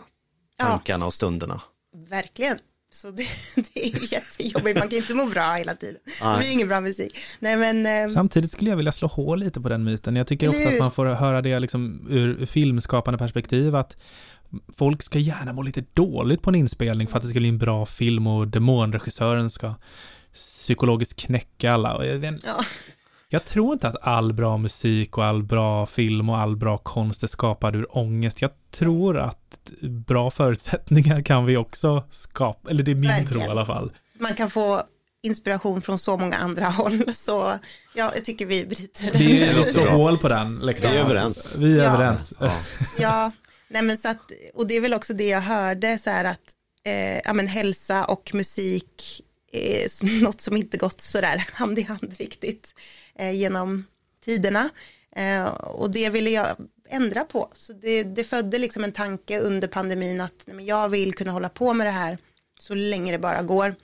tankarna 0.57 1.05
och 1.05 1.13
stunderna. 1.13 1.61
Verkligen. 2.09 2.57
Så 2.91 3.11
det, 3.11 3.27
det 3.73 3.85
är 3.85 3.99
ju 3.99 4.05
jättejobbigt, 4.05 4.79
man 4.79 4.89
kan 4.89 4.97
inte 4.97 5.13
må 5.13 5.25
bra 5.25 5.53
hela 5.53 5.75
tiden. 5.75 5.97
Det 6.05 6.25
Nej. 6.25 6.37
blir 6.37 6.49
ingen 6.49 6.67
bra 6.67 6.81
musik. 6.81 7.17
Nej 7.39 7.57
men, 7.57 7.85
eh, 7.85 8.13
Samtidigt 8.13 8.51
skulle 8.51 8.69
jag 8.69 8.77
vilja 8.77 8.91
slå 8.91 9.07
hål 9.07 9.39
lite 9.39 9.61
på 9.61 9.69
den 9.69 9.83
myten. 9.83 10.15
Jag 10.15 10.27
tycker 10.27 10.49
ofta 10.49 10.69
att 10.69 10.79
man 10.79 10.91
får 10.91 11.05
höra 11.05 11.41
det 11.41 11.59
liksom 11.59 12.07
ur 12.09 12.45
filmskapande 12.45 13.17
perspektiv 13.17 13.75
att 13.75 13.97
folk 14.75 15.03
ska 15.03 15.19
gärna 15.19 15.53
må 15.53 15.61
lite 15.61 15.83
dåligt 15.93 16.41
på 16.41 16.49
en 16.49 16.55
inspelning 16.55 17.07
för 17.07 17.17
att 17.17 17.23
det 17.23 17.29
ska 17.29 17.39
bli 17.39 17.49
en 17.49 17.57
bra 17.57 17.85
film 17.85 18.27
och 18.27 18.47
demonregissören 18.47 19.49
ska 19.49 19.75
psykologiskt 20.33 21.19
knäcka 21.19 21.71
alla. 21.71 21.95
Och 21.95 22.05
jag, 22.05 22.17
vet- 22.17 22.45
ja, 22.45 22.63
jag 23.29 23.45
tror 23.45 23.73
inte 23.73 23.87
att 23.87 23.97
all 24.07 24.33
bra 24.33 24.57
musik 24.57 25.17
och 25.17 25.25
all 25.25 25.43
bra 25.43 25.85
film 25.85 26.29
och 26.29 26.37
all 26.37 26.55
bra 26.57 26.77
konst 26.77 27.23
är 27.23 27.27
skapad 27.27 27.75
ur 27.75 27.97
ångest. 27.97 28.41
Jag 28.41 28.51
tror 28.71 29.17
att 29.17 29.71
bra 30.07 30.31
förutsättningar 30.31 31.21
kan 31.21 31.45
vi 31.45 31.57
också 31.57 32.03
skapa, 32.09 32.69
eller 32.69 32.83
det 32.83 32.91
är 32.91 32.95
min 32.95 33.03
Verkligen. 33.09 33.27
tro 33.31 33.41
i 33.41 33.45
alla 33.45 33.65
fall. 33.65 33.91
man 34.19 34.33
kan 34.33 34.49
få 34.49 34.83
inspiration 35.21 35.81
från 35.81 35.99
så 35.99 36.17
många 36.17 36.37
andra 36.37 36.65
håll. 36.69 37.13
Så 37.13 37.53
ja, 37.95 38.11
jag 38.15 38.23
tycker 38.25 38.45
vi 38.45 38.65
bryter 38.65 39.11
Det 39.11 39.17
Det 39.17 39.43
är 39.47 39.73
bra. 39.85 39.91
hål 39.91 40.17
på 40.17 40.27
den. 40.29 40.59
Liksom. 40.59 40.91
Vi 40.91 40.97
är 40.97 41.01
överens. 41.01 41.55
Vi 41.57 41.79
är 41.79 41.83
Ja. 41.83 41.93
överens. 41.93 42.33
Ja. 42.39 42.51
Ja, 42.99 43.31
nej 43.67 43.81
men 43.81 43.97
så 43.97 44.09
att, 44.09 44.31
och 44.53 44.67
det 44.67 44.75
är 44.75 44.81
väl 44.81 44.93
också 44.93 45.13
det 45.13 45.27
jag 45.27 45.41
hörde 45.41 45.97
så 45.97 46.09
här 46.09 46.25
att, 46.25 46.41
eh, 46.85 47.17
ja 47.25 47.33
men 47.33 47.47
hälsa 47.47 48.05
och 48.05 48.31
musik 48.33 49.21
är 49.51 50.21
något 50.23 50.41
som 50.41 50.57
inte 50.57 50.77
gått 50.77 51.01
så 51.01 51.21
där 51.21 51.43
hand 51.53 51.79
i 51.79 51.81
hand 51.81 52.15
riktigt 52.19 52.73
Eh, 53.19 53.31
genom 53.31 53.85
tiderna. 54.25 54.69
Eh, 55.15 55.45
och 55.47 55.91
det 55.91 56.09
ville 56.09 56.29
jag 56.29 56.55
ändra 56.89 57.23
på. 57.23 57.49
Så 57.53 57.73
det, 57.73 58.03
det 58.03 58.23
födde 58.23 58.57
liksom 58.57 58.83
en 58.83 58.91
tanke 58.91 59.39
under 59.39 59.67
pandemin 59.67 60.21
att 60.21 60.43
nej, 60.47 60.55
men 60.55 60.65
jag 60.65 60.89
vill 60.89 61.13
kunna 61.13 61.31
hålla 61.31 61.49
på 61.49 61.73
med 61.73 61.87
det 61.87 61.91
här 61.91 62.17
så 62.59 62.75
länge 62.75 63.11
det 63.11 63.19
bara 63.19 63.41
går. 63.41 63.75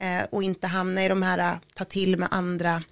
Eh, 0.00 0.22
och 0.30 0.42
inte 0.42 0.66
hamna 0.66 1.04
i 1.04 1.08
de 1.08 1.22
här 1.22 1.58
ta 1.74 1.84
till 1.84 2.16
med 2.16 2.28
andra 2.30 2.82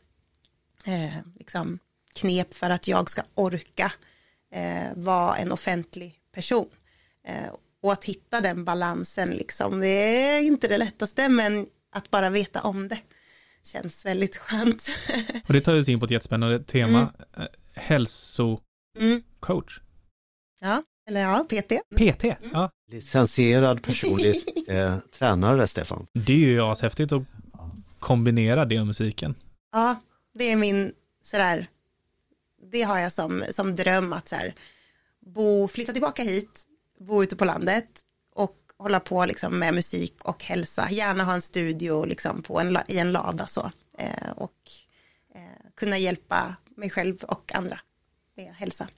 eh, 0.87 1.17
liksom, 1.39 1.79
knep 2.15 2.55
för 2.55 2.71
att 2.71 2.89
jag 2.89 3.11
ska 3.11 3.23
orka 3.35 3.93
eh, 4.53 4.87
vara 4.95 5.37
en 5.37 5.53
offentlig 5.53 6.19
person. 6.35 6.69
Eh, 7.25 7.55
och 7.83 7.93
att 7.93 8.05
hitta 8.05 8.41
den 8.41 8.65
balansen, 8.65 9.31
liksom, 9.31 9.81
det 9.81 9.89
är 9.89 10.41
inte 10.41 10.69
det 10.69 10.79
lättaste, 10.79 11.29
men 11.29 11.67
att 11.91 12.11
bara 12.11 12.31
veta 12.31 12.61
om 12.61 12.89
det 12.89 12.99
känns 13.67 14.07
väldigt 14.07 14.37
skönt. 14.37 14.89
Och 15.47 15.53
det 15.53 15.61
tar 15.61 15.79
oss 15.79 15.89
in 15.89 15.99
på 16.01 16.05
ett 16.05 16.11
jättespännande 16.11 16.63
tema. 16.65 16.99
Mm. 17.37 17.49
Hälsocoach. 17.75 18.61
mm. 18.99 19.23
Ja, 20.61 20.83
eller 21.09 21.21
ja, 21.21 21.45
PT. 21.49 21.73
PT. 21.97 22.25
Ja. 22.53 22.71
Licensierad 22.91 23.83
personlig 23.83 24.43
eh, 24.69 24.97
tränare, 25.19 25.67
Stefan. 25.67 26.07
Det 26.13 26.33
är 26.33 26.37
ju 26.37 26.61
ashäftigt 26.61 27.13
att 27.13 27.23
kombinera 27.99 28.65
det 28.65 28.81
och 28.81 28.87
musiken. 28.87 29.35
Ja, 29.73 29.97
det 30.35 30.53
är 30.53 30.57
min 30.57 30.93
sådär, 31.23 31.67
det 32.73 32.83
har 32.83 32.99
jag 32.99 33.13
som, 33.13 33.45
som 33.51 33.77
dröm 33.77 34.13
att 34.13 34.29
så 34.29 34.37
här, 34.37 34.55
bo, 35.27 35.69
flytta 35.69 35.93
tillbaka 35.93 36.23
hit, 36.23 36.65
bo 37.01 37.23
ute 37.23 37.37
på 37.37 37.45
landet 37.45 37.87
hålla 38.79 39.01
på 39.01 39.27
liksom 39.27 39.59
med 39.59 39.75
musik 39.75 40.15
och 40.25 40.45
hälsa. 40.45 40.91
Gärna 40.91 41.25
ha 41.25 41.35
en 41.35 41.43
studio 41.43 42.05
liksom 42.05 42.43
på 42.43 42.61
en, 42.61 42.79
i 42.89 42.99
en 42.99 43.13
lada 43.13 43.47
så 43.47 43.71
eh, 43.99 44.31
och 44.37 44.53
eh, 45.35 45.41
kunna 45.77 45.99
hjälpa 45.99 46.57
mig 46.77 46.91
själv 46.91 47.25
och 47.25 47.55
andra 47.55 47.81
med 48.37 48.55
hälsa. 48.55 48.89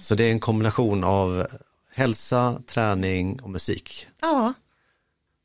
Så 0.00 0.14
det 0.14 0.24
är 0.24 0.30
en 0.30 0.40
kombination 0.40 1.04
av 1.04 1.46
hälsa, 1.90 2.62
träning 2.66 3.40
och 3.42 3.50
musik. 3.50 4.06
Ja, 4.20 4.52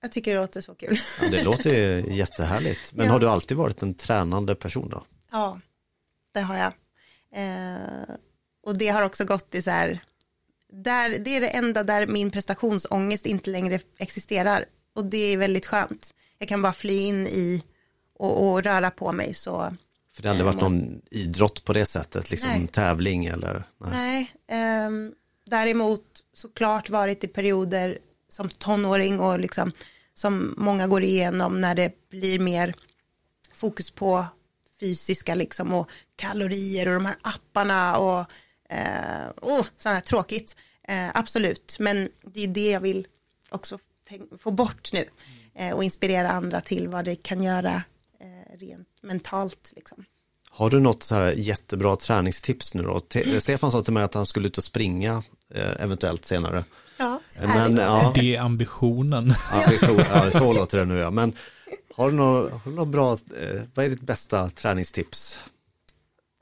jag 0.02 0.12
tycker 0.12 0.34
det 0.36 0.42
låter 0.42 0.62
så 0.62 0.76
kul. 0.76 1.00
Ja, 1.22 1.28
det 1.30 1.44
låter 1.44 1.74
ju 1.74 2.14
jättehärligt. 2.16 2.94
Men 2.94 3.06
Ja. 3.06 3.12
har 3.12 3.20
du 3.20 3.28
alltid 3.30 3.58
varit 3.58 3.82
en 3.82 3.94
tränande 3.94 4.56
person 4.56 4.90
då? 4.90 5.04
Ja, 5.32 5.60
det 6.34 6.42
har 6.42 6.58
jag. 6.58 6.74
Eh, 7.36 8.16
och 8.64 8.78
det 8.78 8.88
har 8.88 9.02
också 9.02 9.26
gått 9.26 9.56
i 9.56 9.62
så 9.62 9.70
här, 9.72 10.00
där, 10.74 11.10
det 11.20 11.36
är 11.36 11.42
det 11.42 11.48
enda 11.48 11.84
där 11.84 12.08
min 12.08 12.32
prestationsångest 12.32 13.26
inte 13.26 13.50
längre 13.50 13.80
existerar. 13.98 14.66
Och 14.96 15.06
det 15.06 15.18
är 15.18 15.38
väldigt 15.38 15.66
skönt. 15.66 16.14
Jag 16.38 16.50
kan 16.50 16.62
bara 16.62 16.74
fly 16.74 17.00
in 17.00 17.28
i 17.28 17.64
och, 18.20 18.52
och 18.52 18.64
röra 18.64 18.92
på 18.92 19.12
mig 19.12 19.34
så 19.34 19.76
För 20.14 20.22
det 20.22 20.28
har 20.28 20.34
aldrig 20.34 20.46
varit 20.46 20.62
någon 20.62 21.02
idrott 21.12 21.64
på 21.64 21.74
det 21.74 21.86
sättet, 21.86 22.32
liksom 22.32 22.50
Nej. 22.50 22.68
tävling 22.68 23.26
eller? 23.26 23.64
Nej. 23.78 23.92
Nej, 23.92 24.32
ehm, 24.48 25.14
däremot 25.46 26.04
såklart 26.34 26.90
varit 26.90 27.24
i 27.24 27.28
perioder 27.28 27.98
som 28.30 28.50
tonåring 28.50 29.20
och 29.20 29.40
liksom 29.40 29.72
som 30.14 30.56
många 30.58 30.88
går 30.88 31.04
igenom 31.04 31.62
när 31.62 31.76
det 31.76 32.10
blir 32.10 32.40
mer 32.40 32.76
fokus 33.54 33.92
på 33.92 34.26
fysiska 34.80 35.36
liksom 35.36 35.74
och 35.74 35.90
kalorier 36.16 36.88
och 36.88 36.94
de 36.94 37.06
här 37.06 37.16
apparna 37.22 37.98
och 37.98 38.26
eh, 38.70 39.30
oh, 39.42 39.62
sånt 39.78 39.84
här 39.96 40.00
tråkigt. 40.02 40.56
Eh, 40.88 41.10
absolut, 41.14 41.78
men 41.80 42.10
det 42.34 42.44
är 42.44 42.48
det 42.48 42.70
jag 42.72 42.80
vill 42.80 43.08
också 43.50 43.80
få 44.40 44.52
bort 44.52 44.94
nu 44.94 45.06
eh, 45.56 45.72
och 45.76 45.84
inspirera 45.84 46.32
andra 46.32 46.62
till 46.62 46.88
vad 46.88 47.06
det 47.06 47.16
kan 47.16 47.44
göra 47.44 47.84
eh, 48.20 48.58
rent 48.60 48.88
mentalt 49.02 49.74
liksom. 49.76 50.06
Har 50.50 50.70
du 50.70 50.80
något 50.80 51.04
så 51.04 51.16
här 51.16 51.32
jättebra 51.32 51.96
träningstips 51.96 52.74
nu 52.74 52.84
då? 52.84 53.00
Te- 53.00 53.42
Stefan 53.42 53.72
sa 53.72 53.84
till 53.84 53.94
mig 53.94 54.04
att 54.04 54.14
han 54.14 54.26
skulle 54.26 54.48
ut 54.48 54.58
och 54.58 54.64
springa 54.64 55.24
eh, 55.54 55.82
eventuellt 55.84 56.26
senare. 56.26 56.64
Ja, 56.98 57.20
Men 57.42 57.78
ja, 57.78 58.12
Det 58.16 58.36
är 58.36 58.40
ambitionen. 58.42 59.34
ja, 59.52 59.64
vi 59.72 59.78
tror, 59.78 60.02
ja, 60.02 60.32
så 60.32 60.54
låter 60.54 60.78
det 60.78 60.86
nu 60.86 60.98
ja. 60.98 61.12
Men 61.12 61.34
har 61.96 62.10
du 62.12 62.16
något, 62.16 62.52
har 62.52 62.62
du 62.72 62.76
något 62.76 62.88
bra, 62.88 63.12
eh, 63.14 63.62
vad 63.74 63.86
är 63.86 63.90
ditt 63.90 64.02
bästa 64.02 64.50
träningstips? 64.50 65.40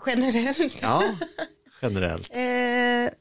generellt. 0.05 0.81
Ja, 0.81 1.03
generellt. 1.89 2.29
Eh, 2.35 3.13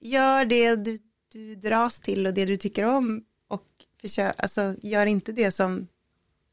gör 0.00 0.44
det 0.44 0.76
du, 0.76 0.98
du 1.32 1.54
dras 1.54 2.00
till 2.00 2.26
och 2.26 2.34
det 2.34 2.44
du 2.44 2.56
tycker 2.56 2.84
om 2.84 3.22
och 3.48 3.64
försök, 4.00 4.34
alltså, 4.38 4.74
gör 4.82 5.06
inte 5.06 5.32
det 5.32 5.50
som 5.52 5.86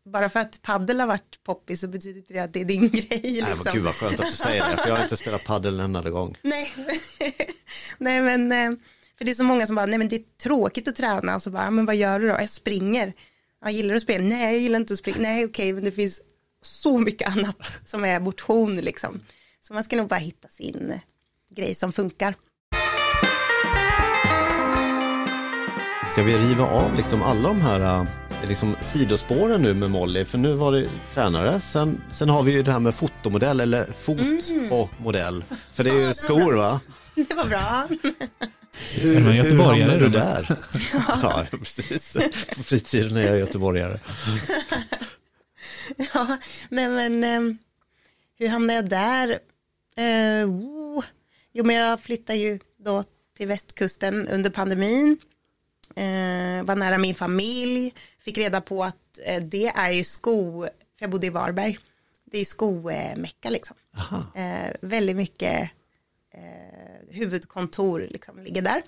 bara 0.05 0.30
för 0.30 0.39
att 0.39 0.61
paddel 0.61 0.99
har 0.99 1.07
varit 1.07 1.43
poppis 1.43 1.82
så 1.82 1.88
betyder 1.88 2.18
inte 2.20 2.34
det 2.34 2.39
att 2.39 2.53
det 2.53 2.61
är 2.61 2.66
din 2.66 2.89
grej. 2.89 3.07
Nej, 3.24 3.32
Liksom. 3.32 3.74
gud 3.74 3.84
vad 3.84 3.93
skönt 3.95 4.20
att 4.20 4.26
du 4.32 4.36
säger 4.36 4.70
det, 4.72 4.78
för 4.78 4.88
jag 4.89 4.95
har 4.95 5.03
inte 5.03 5.18
spelat 5.18 5.45
padel 5.45 5.80
en 5.80 5.95
enda 5.95 6.09
gång. 6.09 6.38
Nej. 6.41 6.74
nej 7.97 8.22
men 8.22 8.51
eh, 8.51 8.80
för 9.18 9.26
det 9.26 9.32
är 9.32 9.36
så 9.36 9.43
många 9.43 9.68
som 9.68 9.76
bara, 9.76 9.86
nej 9.86 9.97
men 9.99 10.07
det 10.07 10.16
är 10.16 10.24
tråkigt 10.43 10.88
att 10.88 10.95
träna 10.95 11.36
och 11.36 11.41
så 11.41 11.49
bara, 11.49 11.63
"Ja, 11.63 11.72
men 11.72 11.86
vad 11.86 11.95
gör 11.95 12.20
du 12.20 12.28
då? 12.28 12.34
Jag 12.34 12.49
springer. 12.49 13.13
Jag 13.61 13.72
gillar 13.72 13.89
du 13.89 13.95
att 13.95 14.03
springa? 14.03 14.22
Nej, 14.22 14.53
jag 14.53 14.61
gillar 14.61 14.80
inte 14.80 14.93
att 14.93 14.99
springa. 14.99 15.18
Nej, 15.20 15.45
okej, 15.45 15.74
men 15.74 15.84
det 15.84 15.91
finns 15.91 16.22
så 16.61 16.97
mycket 16.97 17.28
annat 17.38 17.57
som 17.86 18.05
är 18.05 18.20
motion 18.20 18.76
liksom. 18.76 19.20
Så 19.61 19.74
man 19.74 19.84
ska 19.84 19.95
nog 19.95 20.07
bara 20.07 20.20
hitta 20.20 20.47
sin 20.47 20.93
grej 21.49 21.75
som 21.75 21.91
funkar. 21.91 22.35
Ska 26.07 26.23
vi 26.23 26.37
riva 26.37 26.65
av 26.65 26.95
liksom 26.95 27.23
alla 27.23 27.47
de 27.47 27.61
här 27.61 27.79
eh, 27.79 28.07
liksom 28.49 28.75
sidospåren 28.81 29.61
nu 29.61 29.73
med 29.73 29.91
Molly? 29.91 30.25
För 30.25 30.37
nu 30.37 30.53
var 30.53 30.71
det 30.71 30.89
tränare, 31.13 31.59
sen, 31.59 32.01
sen 32.11 32.29
har 32.29 32.43
vi 32.43 32.51
ju 32.51 32.61
det 32.61 32.71
här 32.71 32.79
med 32.79 32.95
fotomodell 32.95 33.59
eller 33.59 33.85
fotomodell. 33.85 35.43
För 35.73 35.83
det 35.83 35.89
är 35.89 36.07
ju 36.07 36.13
skor 36.13 36.53
va? 36.53 36.79
Det 37.15 37.33
var 37.33 37.45
bra. 37.45 37.87
Hur, 39.01 39.19
hur 39.19 39.33
göteborgare 39.33 39.81
hamnade 39.81 39.99
du 39.99 40.09
där? 40.09 40.55
ja, 41.07 41.45
precis. 41.57 42.17
På 42.55 42.63
fritiden 42.63 43.17
är 43.17 43.27
jag 43.27 43.37
göteborgare. 43.39 43.99
Ja, 46.13 46.37
nej 46.69 46.89
men 46.89 47.23
eh, 47.23 47.55
hur 48.39 48.47
hamnade 48.47 48.73
jag 48.73 48.89
där? 48.89 49.39
Oh. 50.45 50.74
Jo, 51.57 51.63
men 51.63 51.75
jag 51.75 51.99
flyttade 51.99 52.39
ju 52.39 52.59
då 52.77 53.03
till 53.37 53.47
västkusten 53.47 54.27
under 54.27 54.49
pandemin. 54.49 55.17
Eh, 55.95 56.63
var 56.63 56.75
nära 56.75 56.97
min 56.97 57.15
familj. 57.15 57.93
Fick 58.19 58.37
reda 58.37 58.61
på 58.61 58.83
att 58.83 59.19
eh, 59.25 59.43
det 59.43 59.67
är 59.67 59.91
ju 59.91 60.03
sko, 60.03 60.61
för 60.61 60.69
jag 60.99 61.09
bodde 61.09 61.27
i 61.27 61.29
Varberg. 61.29 61.77
Det 62.25 62.37
är 62.37 62.39
ju 62.39 62.45
skomecka 62.45 63.49
liksom. 63.49 63.77
Eh, 64.35 64.71
väldigt 64.81 65.15
mycket 65.15 65.71
eh, 66.33 67.09
huvudkontor 67.09 68.07
liksom 68.09 68.39
ligger 68.39 68.61
där. 68.61 68.81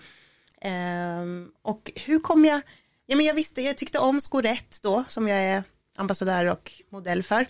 Ehm, 0.62 1.52
och 1.62 1.92
hur 1.96 2.20
kom 2.20 2.46
jag, 2.46 2.62
ja 3.06 3.16
men 3.16 3.26
jag 3.26 3.34
visste, 3.34 3.62
jag 3.62 3.78
tyckte 3.78 4.00
om 4.00 4.22
Skorätt 4.22 4.80
då 4.82 5.04
som 5.08 5.28
jag 5.28 5.40
är 5.40 5.64
ambassadör 5.96 6.46
och 6.46 6.72
modell 6.90 7.24
för. 7.24 7.46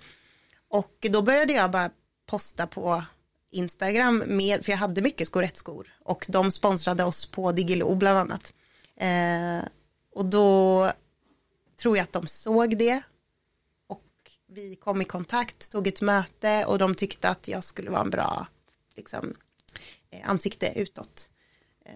Och 0.69 1.05
då 1.09 1.21
började 1.21 1.53
jag 1.53 1.71
bara 1.71 1.89
posta 2.25 2.67
på 2.67 3.03
Instagram 3.51 4.23
med, 4.27 4.65
för 4.65 4.71
jag 4.71 4.77
hade 4.77 5.01
mycket 5.01 5.27
Skorätt-skor 5.27 5.87
och 5.99 6.25
de 6.29 6.51
sponsrade 6.51 7.03
oss 7.03 7.25
på 7.25 7.51
Digilo 7.51 7.95
bland 7.95 8.17
annat. 8.17 8.53
Eh, 8.95 9.69
och 10.11 10.25
då 10.25 10.91
tror 11.81 11.97
jag 11.97 12.03
att 12.03 12.13
de 12.13 12.27
såg 12.27 12.77
det 12.77 13.01
och 13.87 14.03
vi 14.47 14.75
kom 14.75 15.01
i 15.01 15.05
kontakt, 15.05 15.71
tog 15.71 15.87
ett 15.87 16.01
möte 16.01 16.65
och 16.65 16.77
de 16.79 16.95
tyckte 16.95 17.29
att 17.29 17.47
jag 17.47 17.63
skulle 17.63 17.89
vara 17.89 18.01
en 18.01 18.09
bra 18.09 18.47
liksom, 18.95 19.35
eh, 20.09 20.29
ansikte 20.29 20.73
utåt. 20.75 21.29
Eh, 21.85 21.93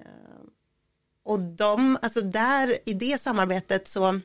och 1.24 1.40
de, 1.40 1.98
alltså 2.02 2.22
där 2.22 2.78
i 2.86 2.94
det 2.94 3.22
samarbetet 3.22 3.88
så 3.88 4.20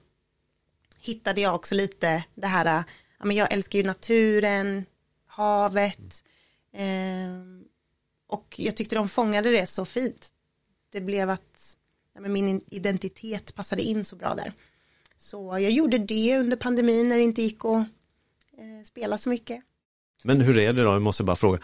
hittade 1.01 1.41
jag 1.41 1.55
också 1.55 1.75
lite 1.75 2.25
det 2.35 2.47
här, 2.47 2.85
ja, 3.19 3.25
men 3.25 3.37
jag 3.37 3.53
älskar 3.53 3.79
ju 3.79 3.85
naturen, 3.85 4.85
havet 5.27 6.25
Ehm, 6.77 7.65
och 8.27 8.55
jag 8.59 8.77
tyckte 8.77 8.95
de 8.95 9.09
fångade 9.09 9.51
det 9.51 9.67
så 9.67 9.85
fint. 9.85 10.29
Det 10.93 11.01
blev 11.01 11.31
att 11.31 11.77
men 12.19 12.33
min 12.33 12.61
identitet 12.71 13.55
passade 13.55 13.83
in 13.83 14.05
så 14.05 14.17
bra 14.17 14.35
där. 14.35 14.53
Så 15.19 15.59
jag 15.59 15.71
gjorde 15.71 15.99
det 15.99 16.39
under 16.39 16.57
pandemin 16.57 17.09
när 17.09 17.17
det 17.17 17.23
inte 17.23 17.43
gick 17.43 17.65
att 17.65 17.77
eh, 18.59 18.85
spela 18.85 19.19
så 19.19 19.29
mycket. 19.29 19.63
Men 20.25 20.41
hur 20.41 20.59
är 20.59 20.73
det 20.73 20.83
då, 20.83 20.89
jag 20.93 21.03
måste 21.03 21.25
bara 21.25 21.37
fråga. 21.37 21.59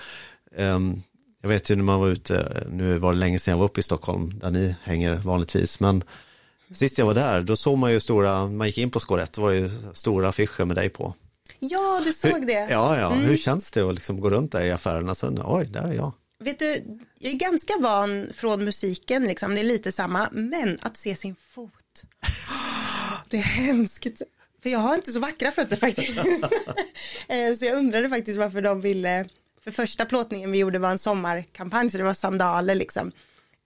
Ehm, 0.56 1.02
jag 1.40 1.48
vet 1.48 1.70
ju 1.70 1.76
när 1.76 1.84
man 1.84 2.00
var 2.00 2.08
ute, 2.08 2.66
nu 2.70 2.98
var 2.98 3.12
det 3.12 3.18
länge 3.18 3.38
sedan 3.38 3.52
jag 3.52 3.58
var 3.58 3.64
uppe 3.64 3.80
i 3.80 3.82
Stockholm, 3.82 4.38
där 4.38 4.50
ni 4.50 4.76
hänger 4.82 5.14
vanligtvis, 5.14 5.80
men 5.80 6.04
sist 6.70 6.98
jag 6.98 7.06
var 7.06 7.14
där, 7.14 7.42
då 7.42 7.56
såg 7.56 7.78
man 7.78 7.92
ju 7.92 8.00
stora, 8.00 8.46
man 8.46 8.66
gick 8.66 8.78
in 8.78 8.90
på 8.90 9.00
Skåret, 9.00 9.32
då 9.32 9.42
var 9.42 9.50
det 9.50 9.58
ju 9.58 9.70
stora 9.92 10.28
affischer 10.28 10.64
med 10.64 10.76
dig 10.76 10.88
på. 10.88 11.14
Ja, 11.70 12.00
du 12.04 12.12
såg 12.12 12.46
det. 12.46 12.66
Ja, 12.70 12.98
ja, 12.98 13.10
hur 13.10 13.36
känns 13.36 13.70
det 13.70 13.82
att 13.82 13.94
liksom 13.94 14.20
gå 14.20 14.30
runt 14.30 14.52
där 14.52 14.64
i 14.64 14.70
affärerna 14.70 15.14
sen, 15.14 15.42
oj, 15.44 15.66
där 15.66 15.82
är 15.82 15.92
jag. 15.92 16.12
Vet 16.44 16.58
du, 16.58 16.98
jag 17.18 17.32
är 17.32 17.36
ganska 17.36 17.72
van 17.80 18.30
från 18.34 18.64
musiken, 18.64 19.24
liksom, 19.24 19.54
det 19.54 19.60
är 19.60 19.64
lite 19.64 19.92
samma, 19.92 20.28
men 20.32 20.78
att 20.82 20.96
se 20.96 21.16
sin 21.16 21.34
fot, 21.34 22.02
det 23.28 23.36
är 23.36 23.42
hemskt. 23.42 24.22
För 24.62 24.70
jag 24.70 24.78
har 24.78 24.94
inte 24.94 25.12
så 25.12 25.20
vackra 25.20 25.50
fötter 25.50 25.76
faktiskt. 25.76 26.18
Eh, 27.28 27.54
så 27.54 27.64
jag 27.64 27.78
undrade 27.78 28.08
faktiskt 28.08 28.38
varför 28.38 28.62
de 28.62 28.80
ville, 28.80 29.28
för 29.64 29.70
första 29.70 30.04
plåtningen 30.04 30.50
vi 30.50 30.58
gjorde 30.58 30.78
var 30.78 30.90
en 30.90 30.98
sommarkampanj, 30.98 31.90
så 31.90 31.98
det 31.98 32.04
var 32.04 32.14
sandaler 32.14 32.74
liksom. 32.74 33.12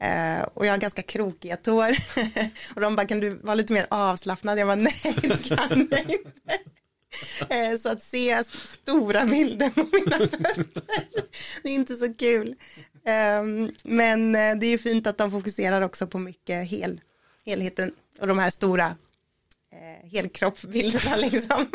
Eh, 0.03 0.43
och 0.55 0.67
jag 0.67 0.73
har 0.73 0.79
ganska 0.79 1.03
krokiga 1.03 1.57
tår. 1.57 1.97
och 2.75 2.81
de 2.81 2.97
bara, 2.97 3.07
kan 3.07 3.21
du 3.21 3.31
vara 3.31 3.55
lite 3.55 3.73
mer 3.73 3.87
avslappnad? 3.91 4.59
Jag 4.59 4.69
bara, 4.69 4.75
nej 4.75 5.17
det 5.23 5.49
kan 5.49 5.69
jag 5.69 5.79
inte. 5.79 6.07
Eh, 7.51 7.77
Så 7.79 7.89
att 7.89 8.03
se 8.03 8.45
stora 8.83 9.25
bilder 9.25 9.71
på 9.71 9.81
mina 9.93 10.19
fötter, 10.19 10.65
det 11.63 11.69
är 11.69 11.75
inte 11.75 11.95
så 11.95 12.15
kul. 12.15 12.55
Ehm, 13.07 13.71
Men 13.85 14.35
eh, 14.35 14.55
det 14.57 14.67
är 14.67 14.71
ju 14.71 14.79
fint 14.79 15.07
att 15.07 15.19
de 15.19 15.31
fokuserar 15.31 15.81
också 15.83 16.07
på 16.07 16.19
mycket 16.19 16.69
hel, 16.69 17.01
helheten 17.47 17.93
och 18.21 18.27
de 18.27 18.39
här 18.39 18.51
stora 18.51 18.87
eh, 18.87 20.11
helkroppsbilderna 20.13 21.17
liksom. 21.31 21.67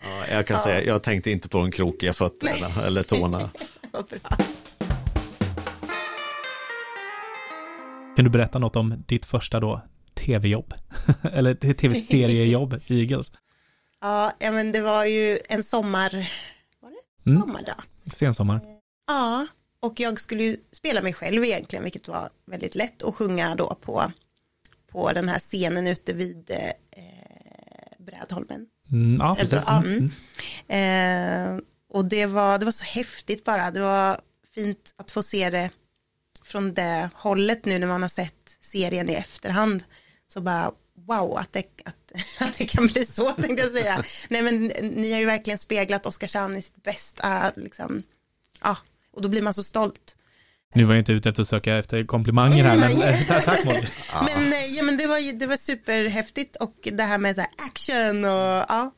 Ja, 0.00 0.24
jag 0.30 0.46
kan 0.46 0.60
säga, 0.62 0.82
jag 0.82 1.02
tänkte 1.02 1.30
inte 1.30 1.48
på 1.48 1.58
de 1.58 1.70
krokiga 1.70 2.12
fötterna 2.12 2.82
eller 2.86 3.02
tårna. 3.02 3.50
Kan 8.16 8.24
du 8.24 8.30
berätta 8.30 8.58
något 8.58 8.76
om 8.76 9.04
ditt 9.08 9.26
första 9.26 9.60
då 9.60 9.82
tv-jobb? 10.14 10.74
Eller 11.32 11.74
tv-seriejobb 11.74 12.80
Eagles? 12.86 13.32
Ja, 14.00 14.32
men 14.40 14.72
det 14.72 14.80
var 14.80 15.04
ju 15.04 15.38
en 15.48 15.62
sommar, 15.62 16.32
var 16.80 16.90
det? 16.90 17.30
Mm. 17.30 17.40
Sommardag. 17.42 17.82
Sensommar. 18.12 18.60
Ja, 19.06 19.46
och 19.80 20.00
jag 20.00 20.20
skulle 20.20 20.42
ju 20.42 20.56
spela 20.72 21.02
mig 21.02 21.12
själv 21.14 21.44
egentligen, 21.44 21.82
vilket 21.82 22.08
var 22.08 22.30
väldigt 22.46 22.74
lätt 22.74 23.02
och 23.02 23.16
sjunga 23.16 23.54
då 23.54 23.74
på, 23.74 24.12
på 24.92 25.12
den 25.12 25.28
här 25.28 25.38
scenen 25.38 25.86
ute 25.86 26.12
vid 26.12 26.50
eh, 26.50 26.72
Brädholmen. 27.98 28.66
Mm, 28.90 29.20
ja, 29.20 29.36
precis. 29.40 29.58
ja, 29.66 29.82
Mm. 29.82 30.10
mm. 30.68 31.54
Eh, 31.56 31.60
och 31.90 32.04
det 32.04 32.26
var, 32.26 32.58
det 32.58 32.64
var 32.64 32.72
så 32.72 32.84
häftigt 32.84 33.44
bara, 33.44 33.70
det 33.70 33.80
var 33.80 34.20
fint 34.54 34.94
att 34.96 35.10
få 35.10 35.22
se 35.22 35.50
det 35.50 35.70
från 36.42 36.74
det 36.74 37.10
hållet 37.14 37.64
nu 37.64 37.78
när 37.78 37.86
man 37.86 38.02
har 38.02 38.08
sett 38.08 38.58
serien 38.60 39.10
i 39.10 39.14
efterhand. 39.14 39.84
Så 40.28 40.40
bara, 40.40 40.72
wow 41.06 41.36
att 41.38 41.52
det, 41.52 41.64
att, 41.84 42.12
att 42.48 42.58
det 42.58 42.64
kan 42.66 42.86
bli 42.86 43.04
så 43.04 43.30
tänkte 43.30 43.62
jag 43.62 43.70
säga. 43.72 44.02
Nej 44.30 44.42
men 44.42 44.66
ni 44.94 45.12
har 45.12 45.20
ju 45.20 45.26
verkligen 45.26 45.58
speglat 45.58 46.06
Oskarshamn 46.06 46.56
i 46.56 46.62
sitt 46.62 46.82
bästa, 46.82 47.52
liksom, 47.56 48.02
ja, 48.62 48.76
och 49.12 49.22
då 49.22 49.28
blir 49.28 49.42
man 49.42 49.54
så 49.54 49.62
stolt. 49.62 50.14
Nu 50.74 50.84
var 50.84 50.94
jag 50.94 51.00
inte 51.00 51.12
ute 51.12 51.28
efter 51.28 51.42
att 51.42 51.48
söka 51.48 51.76
efter 51.76 52.04
komplimanger 52.06 52.64
här, 52.64 52.76
men 52.76 53.02
eh, 53.02 53.42
tack 53.44 53.64
Molly. 53.64 53.86
Men, 54.36 54.52
eh, 54.52 54.66
ja, 54.66 54.82
men 54.82 54.96
det, 54.96 55.06
var, 55.06 55.18
ju- 55.18 55.32
det 55.32 55.46
var 55.46 55.56
superhäftigt 55.56 56.56
och 56.56 56.74
det 56.92 57.02
här 57.02 57.18
med 57.18 57.34
så 57.34 57.40
här 57.40 57.50
action 57.68 58.24
och 58.24 58.64
ja, 58.68 58.94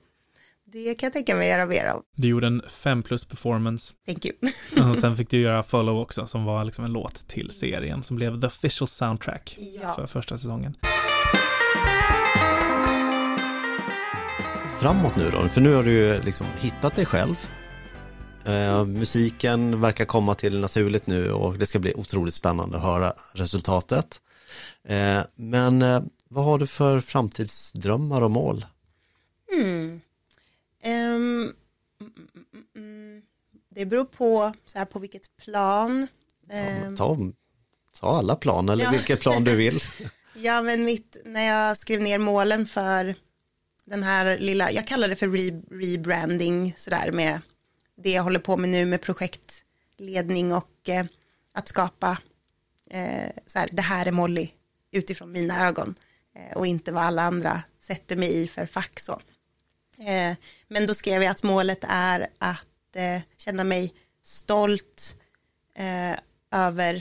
det 0.73 0.95
kan 0.95 1.07
jag 1.07 1.13
tänka 1.13 1.35
mig 1.37 1.49
göra 1.49 1.67
mer 1.67 1.85
av. 1.85 2.03
Du 2.17 2.29
gjorde 2.29 2.47
en 2.47 2.63
5 2.71 3.03
plus 3.03 3.25
performance 3.25 3.95
Thank 4.07 4.25
you. 4.27 4.91
och 4.91 4.97
sen 4.99 5.17
fick 5.17 5.31
du 5.31 5.41
göra 5.41 5.63
Follow 5.63 6.01
också 6.01 6.27
som 6.27 6.45
var 6.45 6.65
liksom 6.65 6.85
en 6.85 6.93
låt 6.93 7.29
till 7.29 7.51
serien 7.51 8.03
som 8.03 8.17
blev 8.17 8.41
the 8.41 8.47
official 8.47 8.89
soundtrack 8.89 9.57
Ja. 9.83 9.95
för 9.95 10.07
första 10.07 10.39
säsongen. 10.39 10.77
Framåt 14.81 15.17
nu 15.17 15.31
då, 15.31 15.49
för 15.49 15.61
nu 15.61 15.75
har 15.75 15.83
du 15.83 15.93
ju 15.93 16.23
liksom 16.23 16.47
hittat 16.59 16.95
dig 16.95 17.07
själv. 17.07 17.49
Eh, 18.45 18.85
musiken 18.85 19.81
verkar 19.81 20.05
komma 20.05 20.35
till 20.35 20.61
naturligt 20.61 21.07
nu 21.07 21.33
och 21.33 21.59
det 21.59 21.67
ska 21.67 21.79
bli 21.79 21.95
otroligt 21.95 22.35
spännande 22.35 22.77
att 22.77 22.83
höra 22.83 23.13
resultatet. 23.35 24.21
Eh, 24.85 25.21
men 25.35 25.83
eh, 25.83 26.03
vad 26.29 26.45
har 26.45 26.59
du 26.59 26.67
för 26.67 27.01
framtidsdrömmar 27.01 28.23
och 28.23 28.31
mål? 28.31 28.67
Mm, 29.53 30.01
mm, 30.85 31.53
mm, 32.77 33.23
det 33.75 33.87
beror 33.87 34.05
på 34.05 34.53
så 34.67 34.79
här, 34.79 34.87
på 34.87 34.99
vilket 34.99 35.37
plan. 35.45 36.07
Ehm, 36.51 36.97
Ta, 36.97 37.19
ta 38.01 38.07
alla 38.19 38.37
plan 38.37 38.69
eller 38.69 38.85
Ja. 38.85 38.91
vilket 38.91 39.21
plan 39.21 39.45
du 39.45 39.57
vill. 39.57 39.81
Ja, 40.35 40.63
men 40.63 40.85
mitt, 40.85 41.17
när 41.25 41.43
jag 41.47 41.77
skrev 41.77 42.01
ner 42.03 42.19
målen 42.19 42.67
för 42.67 43.15
den 43.91 44.03
här 44.03 44.39
lilla, 44.39 44.73
jag 44.73 44.87
kallar 44.87 45.09
det 45.09 45.17
för 45.17 45.29
re, 45.29 45.63
rebranding, 45.71 46.75
sådär 46.77 47.13
med 47.13 47.41
det 47.97 48.11
jag 48.11 48.23
håller 48.23 48.39
på 48.39 48.57
med 48.57 48.71
nu 48.71 48.85
med 48.85 49.01
projektledning 49.01 50.53
och 50.53 50.89
eh, 50.89 51.07
att 51.53 51.69
skapa, 51.69 52.19
eh, 52.91 53.31
så 53.47 53.59
här, 53.59 53.69
det 53.73 53.83
här 53.83 54.07
är 54.07 54.13
Molly 54.13 54.51
utifrån 54.93 55.33
mina 55.33 55.69
ögon 55.69 55.95
eh, 56.35 56.57
och 56.57 56.67
inte 56.67 56.93
vad 56.93 57.03
alla 57.03 57.23
andra 57.23 57.63
sätter 57.81 58.17
mig 58.17 58.43
i 58.43 58.49
för 58.49 58.67
fack 58.67 59.01
så. 59.01 59.21
Eh, 59.99 60.37
men 60.69 60.87
då 60.87 60.95
skrev 60.95 61.23
jag 61.23 61.31
att 61.31 61.43
målet 61.43 61.85
är 61.89 62.29
att 62.39 62.97
eh, 62.97 63.21
känna 63.37 63.65
mig 63.65 63.95
stolt 64.23 65.17
eh, 65.75 66.19
över 66.51 66.95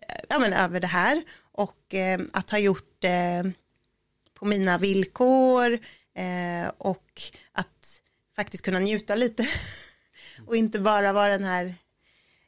eh, 0.00 0.20
ja, 0.28 0.38
men 0.38 0.52
över 0.52 0.80
det 0.80 0.86
här 0.86 1.22
och 1.52 1.94
eh, 1.94 2.20
att 2.32 2.50
ha 2.50 2.58
gjort 2.58 3.04
eh, 3.04 3.44
på 4.38 4.44
mina 4.44 4.78
villkor 4.78 5.78
eh, 6.14 6.68
och 6.78 7.22
att 7.52 8.02
faktiskt 8.36 8.64
kunna 8.64 8.78
njuta 8.78 9.14
lite 9.14 9.48
och 10.46 10.56
inte 10.56 10.78
bara 10.78 11.12
vara 11.12 11.28
den 11.28 11.44
här 11.44 11.74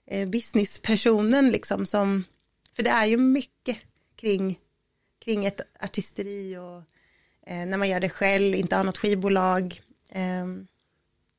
eh, 0.06 0.28
businesspersonen 0.28 1.50
liksom 1.50 1.86
som 1.86 2.24
för 2.72 2.82
det 2.82 2.90
är 2.90 3.06
ju 3.06 3.16
mycket 3.16 3.76
kring 4.16 4.58
kring 5.24 5.44
ett 5.44 5.60
artisteri 5.80 6.56
och 6.56 6.82
eh, 7.46 7.66
när 7.66 7.76
man 7.76 7.88
gör 7.88 8.00
det 8.00 8.08
själv, 8.08 8.54
inte 8.54 8.76
har 8.76 8.84
något 8.84 8.98
skivbolag. 8.98 9.80
Eh, 10.10 10.46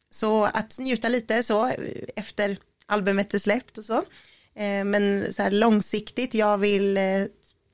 så 0.10 0.46
att 0.46 0.80
njuta 0.80 1.10
lite 1.10 1.44
så 1.44 1.72
efter 2.16 2.58
albumet 2.86 3.34
är 3.34 3.40
släppt 3.40 3.78
och 3.78 3.86
så. 3.86 3.98
Eh, 4.56 4.84
men 4.86 5.34
så 5.34 5.44
här 5.44 5.52
långsiktigt, 5.52 6.34
jag 6.34 6.58
vill 6.58 6.98
eh, 6.98 7.26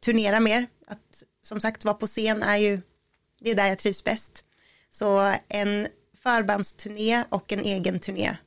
turnera 0.02 0.40
mer. 0.40 0.68
Som 1.48 1.60
sagt 1.60 1.86
vara 1.86 1.96
på 1.96 2.08
scen 2.08 2.44
är 2.44 2.58
ju, 2.58 2.82
det 3.40 3.52
är 3.52 3.56
där 3.56 3.68
jag 3.68 3.78
trivs 3.78 4.04
bäst. 4.04 4.46
Så 4.90 5.36
en 5.48 5.88
förbandsturné 6.14 7.24
och 7.30 7.54
en 7.54 7.60
egen 7.60 8.00
turné 8.00 8.38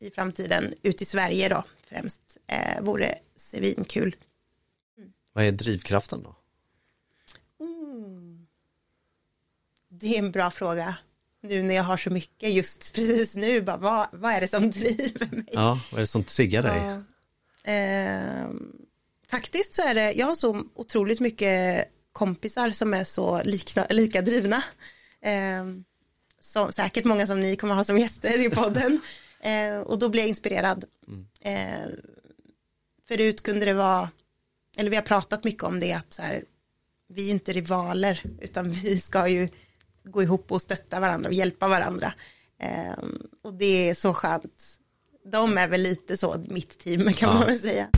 i 0.00 0.10
framtiden 0.10 0.74
ut 0.82 1.02
i 1.02 1.04
Sverige 1.04 1.48
då 1.48 1.64
främst 1.84 2.38
eh, 2.46 2.80
vore 2.82 3.18
svinkul. 3.36 4.16
Vad 5.32 5.44
är 5.44 5.52
drivkraften 5.52 6.22
då? 6.22 6.36
Mm. 7.60 8.46
Det 9.88 10.14
är 10.14 10.18
en 10.18 10.30
bra 10.30 10.50
fråga. 10.50 10.96
Nu 11.40 11.62
när 11.62 11.74
jag 11.74 11.84
har 11.84 11.96
så 11.96 12.10
mycket 12.10 12.52
just 12.52 12.92
precis 12.94 13.36
nu, 13.36 13.62
bara, 13.62 13.76
vad, 13.76 14.08
vad 14.12 14.32
är 14.32 14.40
det 14.40 14.48
som 14.48 14.70
driver 14.70 15.28
mig? 15.36 15.48
Ja, 15.52 15.80
vad 15.90 15.98
är 15.98 16.02
det 16.02 16.06
som 16.06 16.24
triggar 16.24 16.62
dig? 16.62 16.82
Ja. 16.82 17.02
Ehm, 17.64 18.86
faktiskt 19.26 19.72
så 19.72 19.82
är 19.82 19.94
det, 19.94 20.12
jag 20.12 20.26
har 20.26 20.34
så 20.34 20.64
otroligt 20.74 21.20
mycket 21.20 21.88
kompisar 22.12 22.70
som 22.70 22.94
är 22.94 23.04
så 23.04 23.42
likna, 23.44 23.86
lika 23.90 24.22
drivna. 24.22 24.62
Ehm, 25.22 25.84
som, 26.40 26.72
säkert 26.72 27.04
många 27.04 27.26
som 27.26 27.40
ni 27.40 27.56
kommer 27.56 27.74
ha 27.74 27.84
som 27.84 27.98
gäster 27.98 28.38
i 28.46 28.50
podden. 28.50 29.00
Ehm, 29.44 29.82
och 29.82 29.98
då 29.98 30.08
blir 30.08 30.20
jag 30.22 30.28
inspirerad. 30.28 30.84
Ehm, 31.40 31.90
förut 33.08 33.42
kunde 33.42 33.64
det 33.64 33.74
vara, 33.74 34.10
eller 34.78 34.90
vi 34.90 34.96
har 34.96 35.02
pratat 35.02 35.44
mycket 35.44 35.62
om 35.62 35.80
det, 35.80 35.92
att 35.92 36.12
så 36.12 36.22
här, 36.22 36.44
vi 37.08 37.28
är 37.28 37.32
inte 37.32 37.52
rivaler, 37.52 38.22
utan 38.40 38.70
vi 38.70 39.00
ska 39.00 39.28
ju 39.28 39.48
gå 40.04 40.22
ihop 40.22 40.52
och 40.52 40.62
stötta 40.62 41.00
varandra 41.00 41.28
och 41.28 41.34
hjälpa 41.34 41.68
varandra. 41.68 42.12
Ehm, 42.60 43.16
och 43.42 43.54
det 43.54 43.88
är 43.88 43.94
så 43.94 44.14
skönt. 44.14 44.78
De 45.32 45.58
är 45.58 45.68
väl 45.68 45.80
lite 45.82 46.16
så 46.16 46.44
mitt 46.48 46.78
team 46.78 47.12
kan 47.12 47.28
Ja. 47.28 47.34
man 47.38 47.46
väl 47.46 47.58
säga. 47.58 47.88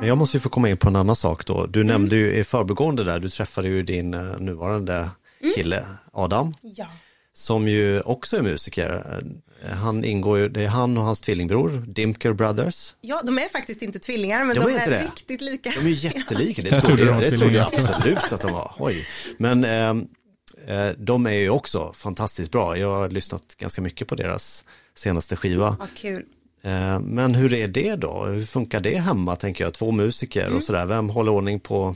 Men 0.00 0.08
jag 0.08 0.18
måste 0.18 0.36
ju 0.36 0.40
få 0.40 0.48
komma 0.48 0.68
in 0.68 0.76
på 0.76 0.88
en 0.88 0.96
annan 0.96 1.16
sak 1.16 1.46
då. 1.46 1.58
Mm. 1.58 1.72
Du 1.72 1.84
nämnde 1.84 2.16
ju 2.16 2.32
i 2.34 2.44
förbegående 2.44 3.04
där, 3.04 3.18
du 3.20 3.28
träffade 3.28 3.68
ju 3.68 3.82
din 3.82 4.14
eh, 4.14 4.20
nuvarande 4.38 5.10
Mm. 5.42 5.52
kille 5.54 5.84
Adam, 6.12 6.54
Ja. 6.62 6.86
som 7.32 7.68
ju 7.68 8.00
också 8.00 8.36
är 8.36 8.42
musiker. 8.42 9.20
Han 9.72 10.04
ingår 10.04 10.38
ju, 10.38 10.48
det 10.48 10.64
är 10.64 10.68
han 10.68 10.98
och 10.98 11.04
hans 11.04 11.20
tvillingbror, 11.20 11.84
Dimker 11.86 12.32
Brothers. 12.32 12.94
ja, 13.00 13.22
de 13.24 13.38
är 13.38 13.48
faktiskt 13.52 13.82
inte 13.82 13.98
tvillingar 13.98 14.44
men 14.44 14.56
De 14.56 14.64
de, 14.64 14.72
är 14.76 14.90
är, 14.90 15.02
riktigt 15.02 15.40
lika. 15.40 15.70
De 15.70 15.86
är 15.86 15.90
jättelika, 16.04 16.62
det 16.62 16.68
trodde 16.68 16.86
trodde 16.86 17.04
de 17.04 17.08
jag, 17.12 17.20
det 17.32 17.38
trodde 17.38 17.54
jag 17.54 17.66
absolut 17.74 18.32
att 18.32 18.40
de 18.40 18.52
var. 18.52 18.74
Oj. 18.78 19.06
Men 19.38 19.64
ehm, 19.64 20.06
eh, 20.66 20.88
de 20.98 21.26
är 21.26 21.30
ju 21.32 21.50
också 21.50 21.92
fantastiskt 21.96 22.50
bra. 22.50 22.76
Jag 22.78 22.94
har 22.94 23.08
lyssnat 23.10 23.42
ganska 23.58 23.82
mycket 23.82 24.08
på 24.08 24.14
deras 24.14 24.64
senaste 24.94 25.36
skiva. 25.36 25.76
Vad 25.78 25.94
kul. 25.94 26.24
Eh, 26.62 27.00
Men 27.00 27.34
hur 27.34 27.52
är 27.52 27.68
det 27.68 27.96
då? 27.96 28.24
Hur 28.24 28.44
funkar 28.44 28.80
det 28.80 28.98
hemma 28.98 29.36
tänker 29.36 29.64
jag? 29.64 29.74
Två 29.74 29.92
musiker 29.92 30.44
Mm. 30.46 30.56
och 30.56 30.62
sådär. 30.64 30.86
Vem 30.86 31.10
håller 31.10 31.32
ordning 31.32 31.60
på 31.60 31.94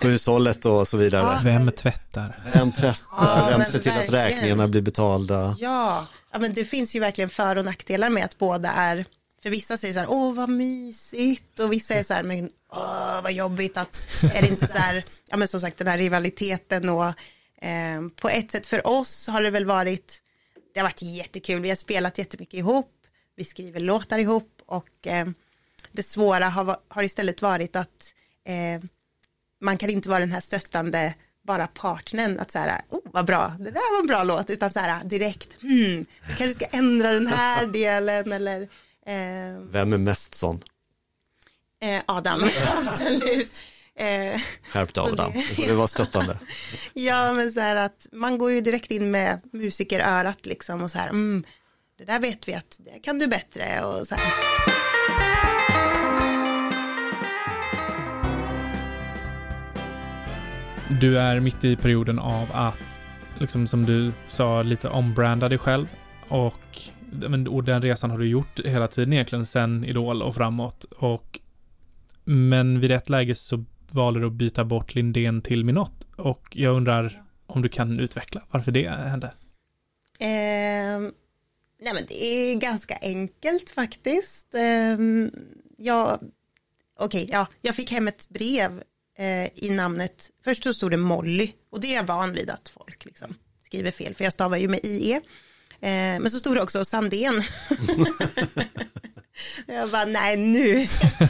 hushållet 0.00 0.64
och 0.64 0.88
så 0.88 0.96
vidare? 0.96 1.40
Vem 1.44 1.72
tvättar? 1.72 2.38
Vem 2.54 2.72
tvättar? 2.72 3.06
Ja, 3.16 3.46
Vem 3.50 3.64
ser 3.64 3.78
till 3.78 3.92
att 3.92 3.96
verkligen. 3.98 4.24
räkningarna 4.24 4.68
blir 4.68 4.82
betalda? 4.82 5.56
Ja, 5.58 6.06
ja, 6.32 6.38
men 6.38 6.54
det 6.54 6.64
finns 6.64 6.96
ju 6.96 7.00
verkligen 7.00 7.30
för 7.30 7.56
och 7.56 7.64
nackdelar 7.64 8.10
med 8.10 8.24
att 8.24 8.38
båda 8.38 8.70
är, 8.72 9.04
för 9.42 9.50
vissa 9.50 9.76
säger 9.76 9.94
så 9.94 10.00
här, 10.00 10.10
åh 10.10 10.34
vad 10.34 10.48
mysigt, 10.48 11.60
och 11.60 11.72
vissa 11.72 11.94
är 11.94 12.02
så 12.02 12.14
här, 12.14 12.22
men 12.22 12.50
åh 12.72 13.22
vad 13.22 13.32
jobbigt 13.32 13.76
att, 13.76 14.08
är 14.34 14.42
det 14.42 14.48
inte 14.48 14.66
så 14.66 14.78
här, 14.78 15.04
ja 15.30 15.36
men 15.36 15.48
som 15.48 15.60
sagt 15.60 15.78
den 15.78 15.86
här 15.86 15.98
rivaliteten 15.98 16.88
och 16.88 17.04
eh, 17.64 18.00
på 18.20 18.28
ett 18.28 18.50
sätt 18.50 18.66
för 18.66 18.86
oss 18.86 19.26
har 19.26 19.42
det 19.42 19.50
väl 19.50 19.66
varit, 19.66 20.18
det 20.74 20.80
har 20.80 20.84
varit 20.84 21.02
jättekul, 21.02 21.60
vi 21.60 21.68
har 21.68 21.76
spelat 21.76 22.18
jättemycket 22.18 22.54
ihop, 22.54 22.90
vi 23.36 23.44
skriver 23.44 23.80
låtar 23.80 24.18
ihop 24.18 24.62
och 24.66 25.06
eh, 25.06 25.26
det 25.92 26.02
svåra 26.02 26.48
har, 26.48 26.76
har 26.88 27.02
istället 27.02 27.42
varit 27.42 27.76
att 27.76 28.14
eh, 28.46 28.84
man 29.60 29.76
kan 29.78 29.90
inte 29.90 30.08
vara 30.08 30.18
den 30.20 30.32
här 30.32 30.40
stöttande 30.40 31.14
bara 31.46 31.66
partnern 31.66 32.38
att 32.38 32.50
så 32.50 32.58
här, 32.58 32.80
oh 32.88 33.00
vad 33.04 33.26
bra, 33.26 33.52
det 33.58 33.70
där 33.70 33.92
var 33.94 34.00
en 34.00 34.06
bra 34.06 34.24
låt, 34.24 34.50
utan 34.50 34.70
så 34.70 34.78
här 34.80 35.04
direkt, 35.04 35.56
hmm, 35.62 35.98
vi 36.28 36.34
kanske 36.38 36.54
ska 36.54 36.64
ändra 36.64 37.12
den 37.12 37.26
här 37.26 37.66
delen 37.72 38.32
eller 38.32 38.62
eh, 39.06 39.60
Vem 39.70 39.92
är 39.92 39.98
mest 39.98 40.34
sån? 40.34 40.62
eh, 41.82 42.02
Adam, 42.06 42.44
absolut. 42.76 43.54
Eh, 43.94 44.40
Skärp 44.62 44.94
dig 44.94 45.02
Och 45.02 45.08
Adam, 45.12 45.32
det- 45.32 45.42
får 45.68 45.72
vara 45.74 45.88
stöttande. 45.88 46.38
ja 46.94 47.32
men 47.34 47.52
så 47.52 47.60
här 47.60 47.76
att 47.76 48.06
man 48.12 48.38
går 48.38 48.52
ju 48.52 48.60
direkt 48.60 48.90
in 48.90 49.10
med 49.10 49.40
musikerörat 49.52 50.46
liksom 50.46 50.82
och 50.82 50.90
så 50.90 50.98
här, 50.98 51.08
mm, 51.08 51.44
det 52.06 52.12
där 52.12 52.20
vet 52.20 52.48
vi 52.48 52.54
att 52.54 52.80
det 52.84 52.98
kan 52.98 53.18
du 53.18 53.26
bättre 53.26 53.84
och 53.84 54.06
så 54.06 54.14
här. 54.14 54.22
Du 61.00 61.18
är 61.18 61.40
mitt 61.40 61.64
i 61.64 61.76
perioden 61.76 62.18
av 62.18 62.48
att, 62.52 63.00
liksom 63.38 63.66
som 63.66 63.86
du 63.86 64.12
sa, 64.28 64.62
lite 64.62 64.88
ombranda 64.88 65.48
dig 65.48 65.58
själv 65.58 65.86
och, 66.28 66.80
och 67.48 67.64
den 67.64 67.82
resan 67.82 68.10
har 68.10 68.18
du 68.18 68.26
gjort 68.26 68.60
hela 68.64 68.88
tiden 68.88 69.12
egentligen 69.12 69.46
sen 69.46 69.84
Idol 69.84 70.22
och 70.22 70.34
framåt. 70.34 70.84
Och, 70.84 71.40
men 72.24 72.80
vid 72.80 72.92
ett 72.92 73.10
läge 73.10 73.34
så 73.34 73.64
valde 73.90 74.20
du 74.20 74.26
att 74.26 74.32
byta 74.32 74.64
bort 74.64 74.94
Lindén 74.94 75.42
till 75.42 75.64
Minott 75.64 76.06
och 76.16 76.48
jag 76.52 76.76
undrar 76.76 77.22
om 77.46 77.62
du 77.62 77.68
kan 77.68 78.00
utveckla 78.00 78.42
varför 78.50 78.72
det 78.72 78.88
hände? 78.88 79.34
Eh, 80.20 81.12
nej 81.82 81.94
men 81.94 82.06
det 82.08 82.24
är 82.24 82.54
ganska 82.54 82.98
enkelt 83.02 83.70
faktiskt. 83.70 84.54
Eh, 84.54 84.98
jag, 85.76 86.20
okej, 86.98 87.28
ja, 87.32 87.46
jag 87.60 87.76
fick 87.76 87.90
hem 87.90 88.08
ett 88.08 88.28
brev 88.28 88.82
eh, 89.18 89.64
i 89.64 89.70
namnet, 89.70 90.30
först 90.44 90.62
så 90.62 90.74
stod 90.74 90.90
det 90.90 90.96
Molly 90.96 91.52
och 91.70 91.80
det 91.80 91.86
är 91.86 91.96
jag 91.96 92.04
van 92.04 92.32
vid 92.32 92.50
att 92.50 92.68
folk 92.68 93.04
liksom 93.04 93.34
skriver 93.64 93.90
fel, 93.90 94.14
för 94.14 94.24
jag 94.24 94.32
stavar 94.32 94.56
ju 94.56 94.68
med 94.68 94.80
IE. 94.82 95.14
Eh, 95.80 96.20
men 96.20 96.30
så 96.30 96.40
stod 96.40 96.56
det 96.56 96.62
också 96.62 96.84
Sandén. 96.84 97.34
jag 99.66 99.90
bara, 99.90 100.04
nej 100.04 100.36
nu, 100.36 100.88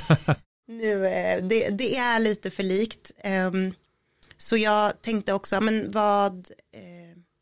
nu 0.68 1.06
eh, 1.06 1.44
det, 1.44 1.68
det 1.68 1.96
är 1.96 2.18
lite 2.18 2.50
för 2.50 2.62
likt. 2.62 3.12
Ehm, 3.18 3.74
så 4.36 4.56
jag 4.56 5.02
tänkte 5.02 5.32
också, 5.32 5.60
men 5.60 5.90
vad, 5.90 6.50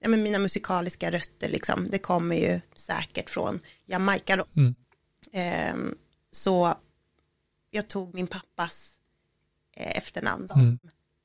ja, 0.01 0.09
men 0.09 0.22
mina 0.22 0.38
musikaliska 0.38 1.11
rötter 1.11 1.48
liksom, 1.48 1.88
det 1.90 1.98
kommer 1.98 2.36
ju 2.36 2.61
säkert 2.76 3.30
från 3.30 3.61
Jamaica 3.86 4.36
då. 4.36 4.46
Mm. 4.57 4.74
Ehm, 5.32 5.94
så 6.32 6.74
jag 7.70 7.88
tog 7.88 8.14
min 8.14 8.26
pappas 8.26 8.96
eh, 9.76 9.96
efternamn, 9.96 10.46
då, 10.46 10.55
Mm. 10.55 10.78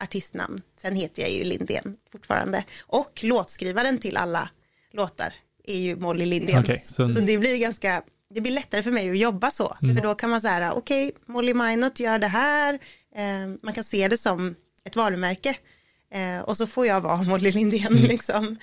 artistnamn. 0.04 0.62
Sen 0.80 0.96
heter 0.96 1.22
jag 1.22 1.32
ju 1.32 1.44
Lindén 1.44 1.98
fortfarande. 2.12 2.64
Och 2.82 3.24
låtskrivaren 3.24 3.98
till 3.98 4.18
alla 4.18 4.50
låtar 4.92 5.34
är 5.64 5.78
ju 5.80 5.96
Molly 5.96 6.26
Lindén. 6.26 6.60
Okej, 6.64 6.84
så, 6.88 7.10
Så 7.10 7.20
det 7.20 7.38
blir 7.38 7.58
ganska, 7.58 8.04
det 8.30 8.42
blir 8.42 8.52
lättare 8.52 8.84
för 8.84 8.92
mig 8.92 9.10
att 9.10 9.18
jobba 9.18 9.52
så. 9.52 9.78
För 9.80 10.02
då 10.04 10.16
kan 10.16 10.30
man 10.30 10.42
säga, 10.42 10.74
okej, 10.74 11.12
Molly 11.26 11.54
Minot 11.54 12.00
gör 12.00 12.20
det 12.20 12.28
här. 12.28 12.74
Eh, 13.16 13.48
man 13.62 13.74
kan 13.74 13.84
se 13.84 14.08
det 14.08 14.18
som 14.18 14.56
ett 14.84 14.96
varumärke. 14.96 15.56
Eh, 16.16 16.40
och 16.40 16.58
så 16.58 16.68
får 16.68 16.88
jag 16.88 17.02
vara 17.02 17.22
Molly 17.24 17.52
Lindén 17.52 17.94
liksom. 17.94 18.58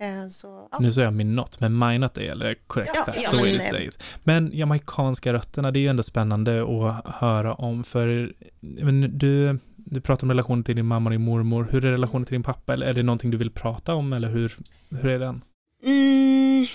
Eh, 0.00 0.28
så, 0.28 0.68
ja. 0.72 0.78
nu 0.80 0.92
säger 0.92 1.06
jag 1.06 1.14
min 1.14 1.34
not, 1.34 1.60
men 1.60 1.78
minat 1.78 2.18
är 2.18 2.22
eller 2.22 2.54
korrekt 2.66 2.92
Ja, 2.94 3.04
där. 3.04 3.20
ja, 3.22 3.30
Då 3.32 3.38
är 3.38 3.42
men, 3.42 3.52
det 3.58 3.64
eh, 3.64 3.70
safe. 3.70 3.98
Men 4.24 4.50
jamaicanska 4.54 5.32
rötterna, 5.32 5.70
det 5.70 5.78
är 5.78 5.80
ju 5.80 5.88
ändå 5.88 6.02
spännande 6.02 6.62
att 6.62 7.14
höra 7.14 7.54
om, 7.54 7.84
för 7.84 8.32
men 8.60 9.18
du, 9.18 9.58
du 9.76 10.00
pratar 10.00 10.24
om 10.24 10.30
relationen 10.30 10.64
till 10.64 10.76
din 10.76 10.86
mamma 10.86 11.10
och 11.10 11.12
din 11.12 11.22
mormor. 11.22 11.68
Hur 11.70 11.84
är 11.84 11.90
relationen 11.90 12.24
till 12.24 12.32
din 12.32 12.42
pappa? 12.42 12.72
Eller 12.72 12.86
är 12.86 12.92
det 12.92 13.02
någonting 13.02 13.30
du 13.30 13.36
vill 13.36 13.50
prata 13.50 13.94
om, 13.94 14.12
eller 14.12 14.28
hur, 14.28 14.56
hur 14.90 15.06
är 15.06 15.18
den? 15.18 15.44
Mm, 15.84 16.66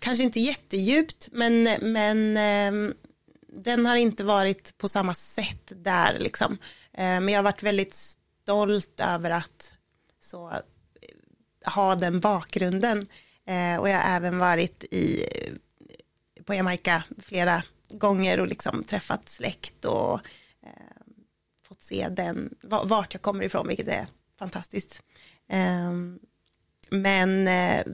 kanske 0.00 0.24
inte 0.24 0.40
jättedjupt, 0.40 1.28
men, 1.32 1.62
men 1.82 2.36
ehm, 2.36 2.94
den 3.64 3.86
har 3.86 3.96
inte 3.96 4.24
varit 4.24 4.78
på 4.78 4.88
samma 4.88 5.14
sätt 5.14 5.72
där 5.76 6.16
liksom. 6.18 6.52
Eh, 6.92 7.04
men 7.04 7.28
jag 7.28 7.38
har 7.38 7.42
varit 7.44 7.62
väldigt 7.62 8.17
stolt 8.48 9.00
över 9.00 9.30
att 9.30 9.74
så, 10.18 10.50
eh, 10.50 11.72
ha 11.74 11.94
den 11.94 12.20
bakgrunden. 12.20 13.06
Eh, 13.44 13.76
och 13.80 13.88
jag 13.88 13.98
har 13.98 14.16
även 14.16 14.38
varit 14.38 14.84
i, 14.84 15.24
på 16.44 16.54
Jamaica 16.54 17.04
flera 17.18 17.62
gånger 17.90 18.40
och 18.40 18.46
liksom 18.46 18.84
träffat 18.84 19.28
släkt 19.28 19.84
och 19.84 20.14
eh, 20.62 20.96
fått 21.62 21.80
se 21.80 22.08
den, 22.08 22.54
va- 22.62 22.84
vart 22.84 23.14
jag 23.14 23.22
kommer 23.22 23.44
ifrån, 23.44 23.68
vilket 23.68 23.88
är 23.88 24.06
fantastiskt. 24.38 25.02
Ehm, 25.48 26.18
men 26.90 27.48
eh, 27.48 27.84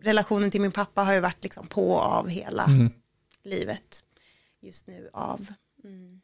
relationen 0.00 0.50
till 0.50 0.60
min 0.60 0.72
pappa 0.72 1.02
har 1.02 1.12
ju 1.14 1.20
varit 1.20 1.42
liksom 1.42 1.66
på 1.66 1.90
och 1.92 2.00
av 2.02 2.28
hela 2.28 2.64
Mm. 2.64 2.90
livet. 3.42 4.04
Just 4.60 4.86
nu 4.86 5.10
av. 5.12 5.46
Mm. 5.84 6.20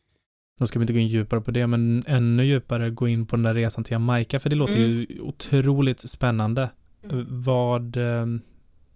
Då 0.59 0.67
ska 0.67 0.79
vi 0.79 0.83
inte 0.83 0.93
gå 0.93 0.99
in 0.99 1.09
djupare 1.09 1.41
på 1.41 1.51
det, 1.51 1.67
men 1.67 2.05
ännu 2.07 2.45
djupare 2.45 2.91
gå 2.91 3.09
in 3.09 3.27
på 3.27 3.37
den 3.37 3.43
där 3.43 3.55
resan 3.55 3.85
till 3.85 3.93
Jamaica, 3.93 4.41
för 4.41 4.51
det 4.51 4.57
låter 4.57 4.75
ju 4.75 5.21
otroligt 5.21 6.11
spännande. 6.11 6.71
Mm. 7.05 7.27
Vad, 7.43 7.97
eh, 7.97 8.27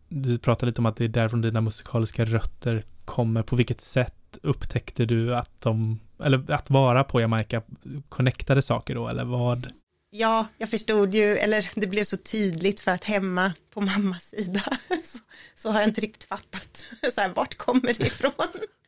du 0.08 0.38
pratade 0.38 0.66
lite 0.66 0.80
om 0.80 0.86
att 0.86 0.96
det 0.96 1.04
är 1.04 1.08
därifrån 1.08 1.40
dina 1.40 1.60
musikaliska 1.60 2.24
rötter 2.24 2.84
kommer. 3.04 3.42
På 3.42 3.56
vilket 3.56 3.80
sätt 3.80 4.38
upptäckte 4.42 5.04
du 5.04 5.34
att 5.36 5.60
de, 5.60 6.00
eller 6.24 6.50
att 6.50 6.70
vara 6.70 7.04
på 7.04 7.20
Jamaica 7.20 7.62
connectade 8.08 8.62
saker 8.62 8.94
då, 8.94 9.08
eller 9.08 9.24
vad? 9.24 9.72
Ja, 10.10 10.46
jag 10.58 10.70
förstod 10.70 11.14
ju, 11.14 11.36
eller 11.36 11.70
det 11.74 11.86
blev 11.86 12.04
så 12.04 12.16
tydligt 12.16 12.80
för 12.80 12.90
att 12.90 13.04
hemma 13.04 13.52
på 13.74 13.80
mammas 13.80 14.24
sida 14.24 14.60
så, 15.04 15.18
så 15.54 15.70
har 15.70 15.80
jag 15.80 15.88
inte 15.88 16.00
riktigt 16.00 16.24
fattat 16.24 16.84
så 17.12 17.20
här, 17.20 17.32
vart 17.34 17.54
kommer 17.54 17.94
det 17.98 18.06
ifrån. 18.06 18.32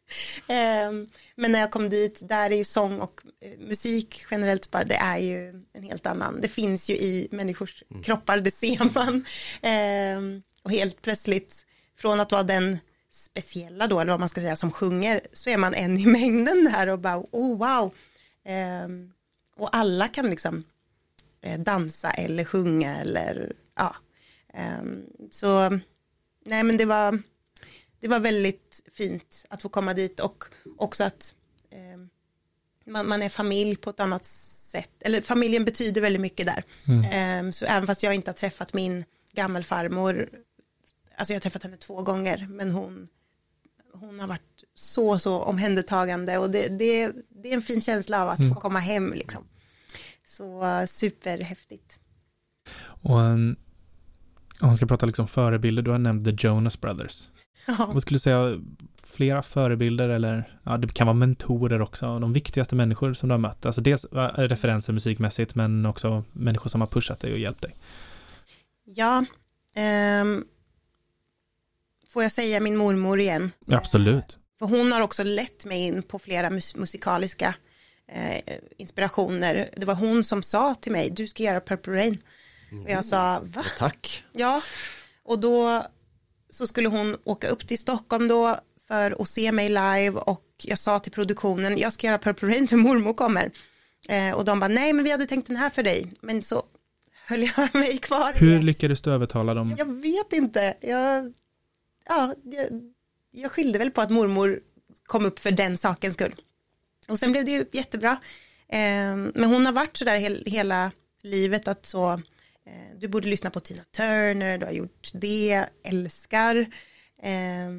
Ehm, 0.48 1.06
Men 1.36 1.52
när 1.52 1.60
jag 1.60 1.70
kom 1.70 1.88
dit, 1.88 2.28
där 2.28 2.50
är 2.50 2.56
ju 2.56 2.64
sång 2.64 3.00
och 3.00 3.20
eh, 3.40 3.58
musik 3.58 4.24
generellt 4.30 4.70
bara, 4.70 4.84
det 4.84 4.94
är 4.94 5.18
ju 5.18 5.64
en 5.72 5.82
helt 5.82 6.06
annan, 6.06 6.40
det 6.40 6.48
finns 6.48 6.90
ju 6.90 6.94
i 6.94 7.28
människors 7.30 7.82
kroppar, 8.02 8.40
det 8.40 8.50
ser 8.50 8.94
man. 8.94 9.24
Ehm, 9.62 10.42
Och 10.62 10.70
helt 10.70 11.02
plötsligt, 11.02 11.66
från 11.96 12.20
att 12.20 12.32
vara 12.32 12.42
den 12.42 12.78
speciella 13.10 13.86
då, 13.86 14.00
eller 14.00 14.12
vad 14.12 14.20
man 14.20 14.28
ska 14.28 14.40
säga, 14.40 14.56
som 14.56 14.72
sjunger, 14.72 15.20
så 15.32 15.50
är 15.50 15.56
man 15.56 15.74
en 15.74 15.98
i 15.98 16.06
mängden 16.18 16.64
där 16.64 16.86
och 16.86 16.98
bara, 16.98 17.18
oh 17.32 17.58
wow. 17.58 17.94
Ehm, 18.44 19.12
Och 19.56 19.76
alla 19.76 20.08
kan 20.08 20.30
liksom 20.30 20.64
eh, 21.42 21.60
dansa 21.60 22.10
eller 22.10 22.44
sjunga 22.44 22.96
eller 23.00 23.52
ja. 23.76 23.96
Så 25.30 25.70
nej 26.46 26.62
men 26.64 26.76
det 26.76 26.84
var, 26.84 27.18
det 28.04 28.08
var 28.08 28.20
väldigt 28.20 28.82
fint 28.92 29.46
att 29.50 29.62
få 29.62 29.68
komma 29.68 29.94
dit 29.94 30.20
och 30.20 30.44
också 30.78 31.04
att 31.04 31.34
ehm, 31.70 32.08
man, 32.86 33.08
man 33.08 33.22
är 33.22 33.28
familj 33.28 33.76
på 33.76 33.90
ett 33.90 34.00
annat 34.00 34.26
sätt, 34.26 34.90
eller 35.00 35.20
familjen 35.20 35.64
betyder 35.64 36.00
väldigt 36.00 36.20
mycket 36.20 36.46
där. 36.46 36.64
Ehm, 37.12 37.52
Så 37.52 37.66
även 37.66 37.86
fast 37.86 38.02
jag 38.02 38.14
inte 38.14 38.30
har 38.30 38.34
träffat 38.34 38.74
min 38.74 39.04
gammelfarmor, 39.32 40.28
alltså 41.16 41.32
jag 41.32 41.36
har 41.36 41.40
träffat 41.40 41.62
henne 41.62 41.76
två 41.76 42.02
gånger, 42.02 42.46
men 42.50 42.70
hon, 42.70 43.08
hon 43.92 44.20
har 44.20 44.26
varit 44.26 44.64
så, 44.74 45.18
så 45.18 45.38
omhändertagande 45.40 46.38
och 46.38 46.50
det, 46.50 46.68
det, 46.68 47.12
det 47.28 47.50
är 47.50 47.54
en 47.54 47.62
fin 47.62 47.80
känsla 47.80 48.22
av 48.22 48.28
att 48.28 48.48
få 48.54 48.60
komma 48.60 48.78
hem 48.78 49.12
liksom. 49.12 49.44
Så 50.24 50.64
uh, 50.64 50.86
superhäftigt. 50.86 52.00
Och 52.80 53.16
om 53.16 53.56
man 54.60 54.76
ska 54.76 54.86
prata 54.86 55.06
liksom 55.06 55.28
förebilder, 55.28 55.82
du 55.82 55.90
har 55.90 55.98
nämnt 55.98 56.24
The 56.24 56.46
Jonas 56.46 56.80
Brothers. 56.80 57.28
Ja. 57.66 57.90
Vad 57.92 58.02
skulle 58.02 58.16
du 58.16 58.20
säga, 58.20 58.60
flera 59.02 59.42
förebilder 59.42 60.08
eller, 60.08 60.58
ja 60.62 60.76
det 60.76 60.94
kan 60.94 61.06
vara 61.06 61.14
mentorer 61.14 61.82
också, 61.82 62.18
de 62.18 62.32
viktigaste 62.32 62.76
människor 62.76 63.14
som 63.14 63.28
du 63.28 63.32
har 63.32 63.38
mött. 63.38 63.66
Alltså 63.66 63.80
dels 63.80 64.06
referenser 64.36 64.92
musikmässigt, 64.92 65.54
men 65.54 65.86
också 65.86 66.24
människor 66.32 66.70
som 66.70 66.80
har 66.80 66.88
pushat 66.88 67.20
dig 67.20 67.32
och 67.32 67.38
hjälpt 67.38 67.62
dig. 67.62 67.76
Ja, 68.84 69.24
ehm, 69.76 70.44
får 72.10 72.22
jag 72.22 72.32
säga 72.32 72.60
min 72.60 72.76
mormor 72.76 73.20
igen? 73.20 73.50
Ja, 73.66 73.76
absolut. 73.76 74.38
För 74.58 74.66
hon 74.66 74.92
har 74.92 75.00
också 75.00 75.24
lett 75.24 75.64
mig 75.66 75.80
in 75.80 76.02
på 76.02 76.18
flera 76.18 76.50
mus- 76.50 76.76
musikaliska 76.76 77.54
eh, 78.08 78.54
inspirationer. 78.78 79.68
Det 79.76 79.86
var 79.86 79.94
hon 79.94 80.24
som 80.24 80.42
sa 80.42 80.74
till 80.74 80.92
mig, 80.92 81.10
du 81.10 81.26
ska 81.26 81.42
göra 81.42 81.60
Purple 81.60 81.92
Rain. 81.92 82.18
Och 82.84 82.90
jag 82.90 83.04
sa, 83.04 83.40
va? 83.44 83.64
Tack. 83.78 84.24
Ja, 84.32 84.62
och 85.24 85.38
då 85.40 85.86
så 86.54 86.66
skulle 86.66 86.88
hon 86.88 87.16
åka 87.24 87.48
upp 87.48 87.66
till 87.66 87.78
Stockholm 87.78 88.28
då 88.28 88.56
för 88.88 89.22
att 89.22 89.28
se 89.28 89.52
mig 89.52 89.68
live 89.68 90.10
och 90.10 90.44
jag 90.62 90.78
sa 90.78 90.98
till 90.98 91.12
produktionen, 91.12 91.78
jag 91.78 91.92
ska 91.92 92.06
göra 92.06 92.18
Purple 92.18 92.48
Rain 92.48 92.68
för 92.68 92.76
mormor 92.76 93.14
kommer. 93.14 93.50
Eh, 94.08 94.30
och 94.30 94.44
de 94.44 94.60
bara, 94.60 94.68
nej 94.68 94.92
men 94.92 95.04
vi 95.04 95.10
hade 95.10 95.26
tänkt 95.26 95.46
den 95.46 95.56
här 95.56 95.70
för 95.70 95.82
dig. 95.82 96.12
Men 96.20 96.42
så 96.42 96.62
höll 97.26 97.42
jag 97.42 97.74
mig 97.74 97.98
kvar. 97.98 98.32
Hur 98.34 98.62
lyckades 98.62 99.02
du 99.02 99.12
övertala 99.12 99.54
dem? 99.54 99.74
Jag 99.78 100.00
vet 100.00 100.32
inte. 100.32 100.74
Jag, 100.80 101.32
ja, 102.08 102.34
jag, 102.42 102.66
jag 103.30 103.52
skyllde 103.52 103.78
väl 103.78 103.90
på 103.90 104.00
att 104.00 104.10
mormor 104.10 104.60
kom 105.06 105.24
upp 105.24 105.38
för 105.38 105.50
den 105.50 105.76
sakens 105.78 106.14
skull. 106.14 106.34
Och 107.08 107.18
sen 107.18 107.32
blev 107.32 107.44
det 107.44 107.50
ju 107.50 107.64
jättebra. 107.72 108.10
Eh, 108.68 109.16
men 109.16 109.44
hon 109.44 109.66
har 109.66 109.72
varit 109.72 109.96
sådär 109.96 110.16
hel, 110.16 110.42
hela 110.46 110.90
livet 111.22 111.68
att 111.68 111.86
så, 111.86 112.20
du 113.00 113.08
borde 113.08 113.28
lyssna 113.28 113.50
på 113.50 113.60
Tina 113.60 113.82
Turner, 113.96 114.58
du 114.58 114.66
har 114.66 114.72
gjort 114.72 115.10
det, 115.12 115.66
älskar. 115.84 116.56
Eh, 117.22 117.70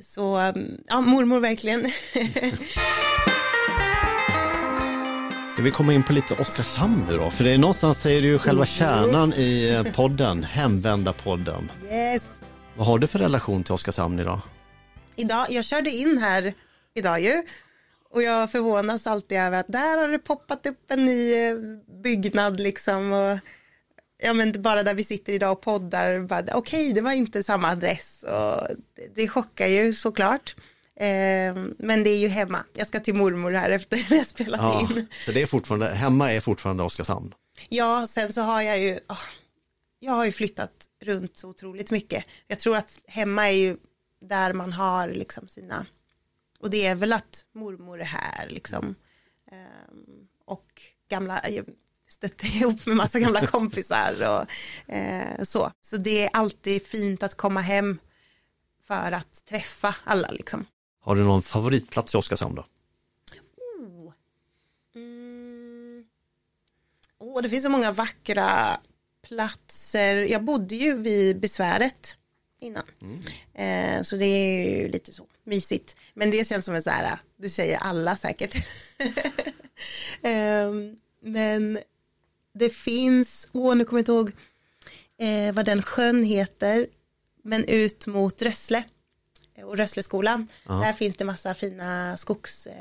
så, 0.00 0.52
ja, 0.86 1.00
mormor 1.00 1.40
verkligen. 1.40 1.86
Ska 5.52 5.62
vi 5.62 5.70
komma 5.70 5.92
in 5.92 6.02
på 6.02 6.12
lite 6.12 6.34
Oskarshamn 6.34 7.06
nu 7.08 7.16
då? 7.16 7.30
För 7.30 7.44
det 7.44 7.50
är 7.50 7.58
någonstans 7.58 8.00
säger 8.00 8.22
du 8.22 8.28
ju 8.28 8.38
själva 8.38 8.66
kärnan 8.66 9.32
i 9.34 9.68
eh, 9.68 9.92
podden, 9.92 10.44
Hemvända-podden. 10.44 11.70
yes. 11.90 12.40
Vad 12.76 12.86
har 12.86 12.98
du 12.98 13.06
för 13.06 13.18
relation 13.18 13.64
till 13.64 13.74
Oskarshamn 13.74 14.18
idag? 14.18 14.40
Idag, 15.16 15.46
jag 15.50 15.64
körde 15.64 15.90
in 15.90 16.18
här 16.18 16.54
idag 16.94 17.20
ju. 17.20 17.42
Och 18.10 18.22
jag 18.22 18.52
förvånas 18.52 19.06
alltid 19.06 19.38
över 19.38 19.60
att 19.60 19.68
där 19.68 19.98
har 19.98 20.08
det 20.08 20.18
poppat 20.18 20.66
upp 20.66 20.90
en 20.90 21.04
ny 21.04 21.34
eh, 21.34 21.56
byggnad 22.02 22.60
liksom. 22.60 23.12
Och, 23.12 23.38
ja 24.24 24.32
men 24.32 24.62
bara 24.62 24.82
där 24.82 24.94
vi 24.94 25.04
sitter 25.04 25.32
idag 25.32 25.52
och 25.52 25.60
poddar. 25.60 26.28
Okej, 26.56 26.92
det 26.92 27.00
var 27.00 27.12
inte 27.12 27.42
samma 27.42 27.68
adress. 27.68 28.22
Och 28.22 28.68
det, 28.96 29.14
det 29.14 29.28
chockar 29.28 29.66
ju 29.66 29.94
såklart. 29.94 30.56
Eh, 30.96 31.54
men 31.78 32.02
det 32.02 32.10
är 32.10 32.18
ju 32.18 32.28
hemma. 32.28 32.64
Jag 32.74 32.86
ska 32.86 33.00
till 33.00 33.14
mormor 33.14 33.52
här 33.52 33.70
efter 33.70 34.06
jag 34.10 34.26
spelat 34.26 34.60
Ja, 34.60 34.80
in. 34.80 35.06
så 35.26 35.32
det 35.32 35.42
är 35.42 35.46
fortfarande, 35.46 35.86
hemma 35.88 36.32
är 36.32 36.40
fortfarande 36.40 36.82
Oskarshamn. 36.82 37.34
Ja, 37.68 38.06
sen 38.06 38.32
så 38.32 38.40
har 38.42 38.62
jag 38.62 38.78
ju, 38.78 38.98
ah, 39.06 39.16
jag 40.00 40.12
har 40.12 40.24
ju 40.24 40.32
flyttat 40.32 40.86
runt 41.02 41.36
så 41.36 41.48
otroligt 41.48 41.90
mycket. 41.90 42.24
Jag 42.48 42.58
tror 42.58 42.76
att 42.76 43.02
hemma 43.06 43.48
är 43.48 43.52
ju 43.56 43.76
där 44.20 44.52
man 44.52 44.72
har 44.72 45.08
liksom 45.08 45.48
sina 45.48 45.86
och 46.60 46.70
det 46.70 46.86
är 46.86 46.94
väl 46.94 47.12
att 47.12 47.46
mormor 47.52 48.00
är 48.00 48.04
här 48.04 48.48
liksom. 48.48 48.94
Ehm, 49.52 50.26
och 50.46 50.82
gamla, 51.10 51.40
stötte 52.14 52.46
ihop 52.56 52.86
med 52.86 52.96
massa 52.96 53.20
gamla 53.20 53.46
kompisar 53.46 54.22
och 54.22 54.94
eh, 54.94 55.44
så. 55.44 55.70
Så 55.82 55.96
det 55.96 56.22
är 56.24 56.30
alltid 56.32 56.86
fint 56.86 57.22
att 57.22 57.34
komma 57.34 57.60
hem 57.60 57.98
för 58.82 59.12
att 59.12 59.44
träffa 59.44 59.94
alla 60.04 60.28
liksom. 60.28 60.66
Har 61.00 61.16
du 61.16 61.24
någon 61.24 61.42
favoritplats 61.42 62.14
i 62.14 62.16
Oskarshamn 62.16 62.54
då? 62.54 62.66
Oh. 63.80 64.12
Mm. 64.94 66.04
Åh, 67.18 67.42
det 67.42 67.48
finns 67.48 67.64
så 67.64 67.70
många 67.70 67.92
vackra 67.92 68.80
platser. 69.26 70.14
Jag 70.14 70.44
bodde 70.44 70.76
ju 70.76 70.94
vid 70.94 71.40
besväret 71.40 72.18
innan. 72.60 72.84
Eh, 73.54 74.02
så 74.02 74.16
det 74.16 74.24
är 74.24 74.78
ju 74.78 74.88
lite 74.88 75.12
så 75.12 75.26
mysigt. 75.44 75.96
Men 76.14 76.30
det 76.30 76.48
känns 76.48 76.64
som 76.64 76.74
en 76.74 76.82
så 76.82 76.90
här, 76.90 77.18
det 77.36 77.50
säger 77.50 77.78
alla 77.78 78.16
säkert. 78.16 78.54
eh, 80.22 80.72
men 81.22 81.78
det 82.54 82.70
finns, 82.70 83.48
åh 83.52 83.74
nu 83.74 83.84
kommer 83.84 83.98
jag 83.98 84.02
inte 84.02 84.12
ihåg 84.12 84.32
eh, 85.48 85.54
vad 85.54 85.64
den 85.64 85.82
sjön 85.82 86.22
heter, 86.24 86.86
men 87.44 87.64
ut 87.64 88.06
mot 88.06 88.42
Rössle 88.42 88.84
och 89.64 89.76
Rössleskolan. 89.76 90.48
Där 90.66 90.92
finns 90.92 91.16
det 91.16 91.24
massa 91.24 91.54
fina 91.54 92.16
skogsslingor 92.16 92.78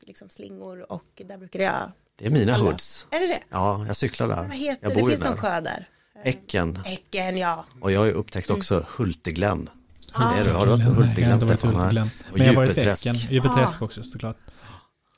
eh, 0.00 0.06
liksom 0.06 0.28
slingor 0.28 0.92
och 0.92 1.22
där 1.24 1.38
brukar 1.38 1.60
jag, 1.60 1.92
Det 2.18 2.26
är 2.26 2.30
mina 2.30 2.54
Alla. 2.54 2.64
hoods. 2.64 3.06
är 3.10 3.20
det 3.20 3.26
det? 3.26 3.40
Ja, 3.48 3.84
jag 3.86 3.96
cyklar 3.96 4.28
där. 4.28 4.36
Vad 4.42 4.52
heter 4.54 4.78
jag 4.86 4.90
det? 4.96 5.00
bor 5.00 5.08
Det 5.10 5.16
finns 5.16 5.28
någon 5.28 5.36
sjö 5.38 5.60
där. 5.60 5.88
Äcken. 6.24 6.76
Häcken, 6.84 7.38
ja. 7.38 7.64
Och 7.80 7.92
jag 7.92 8.00
har 8.00 8.06
ju 8.06 8.12
upptäckt 8.12 8.50
också 8.50 8.86
Hultegländ. 8.96 9.70
Ah. 10.12 10.22
Har 10.22 10.44
du 10.44 10.52
varit 10.52 10.66
på 10.68 10.76
Nej, 10.76 10.84
jag 10.86 10.92
har 10.94 10.94
Hultegländ 10.94 11.34
inte 11.34 11.46
varit 11.46 11.60
på 11.60 11.66
Stefan? 11.66 12.10
Och 12.32 12.38
Men 12.38 12.46
jag 12.46 12.54
har 12.54 12.54
varit 12.54 12.70
i 12.70 12.80
Djupeträsk. 12.80 13.06
Äcken, 13.06 13.16
Djupeträsk 13.16 13.82
Ah. 13.82 13.84
också 13.84 14.02
såklart. 14.02 14.36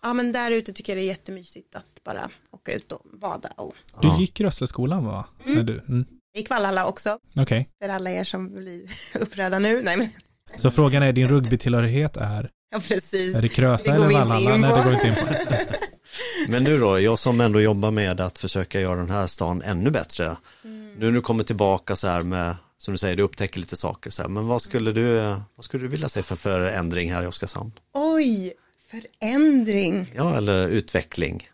Ja 0.07 0.13
men 0.13 0.33
där 0.33 0.51
ute 0.51 0.73
tycker 0.73 0.93
jag 0.93 1.03
det 1.03 1.05
är 1.05 1.09
jättemysigt 1.09 1.75
att 1.75 2.05
bara 2.05 2.29
åka 2.51 2.73
ut 2.73 2.93
och 2.93 3.03
bada. 3.21 3.49
Och 3.57 3.75
Du 4.03 4.21
gick 4.21 4.41
Rössleskolan 4.41 5.05
va? 5.05 5.25
När 5.45 5.63
du, 5.63 5.79
mm. 5.89 6.07
i 6.37 6.43
Kvallhalla 6.43 6.87
också, 6.87 7.19
Okej, 7.37 7.69
för 7.83 7.89
alla 7.89 8.11
er 8.11 8.25
som 8.25 8.55
blir 8.55 8.91
upprörda 9.21 9.59
nu. 9.59 9.83
Nej 9.83 9.97
men, 9.97 10.09
så 10.57 10.71
frågan 10.71 11.03
är, 11.03 11.13
din 11.13 11.29
rugbytillhörighet 11.29 12.17
är, 12.17 12.51
ja 12.71 12.81
precis. 12.89 13.37
är 13.37 13.43
det 13.43 13.49
Krösa 13.49 13.91
Det 13.91 13.99
går 13.99 14.05
eller 14.05 14.19
Vallhalla? 14.19 14.55
in 14.55 14.61
Nej, 14.61 14.73
det 14.77 14.83
går 14.85 14.95
inte 14.95 15.09
in 15.09 15.15
på. 15.15 15.55
Men 16.49 16.65
nu 16.65 16.79
då, 16.79 17.01
jag 17.01 17.19
som 17.19 17.41
ändå 17.41 17.61
jobbar 17.61 17.91
med 17.91 18.21
att 18.21 18.39
försöka 18.39 18.81
göra 18.81 18.97
den 18.97 19.11
här 19.11 19.27
stan 19.27 19.63
ännu 19.63 19.91
bättre. 19.91 20.37
Mm. 20.65 20.95
Nu 20.99 21.07
när 21.07 21.13
du 21.13 21.21
kommer 21.21 21.45
tillbaka 21.45 21.97
så 21.97 22.09
här 22.09 22.23
med, 22.23 22.57
som 22.79 22.95
du 22.95 22.99
säger, 22.99 23.17
du 23.17 23.23
upptäcker 23.23 23.61
lite 23.61 23.77
saker 23.77 24.11
så 24.11 24.23
här, 24.23 24.29
men 24.29 24.47
vad 24.47 24.63
skulle 24.63 24.93
du, 24.93 25.19
vad 25.57 25.65
skulle 25.65 25.85
du 25.85 25.89
vilja 25.89 26.09
se 26.09 26.23
för 26.23 26.37
förändring 26.37 27.13
här 27.13 27.23
i 27.23 27.27
Oskarshamn? 27.27 27.73
Oj, 27.95 28.55
förändring. 28.87 30.13
Ja, 30.17 30.37
eller 30.37 30.69
utveckling. 30.69 31.49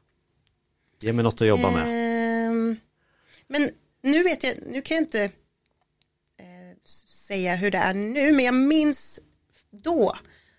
Ge 1.00 1.12
mig 1.12 1.24
något 1.24 1.40
att 1.40 1.46
jobba 1.46 1.70
med. 1.70 1.84
Ehm, 1.86 2.76
men 3.46 3.70
nu 4.02 4.22
vet 4.22 4.44
jag, 4.44 4.56
nu 4.66 4.82
kan 4.82 4.94
jag 4.94 5.04
inte 5.04 5.22
eh, 6.36 6.76
säga 7.06 7.54
hur 7.54 7.70
det 7.70 7.78
är 7.78 7.94
nu, 7.94 8.32
men 8.32 8.44
jag 8.44 8.54
minns 8.54 9.20
då 9.70 10.16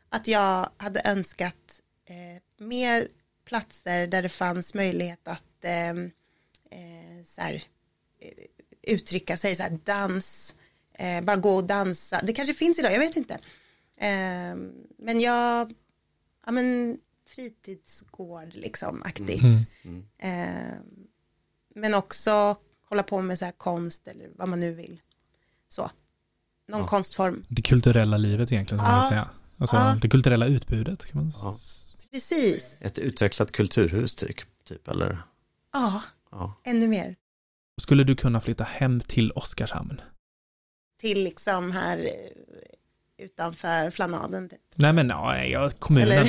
att 0.10 0.28
jag 0.28 0.70
hade 0.78 1.02
önskat 1.06 1.82
eh, 2.06 2.66
mer 2.66 3.08
platser 3.46 4.08
där 4.08 4.22
det 4.22 4.30
fanns 4.30 4.74
möjlighet 4.74 5.28
att 5.28 5.64
ehm, 5.64 6.12
eh, 6.72 7.24
så 7.24 7.42
här, 7.42 7.64
uttrycka 8.82 9.38
sig, 9.38 9.56
så 9.56 9.64
här, 9.64 9.80
dans, 9.84 10.56
bara 11.24 11.36
gå 11.38 11.56
och 11.56 11.64
dansa. 11.64 12.22
Det 12.24 12.34
kanske 12.34 12.54
finns 12.54 12.80
idag, 12.80 12.94
jag 12.94 13.00
vet 13.00 13.16
inte. 13.16 13.40
Ehm, 13.98 14.72
men 14.98 15.20
jag, 15.20 15.74
ja 16.46 16.52
men 16.52 16.98
fritidsgård 17.28 18.54
liksom 18.54 19.04
aktigt. 19.04 19.68
Mm. 19.84 20.06
Ehm, 20.18 21.08
men 21.76 21.94
också 21.94 22.56
hålla 22.90 23.04
på 23.04 23.22
med 23.22 23.40
så 23.40 23.46
här 23.46 23.52
konst 23.52 24.08
eller 24.08 24.30
vad 24.36 24.50
man 24.50 24.60
nu 24.60 24.74
vill. 24.74 25.02
Så. 25.70 25.92
Någon 26.68 26.80
Ja. 26.82 26.88
konstform. 26.88 27.46
Det 27.50 27.62
kulturella 27.62 28.18
livet 28.18 28.52
egentligen, 28.52 28.80
som 28.80 28.88
Ja. 28.88 28.98
man 28.98 29.10
säga. 29.10 29.30
Alltså 29.58 29.76
Ja. 29.76 29.98
det 30.02 30.10
kulturella 30.10 30.46
utbudet 30.46 31.06
kan 31.06 31.22
man 31.24 31.32
Ja. 31.42 31.58
Precis. 32.12 32.82
Ett 32.82 33.00
utvecklat 33.00 33.52
kulturhus 33.52 34.16
typ, 34.16 34.38
typ 34.64 34.88
eller? 34.88 35.18
Ja, 35.74 36.02
Ja. 36.32 36.54
ännu 36.64 36.88
mer. 36.88 37.16
Skulle 37.82 38.04
du 38.04 38.16
kunna 38.16 38.42
flytta 38.42 38.64
hem 38.64 39.00
till 39.00 39.32
Oskarshamn? 39.32 40.02
Till 41.00 41.24
liksom 41.24 41.72
här 41.72 41.98
eh, 41.98 42.73
utanför 43.18 43.90
Flanaden. 43.92 44.50
Typ. 44.50 44.60
Nej 44.76 44.94
men 44.94 45.10
ja, 45.10 45.46
ja, 45.46 45.70
kommunen. 45.70 46.28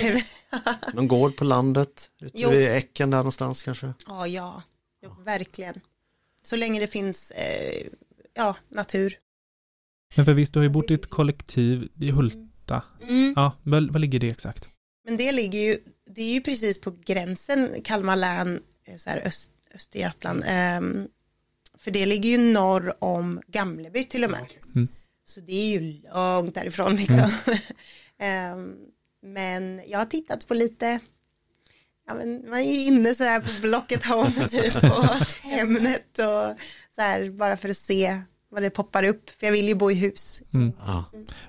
Någon 0.95 1.09
gård 1.09 1.37
på 1.37 1.45
landet, 1.45 2.11
ute 2.21 2.39
Jo. 2.39 2.51
vid 2.51 2.69
Äcken 2.69 3.11
där 3.11 3.19
någonstans 3.19 3.63
kanske? 3.63 3.93
ja, 4.07 4.27
ja, 4.27 4.63
ja, 5.01 5.17
verkligen. 5.25 5.81
Så 6.43 6.57
länge 6.57 6.81
det 6.81 6.87
finns 6.87 7.31
eh, 7.31 7.87
ja, 8.35 8.57
natur. 8.69 9.15
Men 10.17 10.25
för 10.25 10.33
visst, 10.33 10.53
du 10.53 10.59
har 10.59 10.65
ju 10.65 10.71
bott 10.71 10.91
i 10.91 10.95
ett 10.95 11.11
kollektiv 11.11 11.89
i 12.01 12.11
Hulta. 12.11 12.83
Mm. 13.09 13.33
Ja, 13.37 13.53
vad, 13.63 13.93
vad 13.93 14.01
ligger 14.01 14.19
det 14.21 14.29
exakt? 14.31 14.69
Men 15.05 15.17
det 15.17 15.33
ligger 15.33 15.59
ju, 15.59 15.79
det 16.11 16.23
är 16.23 16.33
ju 16.35 16.41
precis 16.41 16.81
på 16.81 16.97
gränsen, 17.05 17.71
Kalmar 17.85 18.17
län, 18.17 18.63
eh, 18.85 18.97
så 18.97 19.11
här 19.11 19.23
öst, 19.27 19.51
Östergötland. 19.75 20.45
Ehm, 20.47 21.09
för 21.79 21.91
det 21.91 22.07
ligger 22.07 22.29
ju 22.31 22.39
norr 22.39 22.95
om 22.99 23.41
Gamleby 23.47 24.05
till 24.05 24.25
och 24.25 24.31
med. 24.31 24.47
Mm. 24.75 24.89
Så 25.25 25.41
det 25.41 25.53
är 25.53 25.81
ju 25.81 26.01
långt 26.15 26.55
därifrån 26.55 26.97
liksom. 26.97 27.31
Ehm, 28.19 28.75
men 29.23 29.83
jag 29.87 29.99
har 29.99 30.05
tittat 30.05 30.49
på 30.49 30.55
lite, 30.55 31.01
ja 32.07 32.15
men 32.15 32.51
man 32.51 32.59
är 32.59 32.73
ju 32.73 32.83
inne 32.83 33.15
så 33.15 33.25
här 33.25 33.41
på 33.41 33.49
Blocket 33.63 34.05
Home 34.05 34.49
typ 34.49 34.75
och 34.77 35.27
Hemnet 35.43 36.19
och 36.19 36.59
så 36.95 37.01
här 37.03 37.31
bara 37.31 37.57
för 37.57 37.69
att 37.69 37.77
se 37.77 38.21
vad 38.51 38.63
det 38.63 38.71
poppar 38.71 39.05
upp. 39.05 39.31
För 39.31 39.47
jag 39.47 39.53
vill 39.53 39.69
ju 39.69 39.75
bo 39.75 39.91
i 39.91 39.95
hus. 39.95 40.43
Mm. 40.55 40.73
Ja. 40.87 41.05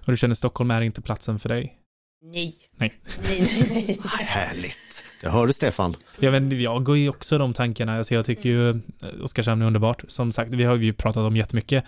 Och 0.06 0.12
du 0.12 0.18
känner 0.18 0.36
Stockholm 0.36 0.72
är 0.72 0.82
inte 0.82 1.02
platsen 1.02 1.40
för 1.40 1.50
dig? 1.50 1.80
Nej. 2.22 2.56
Nej. 2.78 3.00
Nej, 3.24 3.42
nej, 3.42 3.68
nej. 3.88 4.00
Härligt. 4.20 5.04
Det 5.22 5.30
hör 5.30 5.48
du 5.48 5.54
Stefan. 5.54 5.96
Ja, 6.20 6.32
men 6.32 6.62
jag 6.62 6.84
går 6.84 6.98
ju 6.98 7.10
också 7.10 7.38
de 7.38 7.54
tankarna. 7.54 7.98
Alltså 7.98 8.14
jag 8.14 8.26
tycker 8.26 8.50
ju 8.50 8.70
eh, 8.70 8.76
Oskarshamn 9.24 9.62
är 9.62 9.66
underbart. 9.66 10.04
Som 10.08 10.32
sagt, 10.32 10.52
vi 10.52 10.64
har 10.64 10.76
ju 10.76 10.94
pratat 10.94 11.18
om 11.18 11.38
jättemycket. 11.38 11.84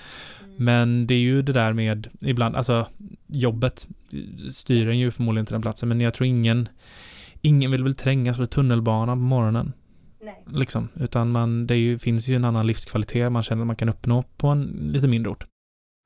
Men 0.58 1.08
det 1.08 1.14
är 1.14 1.20
ju 1.20 1.42
det 1.42 1.54
där 1.54 1.74
med 1.74 2.08
ibland, 2.22 2.56
alltså 2.56 2.88
jobbet 3.28 3.88
styr 4.54 4.88
en 4.88 5.00
ju 5.00 5.12
förmodligen 5.12 5.46
till 5.46 5.54
den 5.54 5.62
platsen. 5.62 5.90
Men 5.90 6.02
jag 6.02 6.14
tror 6.14 6.28
ingen, 6.28 6.70
ingen 7.42 7.72
vill 7.72 7.84
väl 7.84 7.96
trängas 7.96 8.38
för 8.38 8.46
tunnelbanan 8.46 9.18
på 9.18 9.24
morgonen. 9.24 9.74
nej. 10.24 10.44
Liksom. 10.48 10.88
Utan 10.96 11.32
man, 11.32 11.68
det 11.68 11.76
ju, 11.76 12.00
finns 12.00 12.28
ju 12.28 12.36
en 12.36 12.46
annan 12.46 12.68
livskvalitet 12.68 13.32
man 13.32 13.44
känner 13.44 13.62
att 13.62 13.68
man 13.68 13.76
kan 13.76 13.90
uppnå 13.90 14.24
på 14.38 14.48
en 14.48 14.90
lite 14.94 15.08
mindre 15.08 15.32
ort. 15.32 15.46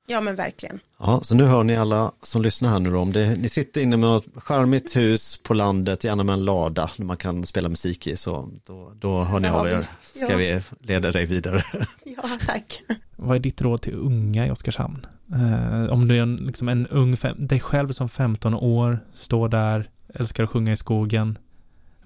Ja 0.08 0.20
men 0.20 0.36
verkligen. 0.36 0.78
Ja, 0.98 1.20
så 1.24 1.34
nu 1.34 1.44
hör 1.44 1.64
ni 1.64 1.76
alla 1.76 2.12
som 2.22 2.42
lyssnar 2.42 2.70
här 2.70 2.78
nu 2.78 2.90
då, 2.90 2.98
om 2.98 3.12
det, 3.12 3.36
ni 3.36 3.48
sitter 3.48 3.80
inne 3.80 3.96
med 3.96 4.08
något 4.08 4.26
charmigt 4.36 4.96
hus 4.96 5.40
på 5.42 5.54
landet, 5.54 6.04
gärna 6.04 6.24
med 6.24 6.32
en 6.32 6.44
lada 6.44 6.90
där 6.96 7.04
man 7.04 7.16
kan 7.16 7.46
spela 7.46 7.68
musik 7.68 8.06
i, 8.06 8.16
så 8.16 8.50
då, 8.66 8.92
då 8.94 9.22
hör 9.24 9.40
ni 9.40 9.48
Där 9.48 9.54
av 9.54 9.66
er, 9.66 9.86
ska 10.02 10.30
Ja. 10.30 10.36
vi 10.36 10.60
leda 10.80 11.12
dig 11.12 11.26
vidare. 11.26 11.62
Ja 12.04 12.38
tack. 12.46 12.82
Vad 13.24 13.36
är 13.36 13.40
ditt 13.40 13.62
råd 13.62 13.82
till 13.82 13.94
unga 13.94 14.46
i 14.46 14.50
Oskarshamn? 14.50 15.06
Eh, 15.32 15.92
om 15.92 16.08
du 16.08 16.16
är 16.16 16.22
en, 16.22 16.36
liksom 16.36 16.68
en 16.68 16.86
ung, 16.86 17.16
fem, 17.16 17.46
dig 17.46 17.60
själv 17.60 17.92
som 17.92 18.08
15 18.08 18.54
år, 18.54 18.98
står 19.14 19.48
där, 19.48 19.90
älskar 20.14 20.44
att 20.44 20.50
sjunga 20.50 20.72
i 20.72 20.76
skogen, 20.76 21.38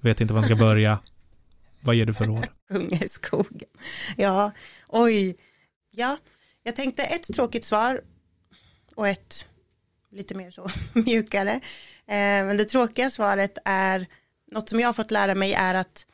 vet 0.01 0.21
inte 0.21 0.33
var 0.33 0.41
man 0.41 0.49
ska 0.49 0.55
börja. 0.55 0.99
Vad 1.81 1.95
ger 1.95 2.05
du 2.05 2.13
för 2.13 2.25
råd? 2.25 2.47
Unga 2.69 2.99
i 3.03 3.09
skogen. 3.09 3.69
Ja, 4.17 4.51
oj. 4.87 5.35
Ja, 5.91 6.17
jag 6.63 6.75
tänkte 6.75 7.03
ett 7.03 7.33
tråkigt 7.33 7.65
svar 7.65 8.01
och 8.95 9.07
ett 9.07 9.45
lite 10.11 10.35
mer 10.35 10.51
så 10.51 10.69
mjukare. 10.93 11.51
Eh, 11.51 12.45
men 12.45 12.57
det 12.57 12.65
tråkiga 12.65 13.09
svaret 13.09 13.57
är, 13.65 14.05
något 14.51 14.69
som 14.69 14.79
jag 14.79 14.87
har 14.87 14.93
fått 14.93 15.11
lära 15.11 15.35
mig 15.35 15.53
är 15.53 15.75
att 15.75 16.05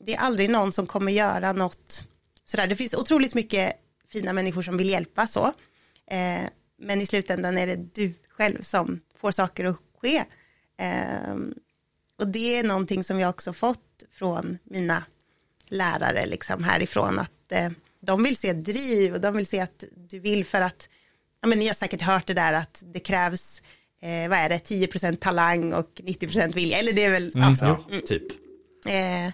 det 0.00 0.14
är 0.14 0.18
aldrig 0.18 0.50
någon 0.50 0.72
som 0.72 0.86
kommer 0.86 1.12
göra 1.12 1.52
något 1.52 2.04
sådär. 2.44 2.66
Det 2.66 2.76
finns 2.76 2.94
otroligt 2.94 3.34
mycket 3.34 3.72
fina 4.08 4.32
människor 4.32 4.62
som 4.62 4.76
vill 4.76 4.88
hjälpa 4.88 5.26
så. 5.26 5.46
Eh, 6.10 6.48
men 6.78 7.00
i 7.00 7.06
slutändan 7.06 7.58
är 7.58 7.66
det 7.66 7.76
du 7.76 8.14
själv 8.28 8.62
som 8.62 9.00
får 9.20 9.32
saker 9.32 9.64
att 9.64 9.82
ske. 10.00 10.24
Eh, 10.78 11.34
och 12.18 12.28
det 12.28 12.58
är 12.58 12.64
någonting 12.64 13.04
som 13.04 13.20
jag 13.20 13.30
också 13.30 13.52
fått 13.52 14.04
från 14.10 14.58
mina 14.64 15.02
lärare 15.68 16.26
liksom 16.26 16.64
härifrån 16.64 17.18
att 17.18 17.52
eh, 17.52 17.70
de 18.00 18.22
vill 18.22 18.36
se 18.36 18.52
driv 18.52 19.14
och 19.14 19.20
de 19.20 19.36
vill 19.36 19.46
se 19.46 19.60
att 19.60 19.84
du 19.96 20.18
vill 20.18 20.44
för 20.44 20.60
att, 20.60 20.88
ja 21.40 21.48
men 21.48 21.58
ni 21.58 21.66
har 21.66 21.74
säkert 21.74 22.02
hört 22.02 22.26
det 22.26 22.34
där 22.34 22.52
att 22.52 22.82
det 22.86 23.00
krävs, 23.00 23.62
eh, 24.02 24.28
vad 24.28 24.38
är 24.38 24.48
det, 24.48 24.58
10% 24.58 25.16
talang 25.16 25.72
och 25.72 26.00
90% 26.04 26.54
vilja, 26.54 26.78
eller 26.78 26.92
det 26.92 27.04
är 27.04 27.10
väl, 27.10 27.32
Mm, 27.34 27.54
ja, 27.60 27.84
Ja, 27.90 28.00
typ. 28.06 28.22
Eh, 28.86 29.26
eh, 29.26 29.32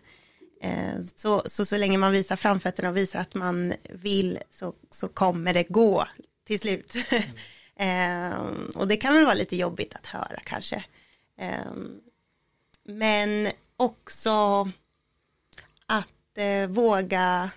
Eh, 0.65 1.05
så, 1.17 1.43
så, 1.47 1.65
så 1.65 1.77
länge 1.77 1.99
man 1.99 2.13
visar 2.13 2.37
framfötterna 2.37 2.89
och 2.89 2.97
visar 2.97 3.21
att 3.21 3.35
man 3.35 3.73
vill 3.91 4.39
så, 4.51 4.75
så 4.91 5.09
kommer 5.09 5.55
det 5.55 5.63
gå 5.63 6.07
till 6.45 6.61
slut. 6.61 6.95
eh, 7.77 8.33
och 8.75 8.89
det 8.89 8.97
kan 8.97 9.15
väl 9.15 9.25
vara 9.25 9.35
lite 9.35 9.57
jobbigt 9.57 9.95
att 9.95 10.07
höra 10.07 10.39
kanske. 10.45 10.85
Eh, 11.39 11.73
men 12.85 13.49
också 13.77 14.71
att 15.87 16.39
eh, 16.39 16.69
våga 16.69 17.51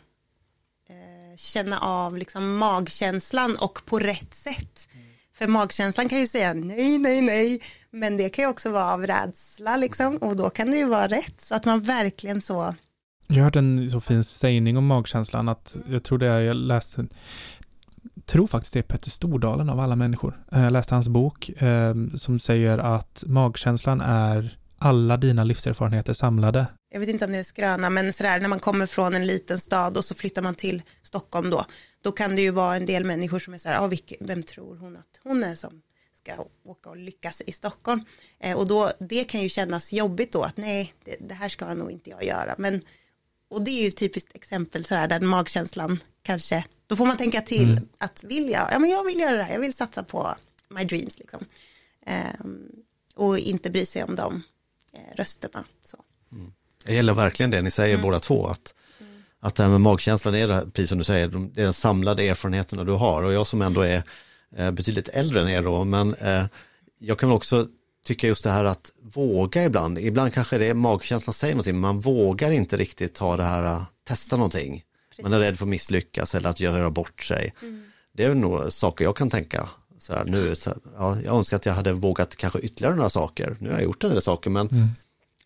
eh, 0.89 1.37
känna 1.37 1.79
av 1.79 2.17
liksom 2.17 2.57
magkänslan 2.57 3.55
och 3.55 3.85
på 3.85 3.99
rätt 3.99 4.33
sätt. 4.33 4.89
För 5.33 5.47
magkänslan 5.47 6.09
kan 6.09 6.19
ju 6.19 6.27
säga 6.27 6.53
nej, 6.53 6.97
nej, 6.97 7.21
nej, 7.21 7.61
men 7.91 8.17
det 8.17 8.29
kan 8.29 8.43
ju 8.43 8.49
också 8.49 8.69
vara 8.69 8.93
av 8.93 9.07
rädsla 9.07 9.77
liksom 9.77 10.17
och 10.17 10.35
då 10.35 10.49
kan 10.49 10.71
det 10.71 10.77
ju 10.77 10.85
vara 10.85 11.07
rätt 11.07 11.41
så 11.41 11.55
att 11.55 11.65
man 11.65 11.81
verkligen 11.81 12.41
så, 12.41 12.75
jag 13.27 13.37
har 13.37 13.43
hört 13.43 13.55
en 13.55 13.89
så 13.89 14.01
fin 14.01 14.23
sägning 14.23 14.77
om 14.77 14.85
magkänslan 14.85 15.49
att 15.49 15.75
jag 15.89 16.03
tror 16.03 16.17
det 16.17 16.27
är, 16.27 16.39
jag 16.39 16.55
läste, 16.55 17.05
tror 18.25 18.47
faktiskt 18.47 18.73
det 18.73 18.79
är 18.79 18.83
Petter 18.83 19.09
Stordalen 19.09 19.69
av 19.69 19.79
alla 19.79 19.95
människor. 19.95 20.43
Eh, 20.51 20.63
jag 20.63 20.73
läste 20.73 20.93
hans 20.93 21.07
bok 21.07 21.49
eh, 21.49 21.95
som 22.15 22.39
säger 22.39 22.77
att 22.77 23.23
magkänslan 23.27 24.01
är 24.01 24.57
alla 24.77 25.17
dina 25.17 25.43
livserfarenheter 25.43 26.13
samlade. 26.13 26.67
jag 26.91 26.99
vet 26.99 27.09
inte 27.09 27.25
om 27.25 27.31
det 27.31 27.37
är 27.37 27.43
skröna, 27.43 27.89
men 27.89 28.13
sådär 28.13 28.39
när 28.39 28.47
man 28.47 28.59
kommer 28.59 28.85
från 28.85 29.15
en 29.15 29.27
liten 29.27 29.59
stad 29.59 29.97
och 29.97 30.05
så 30.05 30.15
flyttar 30.15 30.41
man 30.41 30.55
till 30.55 30.81
Stockholm 31.03 31.49
då, 31.49 31.65
då 32.01 32.11
kan 32.11 32.35
det 32.35 32.41
ju 32.41 32.51
vara 32.51 32.75
en 32.75 32.85
del 32.85 33.05
människor 33.05 33.39
som 33.39 33.53
är 33.53 33.57
så 33.57 33.69
här, 33.69 33.85
ah, 33.85 33.91
vem 34.19 34.43
tror 34.43 34.75
hon 34.77 34.97
att 34.97 35.19
hon 35.23 35.43
är 35.43 35.55
som 35.55 35.81
ska 36.13 36.31
åka 36.65 36.89
och 36.89 36.97
lyckas 36.97 37.41
i 37.45 37.51
Stockholm? 37.51 38.01
Eh, 38.39 38.57
och 38.57 38.67
då, 38.67 38.91
det 38.99 39.23
kan 39.23 39.41
ju 39.41 39.49
kännas 39.49 39.93
jobbigt 39.93 40.31
då, 40.31 40.43
att 40.43 40.57
nej, 40.57 40.93
det, 41.05 41.15
det 41.19 41.33
här 41.33 41.49
ska 41.49 41.73
nog 41.73 41.91
inte 41.91 42.09
jag 42.09 42.23
göra, 42.23 42.55
men 42.57 42.81
och 43.49 43.61
det 43.61 43.71
är 43.71 43.83
ju 43.83 43.91
typiskt 43.91 44.35
exempel 44.35 44.85
så 44.85 44.95
här 44.95 45.07
där 45.07 45.19
magkänslan 45.19 45.99
kanske, 46.23 46.65
då 46.87 46.95
får 46.95 47.05
man 47.05 47.17
tänka 47.17 47.41
till 47.41 47.71
Mm. 47.71 47.87
att 47.97 48.23
vill 48.23 48.49
jag, 48.49 48.67
ja 48.71 48.79
men 48.79 48.89
jag 48.89 49.03
vill 49.03 49.19
göra 49.19 49.37
det 49.37 49.43
här, 49.43 49.53
jag 49.53 49.59
vill 49.59 49.73
satsa 49.73 50.03
på 50.03 50.35
my 50.69 50.83
dreams 50.83 51.19
liksom. 51.19 51.45
Ehm, 52.05 52.69
och 53.15 53.39
inte 53.39 53.69
bry 53.69 53.85
sig 53.85 54.03
om 54.03 54.15
de 54.15 54.43
eh, 54.93 55.15
rösterna. 55.15 55.63
Så. 55.83 55.97
Det 56.85 56.93
gäller 56.95 57.13
verkligen 57.13 57.51
det 57.51 57.61
ni 57.61 57.71
säger 57.71 57.93
Mm. 57.95 58.03
båda 58.05 58.19
två, 58.19 58.47
att, 58.47 58.73
att 59.39 59.55
det 59.55 59.63
här 59.63 59.69
med 59.69 59.81
magkänslan 59.81 60.35
är 60.35 60.47
det, 60.47 60.69
precis 60.73 60.89
som 60.89 60.97
du 60.97 61.03
säger, 61.03 61.27
de- 61.27 61.51
det 61.53 61.61
är 61.61 61.63
den 61.63 61.73
samlade 61.73 62.23
erfarenheterna 62.23 62.83
du 62.83 62.91
har 62.91 63.23
och 63.23 63.33
jag 63.33 63.47
som 63.47 63.61
ändå 63.61 63.81
är 63.81 64.03
eh, 64.55 64.71
betydligt 64.71 65.07
äldre 65.07 65.41
än 65.41 65.49
er 65.49 65.61
då, 65.61 65.83
men 65.83 66.13
eh, 66.13 66.45
jag 66.99 67.19
kan 67.19 67.29
väl 67.29 67.35
också 68.07 68.13
tycka 68.13 68.27
just 68.27 68.43
det 68.43 68.49
här 68.49 68.65
att 68.65 68.91
våga 69.13 69.63
ibland, 69.65 69.97
ibland 69.99 70.33
kanske 70.33 70.57
det 70.57 70.65
är 70.67 70.73
magkänslan 70.73 71.33
säger 71.33 71.53
någonting, 71.53 71.73
men 71.73 71.81
man 71.81 71.99
vågar 71.99 72.51
inte 72.51 72.77
riktigt 72.77 73.13
ta 73.15 73.37
det 73.37 73.43
här, 73.43 73.63
eh, 73.63 73.83
testa 74.07 74.37
någonting. 74.37 74.83
Man 75.23 75.33
är 75.33 75.39
rädd 75.39 75.57
för 75.57 75.65
att 75.65 75.69
misslyckas 75.69 76.35
eller 76.35 76.49
att 76.49 76.59
göra 76.59 76.89
bort 76.91 77.21
sig. 77.23 77.53
Det 78.13 78.23
är 78.23 78.35
nog 78.35 78.73
saker 78.73 79.05
jag 79.05 79.15
kan 79.15 79.29
tänka 79.29 79.69
så 79.99 80.13
här, 80.13 80.25
nu, 80.25 80.55
så, 80.55 80.73
ja, 80.97 81.17
jag 81.25 81.35
önskar 81.35 81.57
att 81.57 81.65
jag 81.65 81.73
hade 81.73 81.93
vågat 81.93 82.35
kanske 82.35 82.59
ytterligare 82.59 82.95
några 82.95 83.09
saker. 83.09 83.57
Nu 83.59 83.69
har 83.69 83.75
jag 83.75 83.83
gjort 83.83 84.03
en 84.03 84.09
del 84.09 84.21
saker, 84.21 84.49
men 84.49 84.93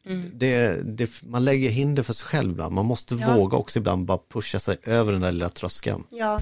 Mm. 0.06 0.26
det, 0.34 0.82
det, 0.84 1.10
man 1.24 1.46
lägger 1.46 1.70
hinder 1.70 2.04
för 2.04 2.14
sig 2.14 2.26
själv 2.26 2.52
ibland. 2.52 2.76
Man 2.76 2.86
måste 2.86 3.16
Ja. 3.16 3.36
våga 3.36 3.58
också 3.58 3.80
ibland 3.80 4.06
bara 4.06 4.20
pusha 4.34 4.60
sig 4.60 4.78
över 4.84 5.12
den 5.12 5.22
där 5.22 5.32
lilla 5.32 5.50
tröskeln. 5.50 6.04
Ja, 6.10 6.42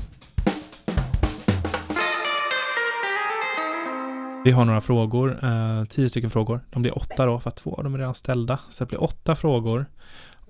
Vi 4.43 4.51
har 4.51 4.65
några 4.65 4.81
frågor, 4.81 5.39
eh, 5.45 5.85
tio 5.85 6.09
stycken 6.09 6.29
frågor. 6.29 6.61
De 6.71 6.81
blir 6.81 6.97
åtta 6.97 7.25
då, 7.25 7.39
för 7.39 7.49
att 7.49 7.55
två 7.55 7.75
av 7.75 7.83
dem 7.83 7.93
är 7.93 7.97
redan 7.97 8.15
ställda. 8.15 8.59
Så 8.69 8.83
det 8.83 8.87
blir 8.89 9.03
åtta 9.03 9.35
frågor. 9.35 9.85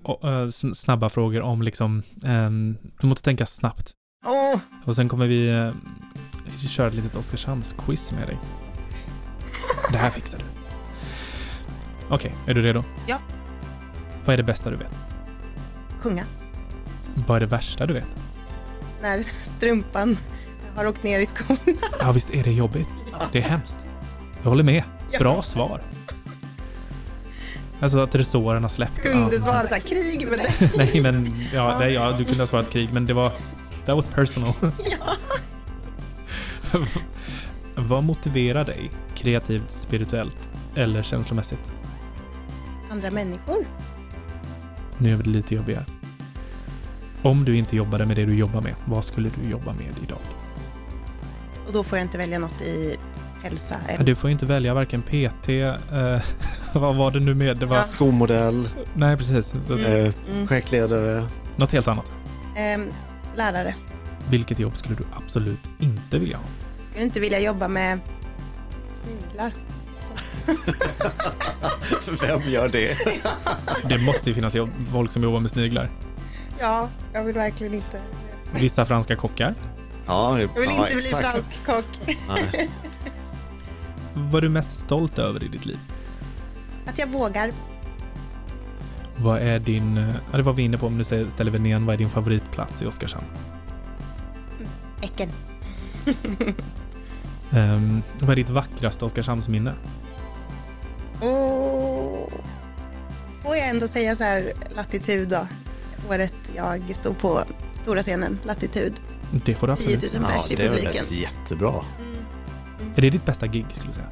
Och, 0.02 0.24
eh, 0.24 0.46
sn- 0.46 0.74
snabba 0.74 1.08
frågor 1.08 1.40
om 1.42 1.62
liksom, 1.62 2.02
ehm, 2.24 2.76
du 3.00 3.06
måste 3.06 3.22
tänka 3.24 3.46
snabbt. 3.46 3.90
Åh, 4.26 4.60
Och 4.84 4.94
sen 4.96 5.08
kommer 5.08 5.26
vi 5.26 5.48
eh, 5.48 5.72
köra 6.68 6.86
ett 6.86 6.94
litet 6.94 7.16
Oskarshamns-quiz 7.16 8.12
med 8.14 8.28
dig. 8.28 8.38
Det 9.92 9.98
här 9.98 10.10
fixar 10.10 10.38
du. 10.38 10.44
Okej, 12.14 12.34
är 12.46 12.54
du 12.54 12.62
redo? 12.62 12.84
Ja. 13.06 13.18
Vad 14.24 14.32
är 14.32 14.36
det 14.36 14.42
bästa 14.42 14.70
du 14.70 14.76
vet? 14.76 14.90
sjunga. 16.00 16.24
Vad 17.26 17.36
är 17.36 17.40
det 17.40 17.46
värsta 17.46 17.86
du 17.86 17.94
vet? 17.94 18.06
När 19.02 19.22
strumpan 19.22 20.16
har 20.76 20.86
åkt 20.86 21.02
ner 21.02 21.20
i 21.20 21.26
skon. 21.26 21.56
Ja, 22.00 22.12
visst 22.12 22.30
är 22.30 22.44
det 22.44 22.52
jobbigt. 22.52 22.88
Det 23.32 23.38
är 23.38 23.42
hemskt. 23.42 23.76
Jag 24.42 24.48
håller 24.50 24.64
med. 24.64 24.82
Bra 25.18 25.42
svar. 25.42 25.80
Alltså 27.80 27.98
att 27.98 28.14
resåren 28.14 28.62
har 28.62 28.70
släppt. 28.70 28.98
Kunde 29.02 29.36
Ja. 29.36 29.42
svara 29.42 29.68
så 29.68 29.74
här, 29.74 29.80
krig 29.80 30.28
med 30.28 30.38
det. 30.38 30.70
Nej, 30.76 31.00
men 31.02 31.34
ja, 31.54 31.78
nej, 31.78 31.92
ja, 31.92 32.12
du 32.18 32.24
kunde 32.24 32.42
ha 32.42 32.46
svarat 32.46 32.70
krig, 32.70 32.88
men 32.92 33.06
det 33.06 33.14
var... 33.14 33.28
That 33.86 33.96
was 33.96 34.08
personal. 34.08 34.52
Ja. 34.90 35.14
Vad 37.76 38.04
motiverar 38.04 38.64
dig 38.64 38.90
kreativt, 39.14 39.70
spirituellt 39.70 40.48
eller 40.74 41.02
känslomässigt? 41.02 41.72
Andra 42.90 43.10
människor. 43.10 43.66
Nu 44.98 45.12
är 45.12 45.16
det 45.16 45.30
lite 45.30 45.54
jobbigare. 45.54 45.84
Om 47.22 47.44
du 47.44 47.56
inte 47.56 47.76
jobbade 47.76 48.06
med 48.06 48.16
det 48.16 48.24
du 48.24 48.34
jobbar 48.34 48.60
med, 48.60 48.74
vad 48.84 49.04
skulle 49.04 49.30
du 49.42 49.50
jobba 49.50 49.72
med 49.72 49.94
idag? 50.02 50.18
Och 51.66 51.72
då 51.72 51.82
får 51.84 51.98
jag 51.98 52.04
inte 52.04 52.18
välja 52.18 52.38
något 52.38 52.62
i 52.62 52.96
hälsa. 53.42 53.76
Ja, 53.88 53.94
Eller... 53.94 54.04
Du 54.04 54.14
får 54.14 54.30
inte 54.30 54.46
välja 54.46 54.74
varken 54.74 55.02
PT, 55.02 55.48
eh, 55.48 55.74
vad 56.72 56.96
var 56.96 57.10
det 57.10 57.20
nu 57.20 57.34
med? 57.34 57.56
Det 57.56 57.66
var, 57.66 57.76
Ja. 57.76 57.82
Skomodell, 57.82 58.68
Nej, 58.94 59.16
precis. 59.16 59.54
Så, 59.66 59.72
Mm. 59.74 59.84
eh, 59.86 60.12
Mm. 60.32 60.46
projektledare. 60.46 61.26
Något 61.56 61.72
helt 61.72 61.88
annat. 61.88 62.10
Ehm, 62.56 62.84
lärare. 63.36 63.74
Vilket 64.30 64.58
jobb 64.58 64.76
skulle 64.76 64.94
du 64.94 65.04
absolut 65.16 65.60
inte 65.78 66.18
vilja 66.18 66.36
ha? 66.36 66.44
Skulle 66.90 67.04
inte 67.04 67.20
vilja 67.20 67.40
jobba 67.40 67.68
med 67.68 67.98
sniglar. 69.04 69.52
Vem 72.20 72.40
gör 72.52 72.68
det? 72.68 72.96
Det 73.88 73.98
måste 73.98 74.28
ju 74.30 74.34
finnas 74.34 74.54
jobb, 74.54 74.70
folk 74.92 75.12
som 75.12 75.22
jobbar 75.22 75.40
med 75.40 75.50
sniglar. 75.50 75.90
Ja, 76.58 76.88
jag 77.12 77.24
vill 77.24 77.34
verkligen 77.34 77.74
inte. 77.74 78.00
Vissa 78.54 78.86
franska 78.86 79.16
kockar. 79.16 79.54
Ja, 80.06 80.40
Jag 80.40 80.48
vill 80.60 80.70
ja, 80.70 80.82
inte 80.82 80.94
bli 80.96 81.04
exakt. 81.06 81.30
fransk 81.32 81.66
kock. 81.66 82.16
Nej. 82.28 82.70
Vad 84.14 84.34
är 84.34 84.40
du 84.40 84.48
mest 84.48 84.78
stolt 84.78 85.18
över 85.18 85.44
i 85.44 85.48
ditt 85.48 85.66
liv? 85.66 85.78
Att 86.86 86.98
jag 86.98 87.06
vågar. 87.06 87.52
Vad 89.16 89.38
är 89.40 89.58
din, 89.58 89.96
ja 90.30 90.36
det 90.36 90.42
var 90.42 90.52
vi 90.52 90.62
inne 90.62 90.78
på, 90.78 90.86
om 90.86 90.98
du 90.98 91.04
säger- 91.04 91.26
ställer 91.30 91.50
väl 91.50 91.66
igen, 91.66 91.86
vad 91.86 91.92
är 91.94 91.98
din 91.98 92.08
favoritplats 92.10 92.82
i 92.82 92.86
Oskarshamn? 92.86 93.26
Äcken. 95.02 95.28
Um, 97.50 98.02
vad 98.20 98.30
är 98.30 98.36
ditt 98.36 98.50
vackraste 98.50 99.04
Oskarshamnsminne? 99.04 99.72
Och 101.20 102.32
får 103.42 103.56
jag 103.56 103.68
ändå 103.68 103.88
säga 103.88 104.16
så 104.16 104.24
här 104.24 104.52
latitud 104.76 105.28
då. 105.28 105.46
Året 106.10 106.52
jag 106.56 106.96
stod 106.96 107.18
på 107.18 107.42
stora 107.74 108.02
scenen, 108.02 108.38
latitud. 108.44 108.92
Det 109.44 109.54
får 109.54 109.66
du 109.66 109.76
10 109.76 109.94
absolut. 109.96 110.14
000 110.14 110.22
Ja, 110.34 110.42
pers 110.42 110.50
i 110.50 110.54
det 110.54 110.62
är 110.64 110.68
väl 110.70 110.78
publiken. 110.78 111.04
jättebra. 111.10 111.74
Är 112.96 113.00
det 113.02 113.10
ditt 113.10 113.26
bästa 113.26 113.46
gig 113.46 113.66
skulle 113.72 113.88
du 113.90 113.94
säga? 113.94 114.08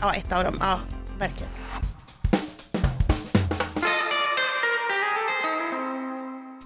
Ja, 0.00 0.14
ett 0.14 0.32
av 0.32 0.44
dem. 0.44 0.54
Ja, 0.60 0.80
verkligen. 1.18 1.52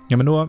Ja 0.09 0.17
men 0.17 0.27
då 0.27 0.49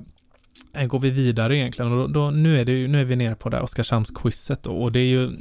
eh, 0.73 0.85
går 0.87 0.99
vi 0.99 1.09
vidare 1.09 1.57
egentligen 1.57 1.91
och 1.91 1.97
då, 1.97 2.07
då, 2.07 2.31
nu, 2.31 2.59
är 2.59 2.65
det, 2.65 2.71
ju- 2.71 2.87
nu 2.87 3.01
är 3.01 3.05
vi 3.05 3.15
nere 3.15 3.35
på 3.35 3.49
det 3.49 3.57
här 3.57 3.63
Oskarshamnsquizet 3.63 4.63
då, 4.63 4.71
och 4.71 4.91
det 4.91 4.99
är 4.99 5.05
ju. 5.07 5.31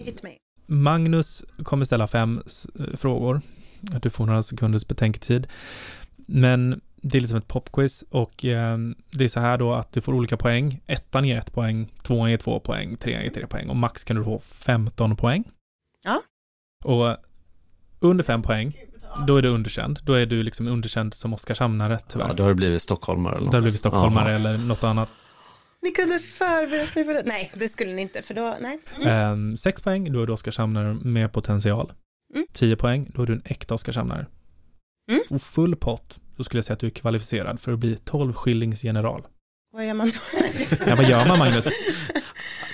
Magnus 0.66 1.45
kommer 1.62 1.85
ställa 1.85 2.07
fem 2.07 2.43
eh, 2.79 2.97
frågor. 2.97 3.41
Att 3.95 4.03
du 4.03 4.11
får 4.11 4.27
några 4.27 4.43
sekunders 4.43 4.87
betänketid. 4.87 5.47
Men 6.16 6.81
det 7.03 7.18
är 7.18 7.20
liksom 7.20 7.38
ett 7.38 7.48
popquiz 7.48 8.05
och 8.11 8.44
eh, 8.44 8.78
det 9.11 9.24
är 9.24 9.28
så 9.28 9.40
här 9.40 9.59
då 9.59 9.72
att 9.72 9.92
du 9.92 10.01
får 10.01 10.14
olika 10.14 10.36
poäng. 10.36 10.80
Ettan 10.86 11.24
ger 11.24 11.38
ett 11.38 11.53
poäng, 11.53 11.92
tvåan 12.03 12.30
ger 12.30 12.36
två 12.38 12.61
poäng, 12.61 12.96
trean 12.96 13.22
ger 13.22 13.30
tre 13.30 13.46
poäng 13.46 13.68
och 13.68 13.76
max 13.76 14.05
kan 14.05 14.16
du 14.16 14.24
få 14.24 14.38
15 14.40 15.16
poäng. 15.16 15.44
Ja. 16.05 16.20
Och 16.84 17.16
under 18.01 18.24
fem 18.24 18.42
poäng, 18.42 18.76
då 19.26 19.36
är 19.36 19.42
du 19.42 19.48
underkänd. 19.48 20.01
Då 20.05 20.12
är 20.12 20.26
du 20.26 20.42
liksom 20.42 20.68
underkänd 20.68 21.14
som 21.14 21.34
Oskarshamnare 21.34 21.98
tyvärr. 22.09 22.26
Ja, 22.28 22.34
då 22.34 22.42
har 22.42 22.48
det 22.48 22.55
blivit 22.55 22.82
stockholmare 22.82 23.36
eller 23.36 23.46
Då 23.46 23.46
har 23.46 23.53
du 23.53 23.57
något. 23.59 23.62
blivit 23.64 23.80
stockholmare 23.80 24.28
Ja. 24.30 24.34
eller 24.36 24.59
något 24.59 24.84
annat. 24.84 25.09
Ni 25.82 25.90
kunde 25.90 26.18
förberett 26.18 26.94
mig 26.94 27.05
för 27.05 27.14
det. 27.14 27.22
Nej, 27.26 27.51
det 27.55 27.68
skulle 27.68 27.92
ni 27.92 28.03
inte, 28.03 28.22
för 28.22 28.34
då, 28.34 28.57
nej. 28.61 28.78
Mm. 29.03 29.51
Eh, 29.51 29.57
sex 29.57 29.80
poäng, 29.80 30.12
då 30.12 30.22
är 30.22 30.26
du 30.26 30.32
Oskarshamnare 30.32 30.94
med 30.94 31.32
potential. 31.32 31.92
Mm. 32.34 32.46
10 32.53 32.76
poäng, 32.76 33.11
då 33.14 33.22
är 33.22 33.26
du 33.26 33.32
en 33.32 33.42
äkta 33.44 33.74
Oskarshamnare. 33.74 34.26
Mm. 35.11 35.22
Och 35.30 35.42
full 35.42 35.76
pott, 35.76 36.18
då 36.41 36.45
skulle 36.45 36.59
jag 36.59 36.64
säga 36.64 36.74
att 36.74 36.80
du 36.80 36.86
är 36.86 36.91
kvalificerad 36.91 37.61
för 37.61 37.72
att 37.72 37.78
bli 37.78 37.97
12 38.05 38.32
skillings 38.32 38.84
general. 38.84 39.22
Vad 39.72 39.86
gör 39.86 39.95
man 39.95 40.11
då? 40.11 40.38
Ja, 40.86 40.97
vad 40.97 41.09
gör 41.09 41.26
man 41.26 41.38
Magnus? 41.38 41.64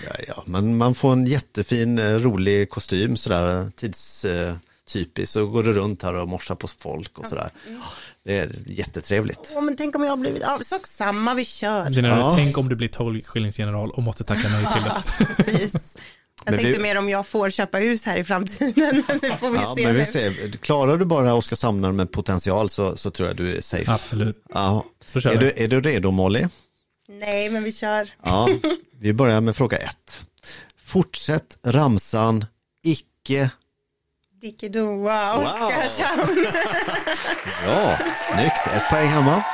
Ja, 0.04 0.10
ja, 0.28 0.42
men 0.46 0.76
man 0.76 0.94
får 0.94 1.12
en 1.12 1.26
jättefin, 1.26 1.98
eh, 1.98 2.14
rolig 2.14 2.70
kostym 2.70 3.16
sådär, 3.16 3.70
tidstypisk, 3.76 5.32
så 5.32 5.46
går 5.46 5.62
du 5.62 5.72
runt 5.72 6.02
här 6.02 6.14
och 6.14 6.28
morsar 6.28 6.54
på 6.54 6.68
folk 6.68 7.18
och 7.18 7.26
sådär. 7.26 7.50
Det 8.24 8.38
är 8.38 8.50
jättetrevligt. 8.66 9.52
Åh, 9.56 9.62
men 9.62 9.76
tänk 9.76 9.96
om 9.96 10.02
jag 10.02 10.10
har 10.10 10.16
blivit, 10.16 10.42
ja, 10.42 10.58
sak 10.62 10.86
samma, 10.86 11.34
vi 11.34 11.44
kör. 11.44 11.90
Ja. 12.02 12.34
tänk 12.36 12.58
om 12.58 12.68
du 12.68 12.76
blir 12.76 12.88
12 12.88 13.22
skillings 13.22 13.58
general 13.58 13.90
och 13.90 14.02
måste 14.02 14.24
tacka 14.24 14.48
nej 14.48 14.66
till 14.74 14.82
det. 14.84 15.44
Precis. 15.44 15.96
Jag 16.44 16.52
Men 16.52 16.60
tänkte 16.60 16.78
vi- 16.78 16.82
mer 16.82 16.98
om 16.98 17.08
jag 17.08 17.26
får 17.26 17.50
köpa 17.50 17.78
hus 17.78 18.04
här 18.04 18.16
i 18.16 18.24
framtiden. 18.24 19.04
Det 19.20 19.36
får 19.36 19.50
vi 19.50 19.56
Ja, 19.58 19.74
se. 19.76 19.86
men 19.86 19.94
vi 19.94 20.06
ser. 20.06 20.50
Klarar 20.50 20.96
du 20.96 21.04
bara 21.04 21.34
Oskarshamnare 21.34 21.92
med 21.92 22.12
potential 22.12 22.70
så, 22.70 22.96
så 22.96 23.10
tror 23.10 23.28
jag 23.28 23.36
du 23.36 23.56
är 23.56 23.60
safe. 23.60 23.92
Absolut. 23.92 24.44
Ja. 24.54 24.84
Är, 25.14 25.36
du, 25.40 25.52
är 25.56 25.68
du 25.68 25.80
redo 25.80 26.10
Molly? 26.10 26.46
Nej, 27.08 27.50
men 27.50 27.64
vi 27.64 27.72
kör. 27.72 28.08
Ja, 28.22 28.48
vi 29.00 29.12
börjar 29.12 29.40
med 29.40 29.56
fråga 29.56 29.76
ett. 29.76 30.20
Fortsätt 30.84 31.58
ramsan 31.66 32.44
icke. 32.82 33.50
Dickedoa, 34.40 35.34
Oskarshamn. 35.36 36.46
Ja, 37.66 37.98
snyggt. 38.32 38.66
Ett 38.76 38.88
poäng 38.90 39.08
hemma. 39.08 39.44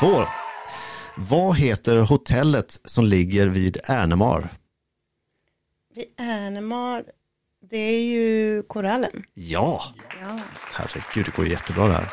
Två. 0.00 0.24
Vad 1.16 1.56
heter 1.56 1.96
hotellet 1.96 2.80
som 2.84 3.04
ligger 3.06 3.46
vid 3.46 3.76
Ärnemar? 3.84 4.48
Vid 5.98 6.06
Ärnemar, 6.16 7.04
det 7.70 7.76
är 7.76 8.02
ju 8.02 8.62
Korallen. 8.62 9.24
Ja, 9.34 9.94
Ja. 10.20 10.40
herregud 10.72 11.24
det 11.26 11.36
går 11.36 11.44
ju 11.44 11.50
jättebra 11.50 11.86
det 11.86 11.92
här. 11.92 12.08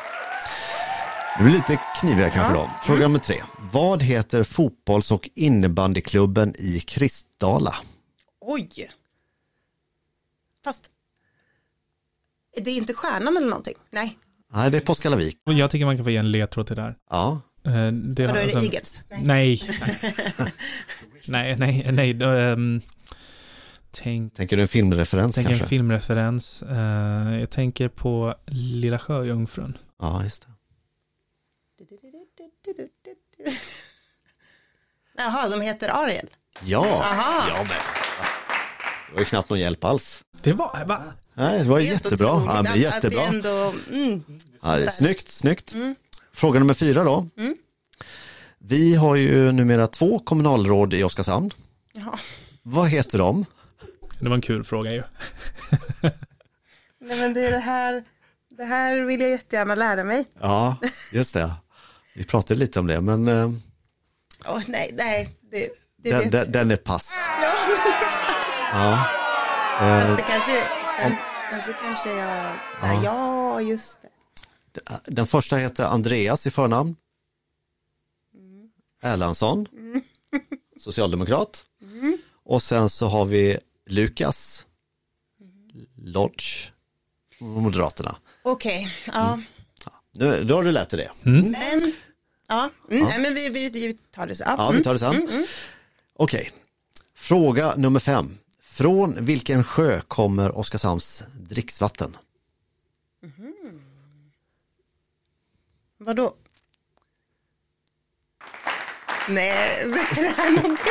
Det 1.38 1.44
blir 1.44 1.52
lite 1.54 1.80
knivigare 2.00 2.30
kanske 2.30 2.54
då. 2.54 2.70
Fråga 2.84 3.00
nummer 3.00 3.18
tre. 3.18 3.36
Vad 3.72 4.02
heter 4.02 4.42
fotbolls 4.42 5.10
och 5.10 5.28
innebandyklubben 5.34 6.54
i 6.58 6.80
Kristdala? 6.80 7.74
Oj! 8.40 8.90
Fast, 10.64 10.90
det 12.56 12.70
är 12.70 12.76
inte 12.76 12.94
Stjärnan 12.94 13.36
eller 13.36 13.48
någonting? 13.48 13.74
Nej. 13.90 14.18
Nej, 14.52 14.70
det 14.70 14.76
är 14.78 14.80
Påskallavik. 14.82 15.38
Jag 15.44 15.70
tycker 15.70 15.86
man 15.86 15.96
kan 15.96 16.04
få 16.04 16.10
ge 16.10 16.16
en 16.16 16.30
ledtråd 16.32 16.66
till 16.66 16.76
det 16.76 16.82
här. 16.82 16.96
Ja, 17.10 17.40
Eh, 17.64 17.72
Det 17.92 18.26
Vadå, 18.26 18.38
är 18.38 18.46
det 18.46 18.52
alltså- 18.54 18.58
Eagles? 18.58 19.00
Nej. 19.22 19.62
nej, 21.26 21.56
nej, 21.58 21.88
nej. 21.92 22.14
då, 22.14 22.28
ehm, 22.28 22.80
tänk 24.02 24.34
tänker 24.34 24.56
du 24.56 24.62
en 24.62 24.68
filmreferens 24.68 25.34
tänk 25.34 25.46
kanske? 25.46 25.64
en 25.64 25.68
filmreferens. 25.68 26.62
Eh, 26.62 27.40
jag 27.40 27.50
tänker 27.50 27.88
på 27.88 28.34
Lilla 28.46 28.98
Sjöjungfrun. 28.98 29.78
Ja, 30.00 30.22
just 30.24 30.46
det. 30.46 30.52
Jaha, 35.16 35.48
de 35.48 35.60
heter 35.60 35.88
Ariel. 35.88 36.30
Ja, 36.64 36.86
Aha. 36.86 37.44
ja 37.48 37.56
men. 37.58 37.68
Det 37.68 39.12
var 39.12 39.18
ju 39.20 39.24
knappt 39.24 39.50
någon 39.50 39.60
hjälp 39.60 39.84
alls. 39.84 40.22
Det 40.42 40.52
var, 40.52 40.84
va? 40.84 41.02
Nej, 41.34 41.58
det 41.58 41.64
var 41.64 41.80
Helt 41.80 42.04
jättebra. 42.04 42.42
Ja, 42.46 42.62
men 42.62 42.80
jättebra. 42.80 43.22
Att 43.22 43.30
det 43.30 43.36
ändå, 43.36 43.74
mm, 43.92 44.24
Ja, 44.62 44.76
det 44.76 44.86
är 44.86 44.90
snyggt, 44.90 45.28
snyggt. 45.28 45.74
Mm. 45.74 45.94
Fråga 46.32 46.58
nummer 46.58 46.74
fyra 46.74 47.04
då. 47.04 47.26
Mm. 47.36 47.56
Vi 48.58 48.94
har 48.94 49.16
ju 49.16 49.52
numera 49.52 49.86
två 49.86 50.18
kommunalråd 50.18 50.94
i 50.94 51.04
Oskarshamn. 51.04 51.50
ja. 51.92 52.18
Vad 52.62 52.88
heter 52.88 53.18
de? 53.18 53.44
Det 54.20 54.28
var 54.28 54.34
en 54.34 54.40
kul 54.40 54.64
fråga 54.64 54.92
ju. 54.92 55.02
Nej 57.00 57.18
men 57.20 57.34
det 57.34 57.46
är 57.46 57.50
det 57.52 57.58
här, 57.58 58.04
det 58.48 58.64
här 58.64 59.00
vill 59.00 59.20
jag 59.20 59.30
jättegärna 59.30 59.74
lära 59.74 60.04
mig. 60.04 60.24
Ja, 60.40 60.76
just 61.12 61.34
det. 61.34 61.52
Vi 62.14 62.24
pratade 62.24 62.60
lite 62.60 62.80
om 62.80 62.86
det, 62.86 63.00
men 63.00 63.28
eh, 63.28 63.50
Åh 64.48 64.62
nej, 64.66 64.90
nej, 64.94 65.28
det, 65.50 65.68
det 65.96 66.10
den, 66.10 66.20
vet 66.20 66.32
den, 66.32 66.40
jag. 66.40 66.52
den 66.52 66.70
är 66.70 66.76
pass. 66.76 67.12
Ja, 67.42 67.52
Ja. 68.72 69.08
Eh, 70.00 70.16
det 70.16 70.22
kanske, 70.22 70.62
sen, 71.00 71.16
sen 71.50 71.62
så 71.62 71.72
kanske 71.72 72.10
jag, 72.10 72.56
så 72.80 72.86
här, 72.86 72.94
Ja. 72.94 73.02
ja 73.04 73.60
just 73.60 73.98
det. 74.02 74.08
Den 75.04 75.26
första 75.26 75.56
heter 75.56 75.84
Andreas 75.84 76.46
i 76.46 76.50
förnamn. 76.50 76.96
Erlandsson, 79.02 79.66
socialdemokrat. 80.80 81.64
Och 82.44 82.62
sen 82.62 82.90
så 82.90 83.06
har 83.06 83.24
vi 83.24 83.58
Lukas 83.86 84.66
Lodge, 85.96 86.70
Moderaterna. 87.38 88.16
Okej, 88.42 88.94
ja. 89.06 89.40
Nu, 90.12 90.44
då 90.44 90.54
har 90.54 90.64
du 90.64 90.72
lärt 90.72 90.88
dig 90.90 90.98
det. 90.98 91.30
Mm. 91.30 91.50
Men, 91.50 91.92
ja, 92.48 92.70
mm, 92.90 93.04
Nej, 93.04 93.20
men 93.20 93.34
vi, 93.34 93.48
vi, 93.48 93.68
vi 93.68 93.94
tar 93.94 94.26
det 94.26 94.36
så. 94.36 94.44
Ja, 94.46 94.54
Ja, 94.58 94.70
vi 94.70 94.82
tar 94.82 94.92
det 94.92 94.98
sen. 94.98 95.46
Okej, 96.16 96.50
fråga 97.14 97.74
nummer 97.76 98.00
fem. 98.00 98.38
Från 98.60 99.24
vilken 99.24 99.64
sjö 99.64 100.00
kommer 100.00 100.58
Oskarshamns 100.58 101.24
dricksvatten? 101.34 102.16
Vadå? 105.98 106.34
Nej, 109.28 109.80
är 109.82 109.88
det 110.22 110.28
här 110.28 110.50
någonting 110.50 110.86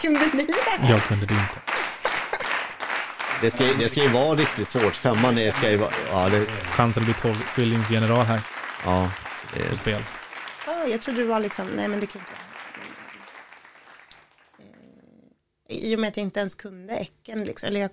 Kunde 0.00 0.20
ni 0.34 0.44
det? 0.46 0.88
Jag 0.88 1.02
kunde 1.02 1.26
det 1.26 1.34
inte. 1.34 1.60
Det 3.40 3.50
ska, 3.50 3.66
ju- 3.66 3.74
det 3.74 3.88
ska 3.88 4.02
ju 4.02 4.08
vara 4.08 4.36
riktigt 4.36 4.68
svårt. 4.68 4.96
Femman 4.96 5.38
är, 5.38 5.50
ska 5.50 5.70
ju 5.70 5.76
vara... 5.76 5.92
Ja, 6.10 6.28
det, 6.28 6.46
Chansen 6.46 7.02
att 7.02 7.06
bli 7.06 7.14
tolvskillingsgeneral 7.14 8.26
här 8.26 8.40
ja, 8.84 9.10
på 9.52 9.58
det, 9.58 9.76
spel. 9.76 10.02
Ja, 10.66 10.84
jag 10.86 11.02
trodde 11.02 11.20
det 11.20 11.26
var 11.26 11.40
liksom, 11.40 11.66
nej 11.68 11.88
men 11.88 12.00
det 12.00 12.06
kunde 12.06 12.26
jag. 12.30 12.38
Eh, 15.76 15.84
I 15.84 15.96
och 15.96 16.00
med 16.00 16.08
att 16.08 16.16
jag 16.16 16.24
inte 16.24 16.40
ens 16.40 16.54
kunde 16.54 16.92
äcken 16.96 17.44
liksom, 17.44 17.66
eller 17.66 17.80
jag, 17.80 17.90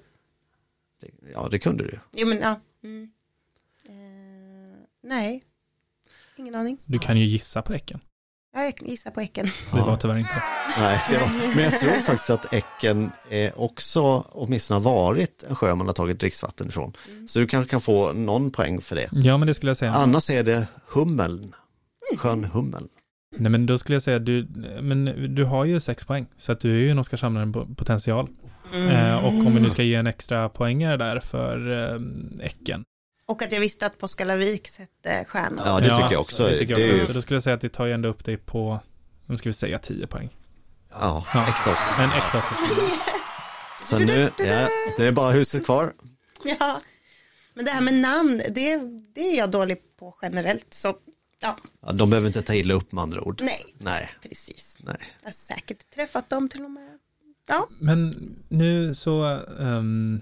ja, 1.33 1.47
det 1.51 1.59
kunde 1.59 1.83
du 1.83 1.99
jo 2.11 2.27
men 2.27 2.39
ja. 2.39 2.59
Mm. 2.83 3.11
Eh, 3.89 4.77
nej, 5.03 5.43
ingen 6.35 6.55
aning. 6.55 6.77
Du 6.85 6.99
kan 6.99 7.17
ju 7.17 7.25
gissa 7.25 7.61
på 7.61 7.73
Äcken. 7.73 7.99
Ja, 8.55 8.61
Jag 8.63 8.73
gissar 8.89 9.11
på 9.11 9.21
äcken. 9.21 9.45
Det 9.73 9.79
var 9.81 9.97
tyvärr 9.97 10.17
inte. 10.17 10.43
Nej, 10.79 11.01
det 11.09 11.17
var, 11.17 11.55
men 11.55 11.63
jag 11.63 11.79
tror 11.79 11.91
faktiskt 11.91 12.29
att 12.29 12.53
Äcken 12.53 13.11
är 13.29 13.59
också 13.59 14.01
åtminstone 14.31 14.79
har 14.79 14.83
varit 14.83 15.43
en 15.49 15.55
sjö 15.55 15.75
man 15.75 15.87
har 15.87 15.93
tagit 15.93 16.19
dricksvatten 16.19 16.67
ifrån. 16.67 16.93
Så 17.27 17.39
du 17.39 17.47
kanske 17.47 17.69
kan 17.71 17.81
få 17.81 18.13
någon 18.13 18.51
poäng 18.51 18.81
för 18.81 18.95
det. 18.95 19.09
Ja, 19.11 19.37
men 19.37 19.47
det 19.47 19.53
skulle 19.53 19.69
jag 19.69 19.77
säga. 19.77 19.93
Annars 19.93 20.29
är 20.29 20.43
det 20.43 20.67
Hummeln, 20.93 21.53
sjön 22.17 22.43
Hummeln. 22.43 22.87
Nej, 23.37 23.51
men 23.51 23.65
då 23.65 23.77
skulle 23.77 23.95
jag 23.95 24.03
säga 24.03 24.17
att 24.17 24.25
du, 24.25 24.47
men 24.81 25.05
du 25.35 25.43
har 25.43 25.65
ju 25.65 25.79
sex 25.79 26.05
poäng. 26.05 26.25
Så 26.37 26.51
att 26.51 26.59
du 26.59 26.71
är 26.71 26.79
ju 26.79 26.89
en 26.89 26.99
Oskarshamnare 26.99 27.51
på 27.51 27.75
potential. 27.75 28.27
Eh, 28.91 29.25
och 29.25 29.33
om 29.33 29.55
vi 29.55 29.61
nu 29.61 29.69
ska 29.69 29.83
ge 29.83 29.95
en 29.95 30.07
extra 30.07 30.49
poängare 30.49 30.97
där 30.97 31.19
för 31.19 31.71
eh, 31.93 32.45
Äcken. 32.45 32.83
Och 33.25 33.41
att 33.41 33.51
jag 33.51 33.59
visste 33.59 33.85
att 33.85 33.97
Påskalavik 33.99 34.67
sätter 34.67 35.23
stjärnor. 35.25 35.63
Ja, 35.65 35.79
det 35.79 35.89
tycker 35.89 36.11
jag 36.11 36.21
också. 36.21 36.43
Det 36.43 36.57
tycker 36.57 36.73
jag 36.79 36.81
Det 36.81 36.87
är 36.89 36.95
också. 36.95 37.07
Så 37.07 37.13
då 37.13 37.21
skulle 37.21 37.35
jag 37.35 37.43
säga 37.43 37.53
att 37.53 37.61
det 37.61 37.69
tar 37.69 37.85
ju 37.85 37.91
ändå 37.93 38.09
upp 38.09 38.25
dig 38.25 38.37
på, 38.37 38.79
nu 39.25 39.37
ska 39.37 39.49
vi 39.49 39.53
säga 39.53 39.79
10 39.79 40.07
poäng. 40.07 40.29
Ja, 40.91 41.25
Ja. 41.33 41.47
äkta 41.47 41.71
Oskar. 41.71 42.03
En 42.03 42.09
äkta 42.09 42.37
Oskarshamnare. 42.37 42.99
Så 43.83 43.99
nu, 43.99 44.31
ja, 44.37 44.67
det 44.97 45.07
är 45.07 45.11
bara 45.11 45.31
huset 45.31 45.65
kvar. 45.65 45.93
Ja. 46.59 46.79
Men 47.53 47.65
det 47.65 47.71
här 47.71 47.81
med 47.81 47.93
namn, 47.93 48.37
det, 48.49 48.77
det 49.15 49.21
är 49.21 49.37
jag 49.37 49.51
dålig 49.51 49.77
på 49.99 50.15
generellt. 50.21 50.73
Så 50.73 50.95
ja, 51.41 51.57
Ja, 51.81 51.91
de 51.91 52.09
behöver 52.09 52.27
inte 52.27 52.41
ta 52.41 52.53
illa 52.53 52.73
upp 52.73 52.91
med 52.91 53.01
andra 53.01 53.21
ord. 53.21 53.41
nej, 53.43 53.65
Nej, 53.77 54.09
precis. 54.21 54.77
nej. 54.79 54.97
Jag 55.21 55.27
har 55.27 55.33
säkert 55.33 55.89
träffat 55.95 56.29
dem 56.29 56.49
till 56.49 56.63
och 56.63 56.71
med. 56.71 56.99
Ja, 57.47 57.67
Men 57.79 58.29
nu 58.49 58.95
så 58.95 59.23
ehm, 59.59 60.21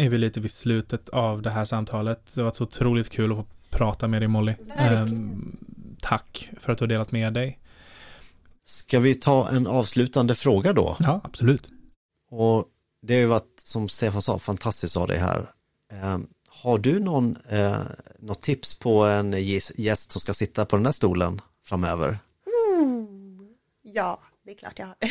är 0.00 0.08
vi 0.08 0.18
lite 0.18 0.40
vid 0.40 0.50
slutet 0.50 1.08
av 1.08 1.42
det 1.42 1.50
här 1.50 1.64
samtalet. 1.64 2.34
Det 2.34 2.40
har 2.40 2.44
varit 2.44 2.56
så 2.56 2.64
otroligt 2.64 3.10
kul 3.10 3.32
att 3.32 3.38
få 3.38 3.46
prata 3.70 4.08
med 4.08 4.22
dig 4.22 4.28
Molly. 4.28 4.54
Ehm, 4.76 5.56
tack 6.00 6.50
för 6.60 6.72
att 6.72 6.78
du 6.78 6.82
har 6.82 6.88
delat 6.88 7.12
med 7.12 7.32
dig. 7.32 7.58
Ska 8.64 9.00
vi 9.00 9.14
ta 9.14 9.48
en 9.48 9.66
avslutande 9.66 10.34
fråga 10.34 10.72
då? 10.72 10.96
Ja, 11.00 11.20
absolut. 11.24 11.68
Och 12.30 12.64
det 13.02 13.14
har 13.14 13.20
ju 13.20 13.26
varit, 13.26 13.60
som 13.60 13.88
Stefan 13.88 14.22
sa, 14.22 14.38
fantastiskt 14.38 14.96
av 14.96 15.08
dig 15.08 15.18
här. 15.18 15.46
Eh, 15.92 16.18
har 16.48 16.78
du 16.78 17.00
någon, 17.00 17.36
eh, 17.48 17.76
något 18.18 18.40
tips 18.40 18.78
på 18.78 19.04
en 19.04 19.34
gäst 19.76 20.12
som 20.12 20.20
ska 20.20 20.34
sitta 20.34 20.66
på 20.66 20.76
den 20.76 20.86
här 20.86 20.92
stolen 20.92 21.40
framöver? 21.64 22.18
ja 23.82 24.20
det 24.44 24.50
är 24.50 24.54
klart 24.54 24.78
jag 24.78 24.86
har. 24.86 24.96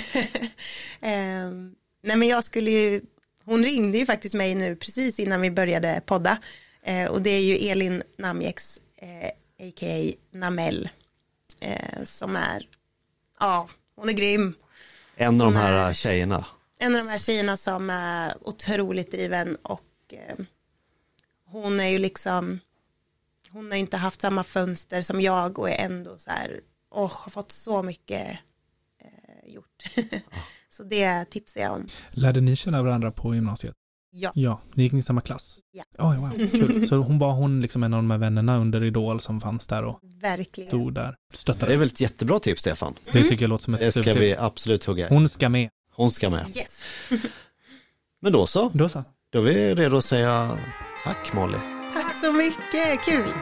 Ehm, 1.02 1.76
nej 2.02 2.18
men 2.18 2.28
jag 2.28 2.44
skulle 2.44 2.72
ju, 2.72 3.02
hon 3.50 3.64
ringde 3.64 3.98
ju 3.98 4.06
faktiskt 4.06 4.36
mig 4.36 4.56
nu 4.56 4.76
precis 4.76 5.20
innan 5.20 5.42
vi 5.42 5.52
började 5.52 6.02
podda. 6.06 6.38
Eh, 6.84 7.08
och 7.10 7.22
det 7.22 7.30
är 7.30 7.42
ju 7.42 7.70
Elin 7.70 8.04
Namjeks, 8.18 8.82
eh, 8.98 9.28
a.k.a. 9.68 10.14
Namel, 10.32 10.90
eh, 11.62 12.04
som 12.04 12.36
är, 12.36 12.68
ja, 13.40 13.70
hon 13.96 14.10
är 14.10 14.14
grym. 14.14 14.56
En 15.16 15.42
av 15.42 15.52
de 15.52 15.56
här 15.56 15.86
Nej. 15.86 15.96
tjejerna. 15.96 16.46
En 16.80 16.96
av 16.96 17.02
de 17.02 17.10
här 17.10 17.20
tjejerna 17.20 17.58
som 17.58 17.90
är 17.90 18.48
otroligt 18.48 19.12
driven 19.12 19.56
och 19.56 20.14
eh, 20.14 20.46
hon 21.46 21.80
är 21.80 21.88
ju 21.88 21.98
liksom, 21.98 22.60
hon 23.52 23.66
har 23.66 23.76
ju 23.76 23.82
inte 23.82 23.98
haft 23.98 24.22
samma 24.22 24.44
fönster 24.44 25.02
som 25.02 25.22
jag 25.22 25.60
och 25.60 25.70
är 25.70 25.86
ändå 25.86 26.18
så 26.18 26.32
här, 26.32 26.60
åh, 26.92 27.14
har 27.14 27.30
fått 27.30 27.52
så 27.52 27.84
mycket 27.84 28.40
eh, 29.02 29.54
gjort. 29.54 29.84
så 30.80 30.86
det 30.86 31.26
tipsar 31.26 31.62
jag 31.62 31.74
om. 31.74 31.88
Lärde 32.12 32.42
ni 32.42 32.56
känna 32.56 32.84
varandra 32.84 33.12
på 33.12 33.36
gymnasiet? 33.36 33.76
Ja. 34.12 34.32
Ja, 34.36 34.62
ni 34.74 34.84
gick 34.84 34.94
i 34.94 35.02
samma 35.02 35.22
klass? 35.22 35.60
Ja. 35.72 35.84
Oj, 35.98 36.18
wow, 36.18 36.50
kul. 36.52 36.88
Så 36.88 36.96
hon 36.96 37.20
var 37.20 37.32
hon 37.32 37.62
liksom 37.62 37.84
en 37.84 37.94
av 37.94 37.98
de 37.98 38.12
här 38.12 38.18
vännerna 38.18 38.58
under 38.58 38.84
Idol 38.84 39.22
som 39.22 39.42
fanns 39.42 39.68
där 39.68 39.84
och 39.84 40.00
Verkligen. 40.22 40.68
stod 40.68 40.94
där. 40.94 41.16
Det 41.32 41.38
Stöttade. 41.38 41.74
är 41.74 41.78
väl 41.78 41.88
ett 41.88 42.02
jättebra 42.02 42.40
tips 42.40 42.62
Stefan. 42.62 42.94
Det 43.12 43.24
tycker 43.24 43.44
jag 43.44 43.50
låter 43.50 43.64
som 43.64 43.74
ett 43.74 43.80
Det 43.80 43.92
ska 43.92 44.14
vi 44.14 44.36
absolut 44.38 44.86
hugga 44.86 45.06
i. 45.06 45.10
Hon 45.14 45.30
ska 45.30 45.50
med. 45.50 45.70
Hon 45.96 46.12
ska 46.12 46.30
med. 46.30 46.46
Yes. 46.48 46.78
Men 48.22 48.34
då 48.34 48.48
så, 48.48 48.70
Då 48.74 48.90
så. 48.90 49.04
då 49.30 49.40
är 49.40 49.44
vi 49.44 49.76
redo 49.76 49.98
att 49.98 50.06
säga 50.06 50.58
tack 51.04 51.34
Molly. 51.34 51.58
Tack 51.94 52.14
så 52.14 52.32
mycket, 52.34 53.06
kul. 53.06 53.34